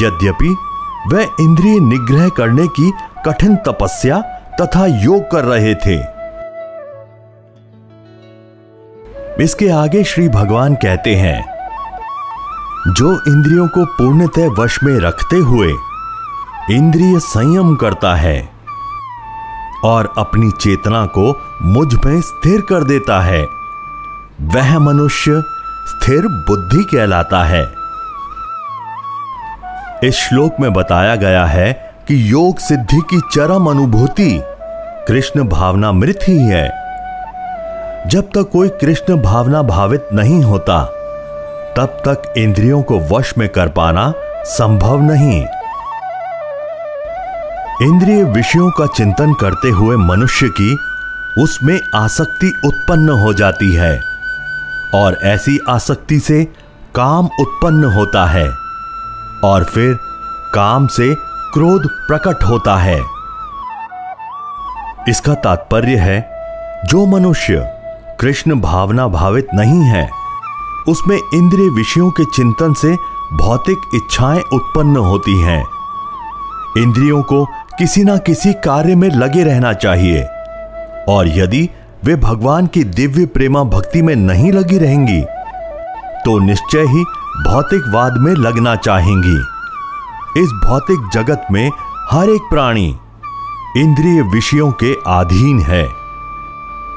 [0.00, 0.56] यद्यपि
[1.12, 2.92] वह इंद्रिय निग्रह करने की
[3.26, 4.20] कठिन तपस्या
[4.60, 5.98] तथा योग कर रहे थे।
[9.44, 11.44] इसके आगे श्री भगवान कहते हैं,
[12.88, 15.72] जो इंद्रियों को पूर्णतः वश में रखते हुए
[16.70, 18.53] इंद्रिय संयम करता है
[19.84, 23.46] और अपनी चेतना को मुझमें स्थिर कर देता है।
[24.40, 25.42] वह मनुष्य
[25.86, 27.84] स्थिर बुद्धि कहलाता है।
[30.08, 34.42] इस श्लोक में बताया गया है कि योग सिद्धि की चरम अनुभूति
[35.08, 36.68] कृष्ण भावना मृत ही है।
[38.06, 40.84] जब तक कोई कृष्ण भावना भावित नहीं होता,
[41.76, 44.12] तब तक इंद्रियों को वश में कर पाना
[44.44, 45.46] संभव नहीं।
[47.82, 50.78] इंद्रिय विषयों का चिंतन करते हुए मनुष्य की
[51.42, 54.02] उसमें आसक्ति उत्पन्न हो जाती है
[54.94, 56.44] और ऐसी आसक्ति से
[56.94, 58.48] काम उत्पन्न होता है
[59.44, 59.98] और फिर
[60.54, 61.14] काम से
[61.54, 63.00] क्रोध प्रकट होता है।
[65.08, 66.30] इसका तात्पर्य है,
[66.84, 67.62] जो मनुष्य
[68.20, 70.10] कृष्ण भावना भावित नहीं है,
[70.88, 72.96] उसमें इंद्रिय विषयों के चिंतन से
[73.32, 75.64] भौतिक इच्छाएँ उत्पन्न होती हैं।
[76.78, 77.46] इंद्रियों को
[77.78, 80.22] किसी ना किसी कार्य में लगे रहना चाहिए।
[81.08, 81.68] और यदि
[82.04, 85.20] वे भगवान की दिव्य प्रेमा भक्ति में नहीं लगी रहेंगी
[86.24, 87.02] तो निश्चय ही
[87.44, 89.36] भौतिकवाद में लगना चाहेंगी।
[90.42, 91.70] इस भौतिक जगत में
[92.10, 92.86] हर एक प्राणी
[93.76, 95.82] इंद्रिय विषयों के अधीन है।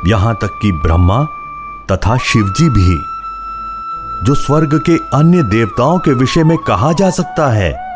[0.05, 1.23] यहाँ तक कि ब्रह्मा
[1.91, 2.95] तथा शिवजी भी,
[4.25, 7.86] जो स्वर्ग के अन्य देवताओं के विषय में कहा जा सकता है।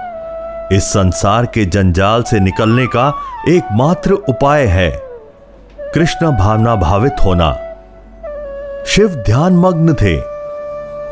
[0.72, 3.08] इस संसार के जंजाल से निकलने का
[3.50, 4.90] एकमात्र उपाय है।
[5.96, 7.52] कृष्ण भावना भावित होना।
[8.88, 10.16] शिव ध्यान मग्न थे।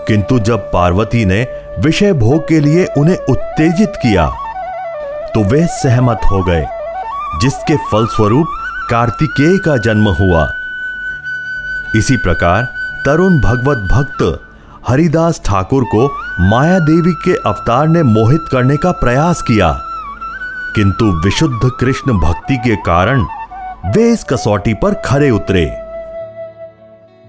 [0.07, 1.41] किंतु जब पार्वती ने
[1.79, 4.29] विषय भोग के लिए उन्हें उत्तेजित किया
[5.35, 6.65] तो वे सहमत हो गए,
[7.41, 8.47] जिसके फलस्वरूप
[8.89, 10.51] कार्तिकेय का जन्म हुआ।
[11.95, 12.67] इसी प्रकार
[13.05, 14.23] तरुण भगवत भक्त
[14.87, 16.07] हरिदास ठाकुर को
[16.49, 19.71] माया देवी के अवतार ने मोहित करने का प्रयास किया।
[20.75, 23.25] किंतु विशुद्ध कृष्ण भक्ति के कारण
[23.85, 25.65] वे इस कसौटी पर खरे उतरे।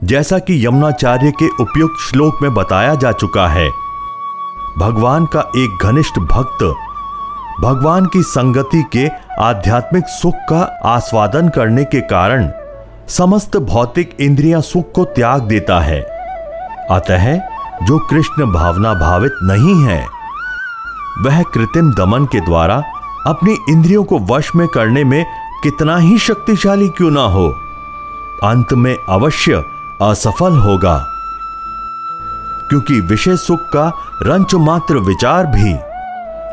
[0.05, 3.69] जैसा कि यमुनाचार्य के उपयुक्त श्लोक में बताया जा चुका है,
[4.79, 6.75] भगवान का एक घनिष्ठ भक्त
[7.61, 9.09] भगवान की संगति के
[9.41, 12.51] आध्यात्मिक सुख का आस्वादन करने के कारण
[13.09, 16.20] समस्त भौतिक इंद्रियाँ सुख को त्याग देता है।
[16.91, 17.37] अतः
[17.83, 20.07] जो कृष्ण भावना भावित नहीं है,
[21.21, 22.83] वह कृत्रिम दमन के द्वारा
[23.27, 25.25] अपनी इंद्रियों को वश में करने में
[25.63, 27.49] कितना ही शक्तिशाली क्यों ना हो,
[28.45, 29.63] अंत में अवश्य
[30.03, 31.07] असफल होगा।
[32.69, 33.93] क्योंकि विषय सुख का
[34.23, 35.75] रंच मात्र विचार भी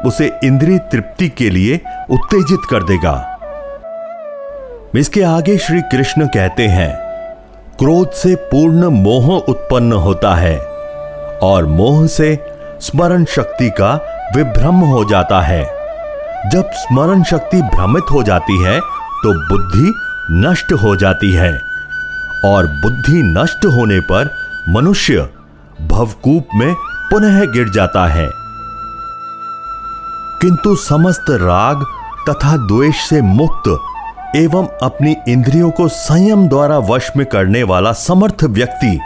[0.08, 3.34] उसे इंद्रिय तृप्ति के लिए उत्तेजित कर देगा।
[4.96, 7.07] इसके आगे श्री कृष्ण कहते हैं
[7.80, 10.58] क्रोध से पूर्ण मोह उत्पन्न होता है
[11.42, 12.30] और मोह से
[12.82, 13.94] स्मरण शक्ति का
[14.36, 15.64] विभ्रम हो जाता है।
[16.50, 19.94] जब स्मरण शक्ति भ्रमित हो जाती है तो बुद्धि
[20.32, 21.52] नष्ट हो जाती है
[22.46, 24.32] और बुद्धि नष्ट होने पर
[24.70, 25.30] मनुष्य
[25.82, 26.74] भवकूप में
[27.12, 28.30] पुनः गिर जाता है।
[30.42, 31.86] किंतु समस्त राग
[32.30, 33.70] तथा द्वेष से मुक्त
[34.36, 39.00] एवं अपनी इंद्रियों को संयम द्वारा वश में करने वाला समर्थ व्यक्ति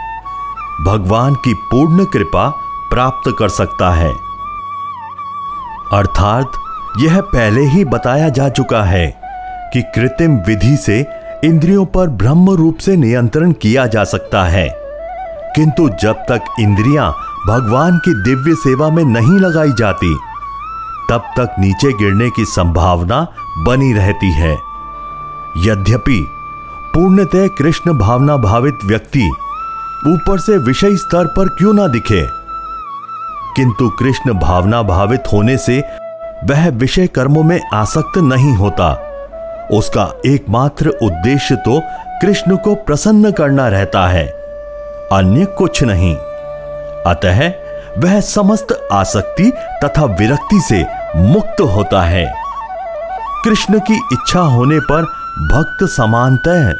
[0.86, 2.48] भगवान की पूर्ण कृपा
[2.90, 4.10] प्राप्त कर सकता है।
[5.92, 6.52] अर्थात,
[6.98, 9.20] यह पहले ही बताया जा चुका है
[9.72, 11.06] कि कृत्रिम विधि से
[11.44, 14.68] इंद्रियों पर ब्रह्म रूप से नियंत्रण किया जा सकता है।
[15.56, 17.12] किंतु जब तक इंद्रियाँ
[17.46, 20.14] भगवान की दिव्य सेवा में नहीं लगाई जाती,
[21.10, 23.26] तब तक नीचे गिरने की संभावना
[23.58, 24.71] बनी रहती है।
[25.56, 26.24] यद्यपि
[26.94, 29.26] पूर्णतः कृष्ण भावना भावित व्यक्ति
[30.06, 32.22] ऊपर से विषय स्तर पर क्यों ना दिखे,
[33.56, 35.78] किंतु कृष्ण भावना भावित होने से
[36.44, 38.92] वह विषय कर्मों में आसक्त नहीं होता।
[39.72, 41.80] उसका एकमात्र उद्देश्य तो
[42.22, 44.26] कृष्ण को प्रसन्न करना रहता है,
[45.12, 46.14] अन्य कुछ नहीं।
[47.06, 47.48] अतः
[47.98, 49.52] वह समस्त आसक्ति
[49.84, 50.84] तथा विरक्ति से
[51.16, 52.26] मुक्त होता है।
[53.44, 55.04] कृष्ण की इच्छा होने पर
[55.38, 56.70] भक्त समानतः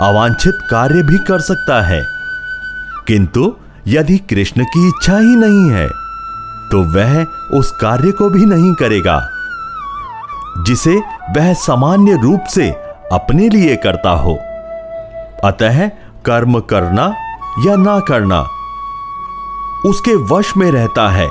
[0.00, 2.06] अवांछित कार्य भी कर सकता है।
[3.06, 3.54] किंतु
[3.86, 5.88] यदि कृष्ण की इच्छा ही नहीं है
[6.70, 9.28] तो वह उस कार्य को भी नहीं करेगा,
[10.66, 10.96] जिसे
[11.36, 12.70] वह सामान्य रूप से
[13.12, 14.34] अपने लिए करता हो।
[15.44, 15.88] अतः
[16.26, 17.14] कर्म करना
[17.66, 18.40] या ना करना,
[19.86, 21.28] उसके वश में रहता है,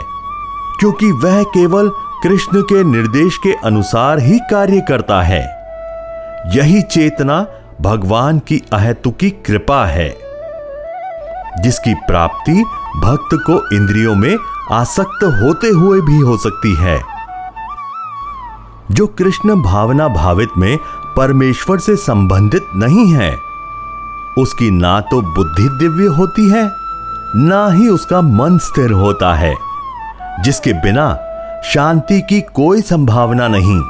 [0.79, 1.89] क्योंकि वह केवल
[2.23, 5.62] कृष्ण के निर्देश के अनुसार ही कार्य करता है।
[6.45, 7.45] यही चेतना
[7.81, 10.09] भगवान की अहेतुकी कृपा है,
[11.61, 12.63] जिसकी प्राप्ति
[12.97, 14.37] भक्त को इंद्रियों में
[14.71, 16.99] आसक्त होते हुए भी हो सकती है।
[18.91, 20.77] जो कृष्ण भावना भावित में
[21.17, 23.31] परमेश्वर से संबंधित नहीं है,
[24.37, 26.69] उसकी ना तो बुद्धि दिव्य होती है,
[27.35, 29.55] ना ही उसका मन स्थिर होता है,
[30.43, 31.15] जिसके बिना
[31.65, 33.81] शांति की कोई संभावना नहीं।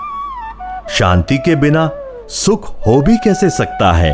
[0.89, 1.89] शांति के बिना
[2.33, 4.13] सुख हो भी कैसे सकता है?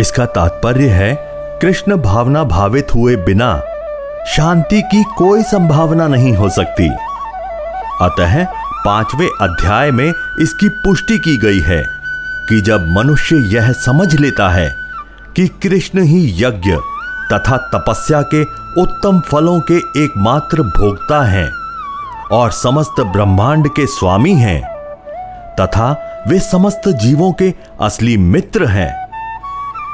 [0.00, 1.14] इसका तात्पर्य है,
[1.62, 3.62] कृष्ण भावना भावित हुए बिना
[4.26, 6.88] शांति की कोई संभावना नहीं हो सकती।
[8.02, 8.44] अतः
[8.84, 10.08] पाँचवें अध्याय में
[10.40, 11.84] इसकी पुष्टि की गई है
[12.48, 14.68] कि जब मनुष्य यह समझ लेता है
[15.36, 16.76] कि कृष्ण ही यज्ञ
[17.32, 18.42] तथा तपस्या के
[18.82, 21.50] उत्तम फलों के एकमात्र भोक्ता हैं
[22.32, 24.73] और समस्त ब्रह्मांड के स्वामी हैं
[25.60, 25.90] तथा
[26.28, 28.92] वे समस्त जीवों के असली मित्र हैं।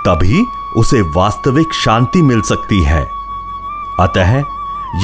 [0.06, 0.44] तभी
[0.76, 3.02] उसे वास्तविक शांति मिल सकती है।
[4.00, 4.38] अतः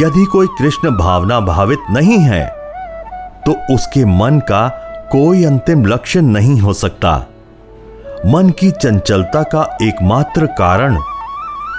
[0.01, 2.45] यदि कोई कृष्ण भावना भावित नहीं है
[3.47, 4.69] तो उसके मन का
[5.13, 7.17] कोई अंतिम लक्ष्य नहीं हो सकता।
[8.27, 10.97] मन की चंचलता का एकमात्र कारण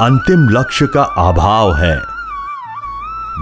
[0.01, 1.95] अंतिम लक्ष्य का अभाव है।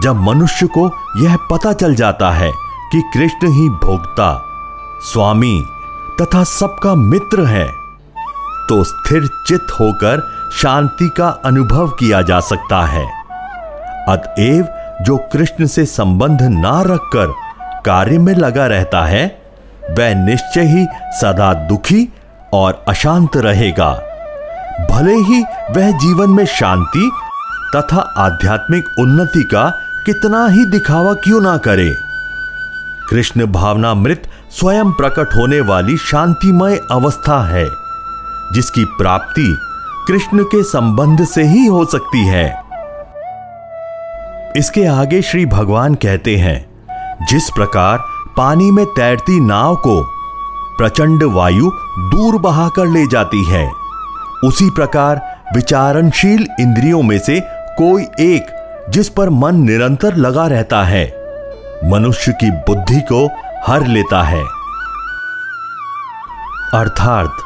[0.04, 0.86] जब मनुष्य को
[1.24, 2.52] यह पता चल जाता है
[2.92, 4.45] कि कृष्ण ही भोक्ता
[5.06, 5.64] स्वामी
[6.22, 7.68] तथा सबका मित्र है
[8.70, 10.22] तो स्थिर चित होकर
[10.54, 13.06] शांति का अनुभव किया जा सकता है।
[14.10, 14.68] अतएव
[15.02, 17.34] जो कृष्ण से संबंध ना रखकर
[17.86, 19.26] कार्य में लगा रहता है,
[19.90, 20.86] वह निश्चय ही
[21.22, 22.08] सदा दुखी
[22.54, 23.92] और अशांत रहेगा।
[24.92, 25.42] भले ही
[25.72, 27.10] वह जीवन में शांति
[27.76, 29.70] तथा आध्यात्मिक उन्नति का
[30.06, 31.96] कितना ही दिखावा क्यों ना करे।
[33.10, 37.66] कृष्ण भावनामृत स्वयं प्रकट होने वाली शांतिमय अवस्था है,
[38.54, 39.48] जिसकी प्राप्ति
[40.08, 42.46] कृष्ण के संबंध से ही हो सकती है।
[44.58, 47.98] इसके आगे श्री भगवान कहते हैं, जिस प्रकार
[48.38, 50.02] पानी में तैरती नाव को
[50.78, 51.72] प्रचंड वायु
[52.12, 53.70] दूर बहाकर ले जाती है,
[54.44, 55.22] उसी प्रकार
[55.56, 57.40] विचारणशील इंद्रियों में से
[57.78, 58.56] कोई एक
[58.90, 61.06] जिस पर मन निरंतर लगा रहता है,
[61.86, 63.28] मनुष्य की बुद्धि को
[63.68, 64.44] हर लेता है।
[66.74, 67.38] अर्थात,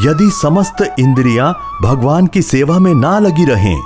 [0.00, 1.52] यदि समस्त इंद्रियाँ
[1.82, 3.76] भगवान की सेवा में ना लगी रहें,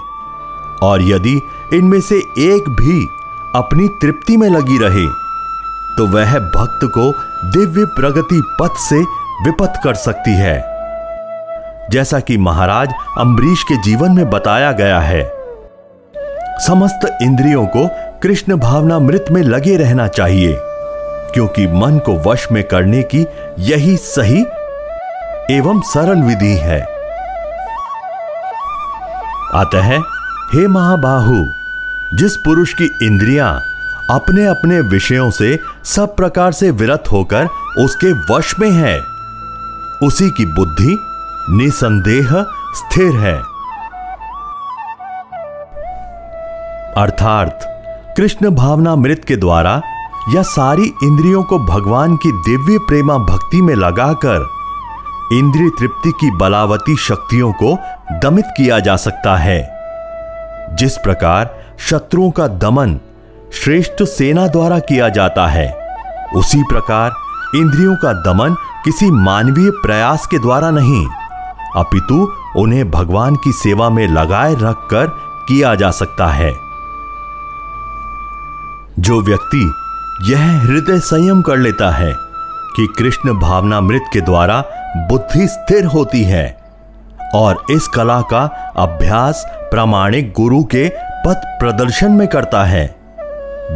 [0.82, 1.40] और यदि
[1.72, 3.06] इनमें से एक भी
[3.54, 5.06] अपनी तृप्ति में लगी रहे
[5.96, 7.10] तो वह भक्त को
[7.50, 9.00] दिव्य प्रगति पथ से
[9.44, 10.56] विपत कर सकती है।
[11.90, 15.22] जैसा कि महाराज अम्बरीश के जीवन में बताया गया है,
[16.66, 17.88] समस्त इंद्रियों को
[18.22, 20.63] कृष्ण भावना मृत में लगे रहना चाहिए।
[21.34, 23.26] क्योंकि मन को वश में करने की
[23.58, 24.46] यही सही
[25.50, 26.80] एवं सरल विधि है।
[29.54, 29.98] अतः
[30.54, 31.46] हे महाबाहु,
[32.16, 33.60] जिस पुरुष की इंद्रियाँ
[34.10, 37.44] अपने अपने विषयों से सब प्रकार से विरत होकर
[37.78, 39.00] उसके वश में है,
[40.06, 40.98] उसी की बुद्धि
[41.50, 42.46] निसंदेह
[42.76, 43.42] स्थिर है।
[46.96, 47.60] अर्थात,
[48.16, 49.82] कृष्ण भावना मृत के द्वारा
[50.28, 54.48] या सारी इंद्रियों को भगवान की दिव्य प्रेमा भक्ति में लगाकर
[55.32, 57.78] इंद्रिय तृप्ति की बलावती शक्तियों को
[58.12, 59.78] दमित किया जा सकता है।
[60.76, 63.00] जिस प्रकार शत्रुओं का दमन
[63.52, 65.96] श्रेष्ठ सेना द्वारा किया जाता है,
[66.36, 67.12] उसी प्रकार
[67.54, 71.06] इंद्रियों का दमन किसी मानवीय प्रयास के द्वारा नहीं,
[71.76, 75.06] अपितु उन्हें भगवान की सेवा में लगाए रखकर
[75.48, 76.56] किया जा सकता है।
[78.98, 79.72] जो व्यक्ति
[80.28, 82.12] यह हृदय संयम कर लेता है
[82.76, 84.60] कि कृष्ण भावना मृत के द्वारा
[84.96, 86.44] बुद्धि स्थिर होती है
[87.34, 88.44] और इस कला का
[88.76, 90.88] अभ्यास प्रामाणिक गुरु के
[91.26, 92.86] पथ प्रदर्शन में करता है।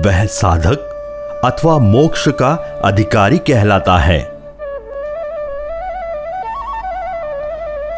[0.07, 4.19] वह साधक अथवा मोक्ष का अधिकारी कहलाता है।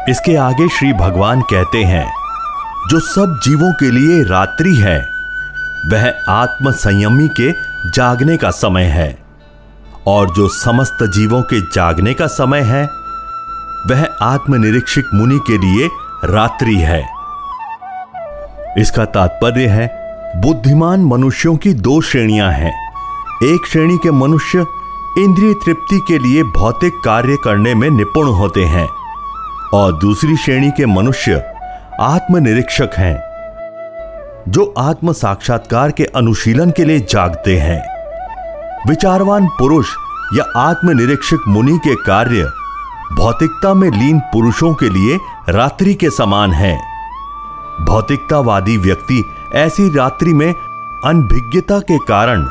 [0.08, 2.06] इसके आगे श्री भगवान कहते हैं,
[2.88, 4.98] जो सब जीवों के लिए रात्रि है,
[5.86, 9.18] वह आत्म संयमी के जागने का समय है।
[10.06, 12.84] और जो समस्त जीवों के जागने का समय है,
[13.90, 15.90] वह आत्मनिरीक्षक मुनि के लिए
[16.24, 17.08] रात्रि है।
[18.78, 20.00] इसका तात्पर्य है,
[20.40, 22.92] बुद्धिमान मनुष्यों की दो श्रेणियाँ हैं।
[23.44, 24.66] एक श्रेणी के मनुष्य
[25.18, 28.88] इंद्रिय तृप्ति के लिए भौतिक कार्य करने में निपुण होते हैं,
[29.74, 31.44] और दूसरी श्रेणी के मनुष्य
[32.00, 33.29] आत्मनिरीक्षक हैं।
[34.48, 37.82] जो आत्म साक्षात्कार के अनुशीलन के लिए जागते हैं।
[38.88, 39.86] विचारवान पुरुष
[40.34, 42.50] या आत्मनिरीक्षक मुनि के कार्य
[43.12, 45.18] भौतिकता में लीन पुरुषों के लिए
[45.48, 46.80] रात्रि के समान है।
[47.80, 50.54] भौतिकतावादी व्यक्ति ऐसी रात्रि में
[51.04, 52.46] अनभिज्ञता के कारण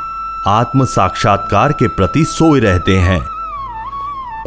[0.48, 3.22] आत्म साक्षात्कार के प्रति सोए रहते हैं।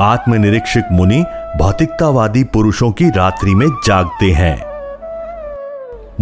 [0.00, 1.24] आत्मनिरीक्षक मुनि
[1.58, 4.71] भौतिकतावादी पुरुषों की रात्रि में जागते हैं।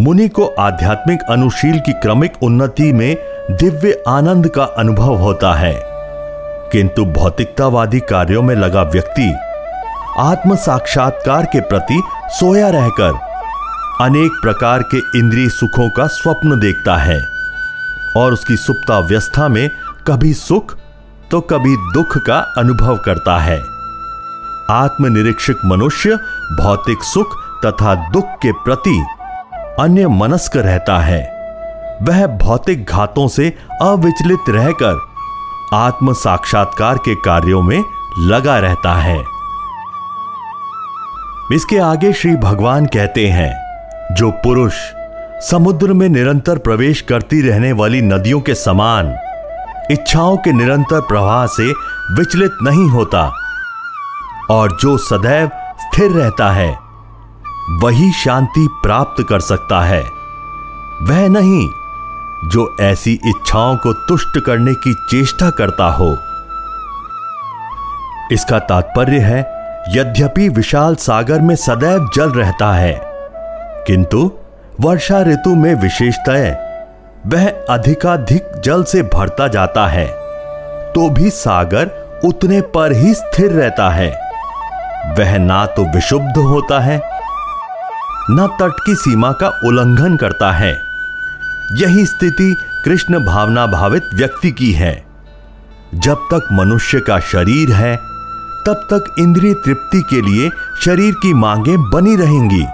[0.01, 3.17] मुनि को आध्यात्मिक अनुशील की क्रमिक उन्नति में
[3.51, 5.83] दिव्य आनंद का अनुभव होता है।
[6.73, 9.35] किंतु भौतिकतावादी कार्यों में लगा व्यक्ति
[10.19, 13.19] आत्म साक्षात्कार के प्रति सोया रहकर
[14.05, 17.21] अनेक प्रकार के इंद्रिय सुखों का स्वप्न देखता है
[18.17, 19.71] और उसकी सुप्तावस्था में
[20.07, 20.77] कभी सुख
[21.31, 23.61] तो कभी दुख का अनुभव करता है।
[24.71, 26.17] आत्मनिरीक्षक मनुष्य
[26.57, 29.03] भौतिक सुख तथा दुख के प्रति
[29.81, 31.21] अन्य मनस्क रहता है।
[32.03, 33.49] वह भौतिक घातों से
[33.83, 35.01] अविचलित रहकर
[35.75, 37.85] आत्म साक्षात्कार के कार्यों में
[38.19, 39.19] लगा रहता है।
[41.53, 44.73] इसके आगे श्री भगवान कहते हैं, जो पुरुष
[45.51, 49.15] समुद्र में निरंतर प्रवेश करती रहने वाली नदियों के समान
[49.91, 51.71] इच्छाओं के निरंतर प्रवाह से
[52.15, 53.23] विचलित नहीं होता
[54.51, 55.51] और जो सदैव
[55.81, 56.90] स्थिर रहता है।
[57.73, 60.03] वही शांति प्राप्त कर सकता है।
[61.03, 61.69] वह नहीं,
[62.45, 66.11] जो ऐसी इच्छाओं को तुष्ट करने की चेष्टा करता हो।
[68.33, 69.39] इसका तात्पर्य है,
[69.89, 73.01] यद्यपि विशाल सागर में सदैव जल रहता है,
[73.87, 74.31] किंतु
[74.81, 76.51] वर्षा ऋतु में विशेषतः
[77.27, 80.07] वह अधिकाधिक जल से भरता जाता है
[80.93, 84.11] तो भी सागर उतने पर ही स्थिर रहता है।
[85.19, 86.99] वह ना तो विशुद्ध होता है
[88.33, 90.73] न तट की सीमा का उल्लंघन करता है।
[91.73, 95.07] यही स्थिति कृष्ण भावना भावित व्यक्ति की है।
[95.95, 97.97] जब तक मनुष्य का शरीर है,
[98.67, 100.51] तब तक इंद्रिय तृप्ति के लिए
[100.85, 102.65] शरीर की मांगे बनी रहेंगी।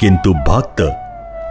[0.00, 0.80] किंतु भक्त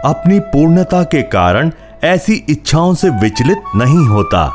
[0.04, 1.70] अपनी पूर्णता के कारण
[2.04, 4.52] ऐसी इच्छाओं से विचलित नहीं होता।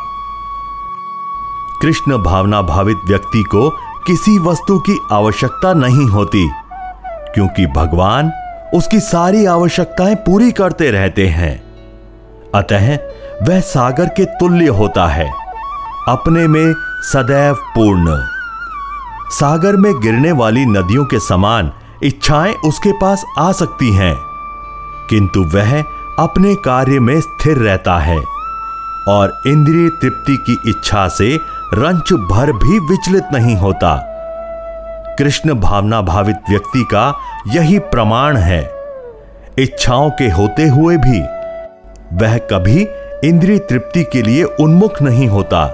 [1.82, 3.70] कृष्ण भावना भावित व्यक्ति को
[4.08, 6.50] किसी वस्तु की आवश्यकता नहीं होती,
[7.34, 8.32] क्योंकि भगवान
[8.74, 11.54] उसकी सारी आवश्यकताएँ पूरी करते रहते हैं।
[12.56, 12.96] अतः
[13.44, 15.30] वह सागर के तुल्य होता है,
[16.08, 16.74] अपने में
[17.04, 18.18] सदैव पूर्ण।
[19.32, 21.72] सागर में गिरने वाली नदियों के समान
[22.04, 24.16] इच्छाएँ उसके पास आ सकती हैं,
[25.10, 25.80] किंतु वह
[26.20, 28.18] अपने कार्य में स्थिर रहता है
[29.08, 31.36] और इंद्रिय तृप्ति की इच्छा से
[31.74, 33.96] रंच भर भी विचलित नहीं होता।
[35.20, 37.14] कृष्ण भावना भावित व्यक्ति का
[37.48, 38.62] यही प्रमाण है।
[39.60, 41.20] इच्छाओं के होते हुए भी
[42.16, 42.88] वह कभी
[43.24, 45.66] इंद्रिय तृप्ति के लिए उन्मुख नहीं होता।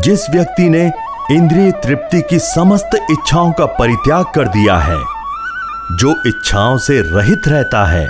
[0.00, 0.92] जिस व्यक्ति ने
[1.30, 4.98] इंद्रिय तृप्ति की समस्त इच्छाओं का परित्याग कर दिया है,
[5.92, 8.06] जो इच्छाओं से रहित रहता है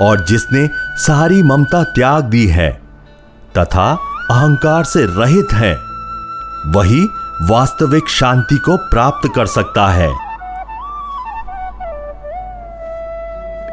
[0.00, 0.66] और जिसने
[0.98, 2.70] सारी ममता त्याग दी है
[3.58, 3.90] तथा
[4.30, 5.74] अहंकार से रहित है,
[6.72, 7.06] वही
[7.42, 10.08] वास्तविक शांति को प्राप्त कर सकता है।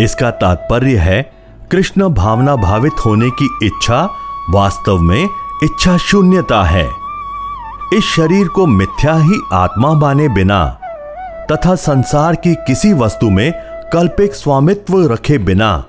[0.02, 1.32] इसका तात्पर्य है,
[1.72, 4.10] कृष्ण भावना भावित होने की इच्छा
[4.50, 5.30] वास्तव में
[5.64, 6.92] इच्छा शून्यता है।
[7.94, 10.66] इस शरीर को मिथ्या ही आत्मा माने बिना
[11.52, 13.52] तथा संसार की किसी वस्तु में
[13.94, 15.84] कल्पिक स्वामित्व रखे बिना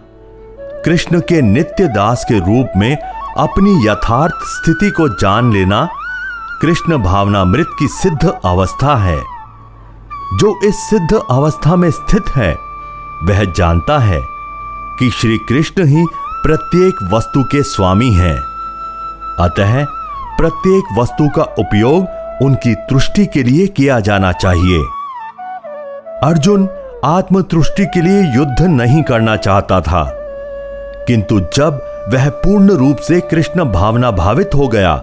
[0.84, 2.96] कृष्ण के नित्य दास के रूप में
[3.38, 5.88] अपनी यथार्थ स्थिति को जान लेना
[6.62, 9.18] कृष्ण भावनामृत की सिद्ध अवस्था है।
[10.38, 12.52] जो इस सिद्ध अवस्था में स्थित है,
[13.24, 14.20] वह जानता है
[14.98, 16.04] कि श्री कृष्ण ही
[16.44, 18.36] प्रत्येक वस्तु के स्वामी हैं।
[19.40, 19.84] अतः
[20.38, 24.82] प्रत्येक वस्तु का उपयोग उनकी तुष्टि के लिए किया जाना चाहिए।
[26.22, 26.68] अर्जुन
[27.04, 30.04] आत्मतुष्टि के लिए युद्ध नहीं करना चाहता था,
[31.08, 31.80] किंतु जब
[32.12, 34.94] वह पूर्ण रूप से कृष्ण भावना भावित हो गया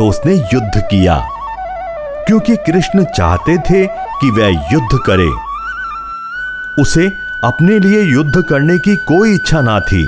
[0.00, 1.14] तो उसने युद्ध किया,
[2.26, 5.28] क्योंकि कृष्ण चाहते थे कि वह युद्ध करे।
[6.82, 7.06] उसे
[7.44, 10.06] अपने लिए युद्ध करने की कोई इच्छा ना थी,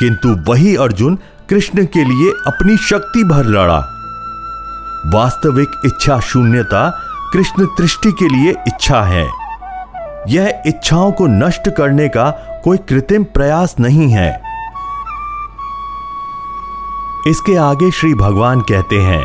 [0.00, 1.16] किंतु वही अर्जुन
[1.50, 3.78] कृष्ण के लिए अपनी शक्ति भर लड़ा।
[5.14, 6.88] वास्तविक इच्छा शून्यता
[7.32, 9.26] कृष्ण दृष्टि के लिए इच्छा है।
[10.28, 12.30] यह इच्छाओं को नष्ट करने का
[12.64, 14.30] कोई कृत्रिम प्रयास नहीं है।
[17.28, 19.24] इसके आगे श्री भगवान कहते हैं,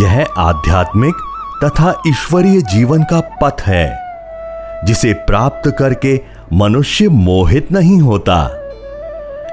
[0.00, 1.14] यह आध्यात्मिक
[1.64, 3.86] तथा ईश्वरीय जीवन का पथ है,
[4.86, 6.20] जिसे प्राप्त करके
[6.52, 8.36] मनुष्य मोहित नहीं होता।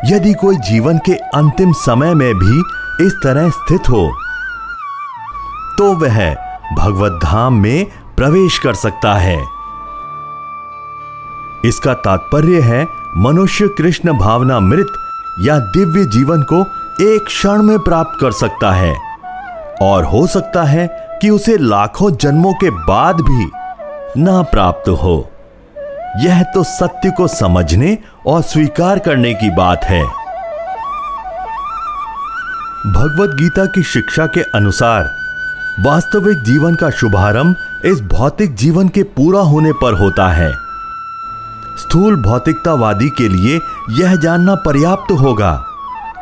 [0.05, 2.59] यदि कोई जीवन के अंतिम समय में भी
[3.05, 4.09] इस तरह स्थित हो
[5.77, 6.19] तो वह
[6.77, 7.85] भगवत धाम में
[8.17, 9.39] प्रवेश कर सकता है।
[11.65, 12.85] इसका तात्पर्य है,
[13.17, 14.93] मनुष्य कृष्ण भावना मृत
[15.39, 16.63] या दिव्य जीवन को
[17.01, 18.95] एक क्षण में प्राप्त कर सकता है।
[19.81, 20.87] और हो सकता है
[21.21, 23.51] कि उसे लाखों जन्मों के बाद भी
[24.21, 25.29] ना प्राप्त हो।
[26.19, 27.97] यह तो सत्य को समझने
[28.27, 30.03] और स्वीकार करने की बात है।
[32.85, 35.03] भगवत गीता की शिक्षा के अनुसार,
[35.79, 37.55] वास्तविक जीवन का शुभारंभ
[37.85, 40.51] इस भौतिक जीवन के पूरा होने पर होता है।
[41.77, 45.67] स्थूल भौतिकतावादी के लिए यह जानना पर्याप्त होगा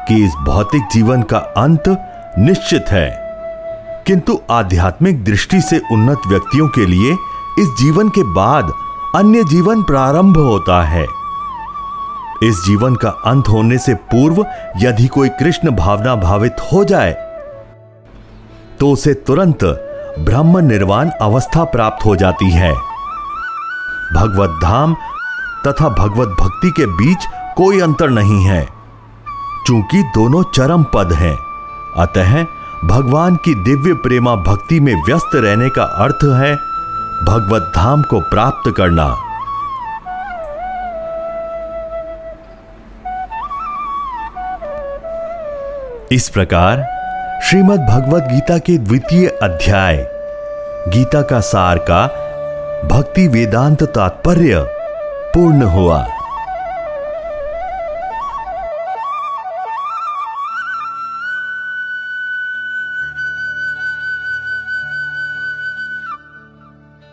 [0.09, 1.83] कि इस भौतिक जीवन का अंत
[2.39, 3.09] निश्चित है।
[4.07, 7.11] किंतु आध्यात्मिक दृष्टि से उन्नत व्यक्तियों के लिए
[7.59, 8.71] इस जीवन के बाद
[9.15, 11.03] अन्य जीवन प्रारंभ होता है।
[12.43, 14.45] इस जीवन का अंत होने से पूर्व
[14.77, 17.11] यदि कोई कृष्ण भावना भावित हो जाए
[18.79, 19.63] तो उसे तुरंत
[20.19, 22.73] ब्रह्म निर्वाण अवस्था प्राप्त हो जाती है।
[24.15, 24.95] भगवत धाम
[25.67, 27.27] तथा भगवत भक्ति के बीच
[27.57, 28.78] कोई अंतर नहीं है।
[29.69, 31.37] चूँकि दोनों चरम पद हैं।
[31.97, 32.45] अतः
[32.85, 36.55] भगवान की दिव्य प्रेमा भक्ति में व्यस्त रहने का अर्थ है,
[37.25, 39.05] भगवत धाम को प्राप्त करना।
[46.11, 46.83] इस प्रकार
[47.43, 49.97] श्रीमद् भगवत गीता के द्वितीय अध्याय,
[50.87, 52.05] गीता का सार का
[52.87, 54.65] भक्ति वेदांत तात्पर्य
[55.35, 56.07] पूर्ण हुआ।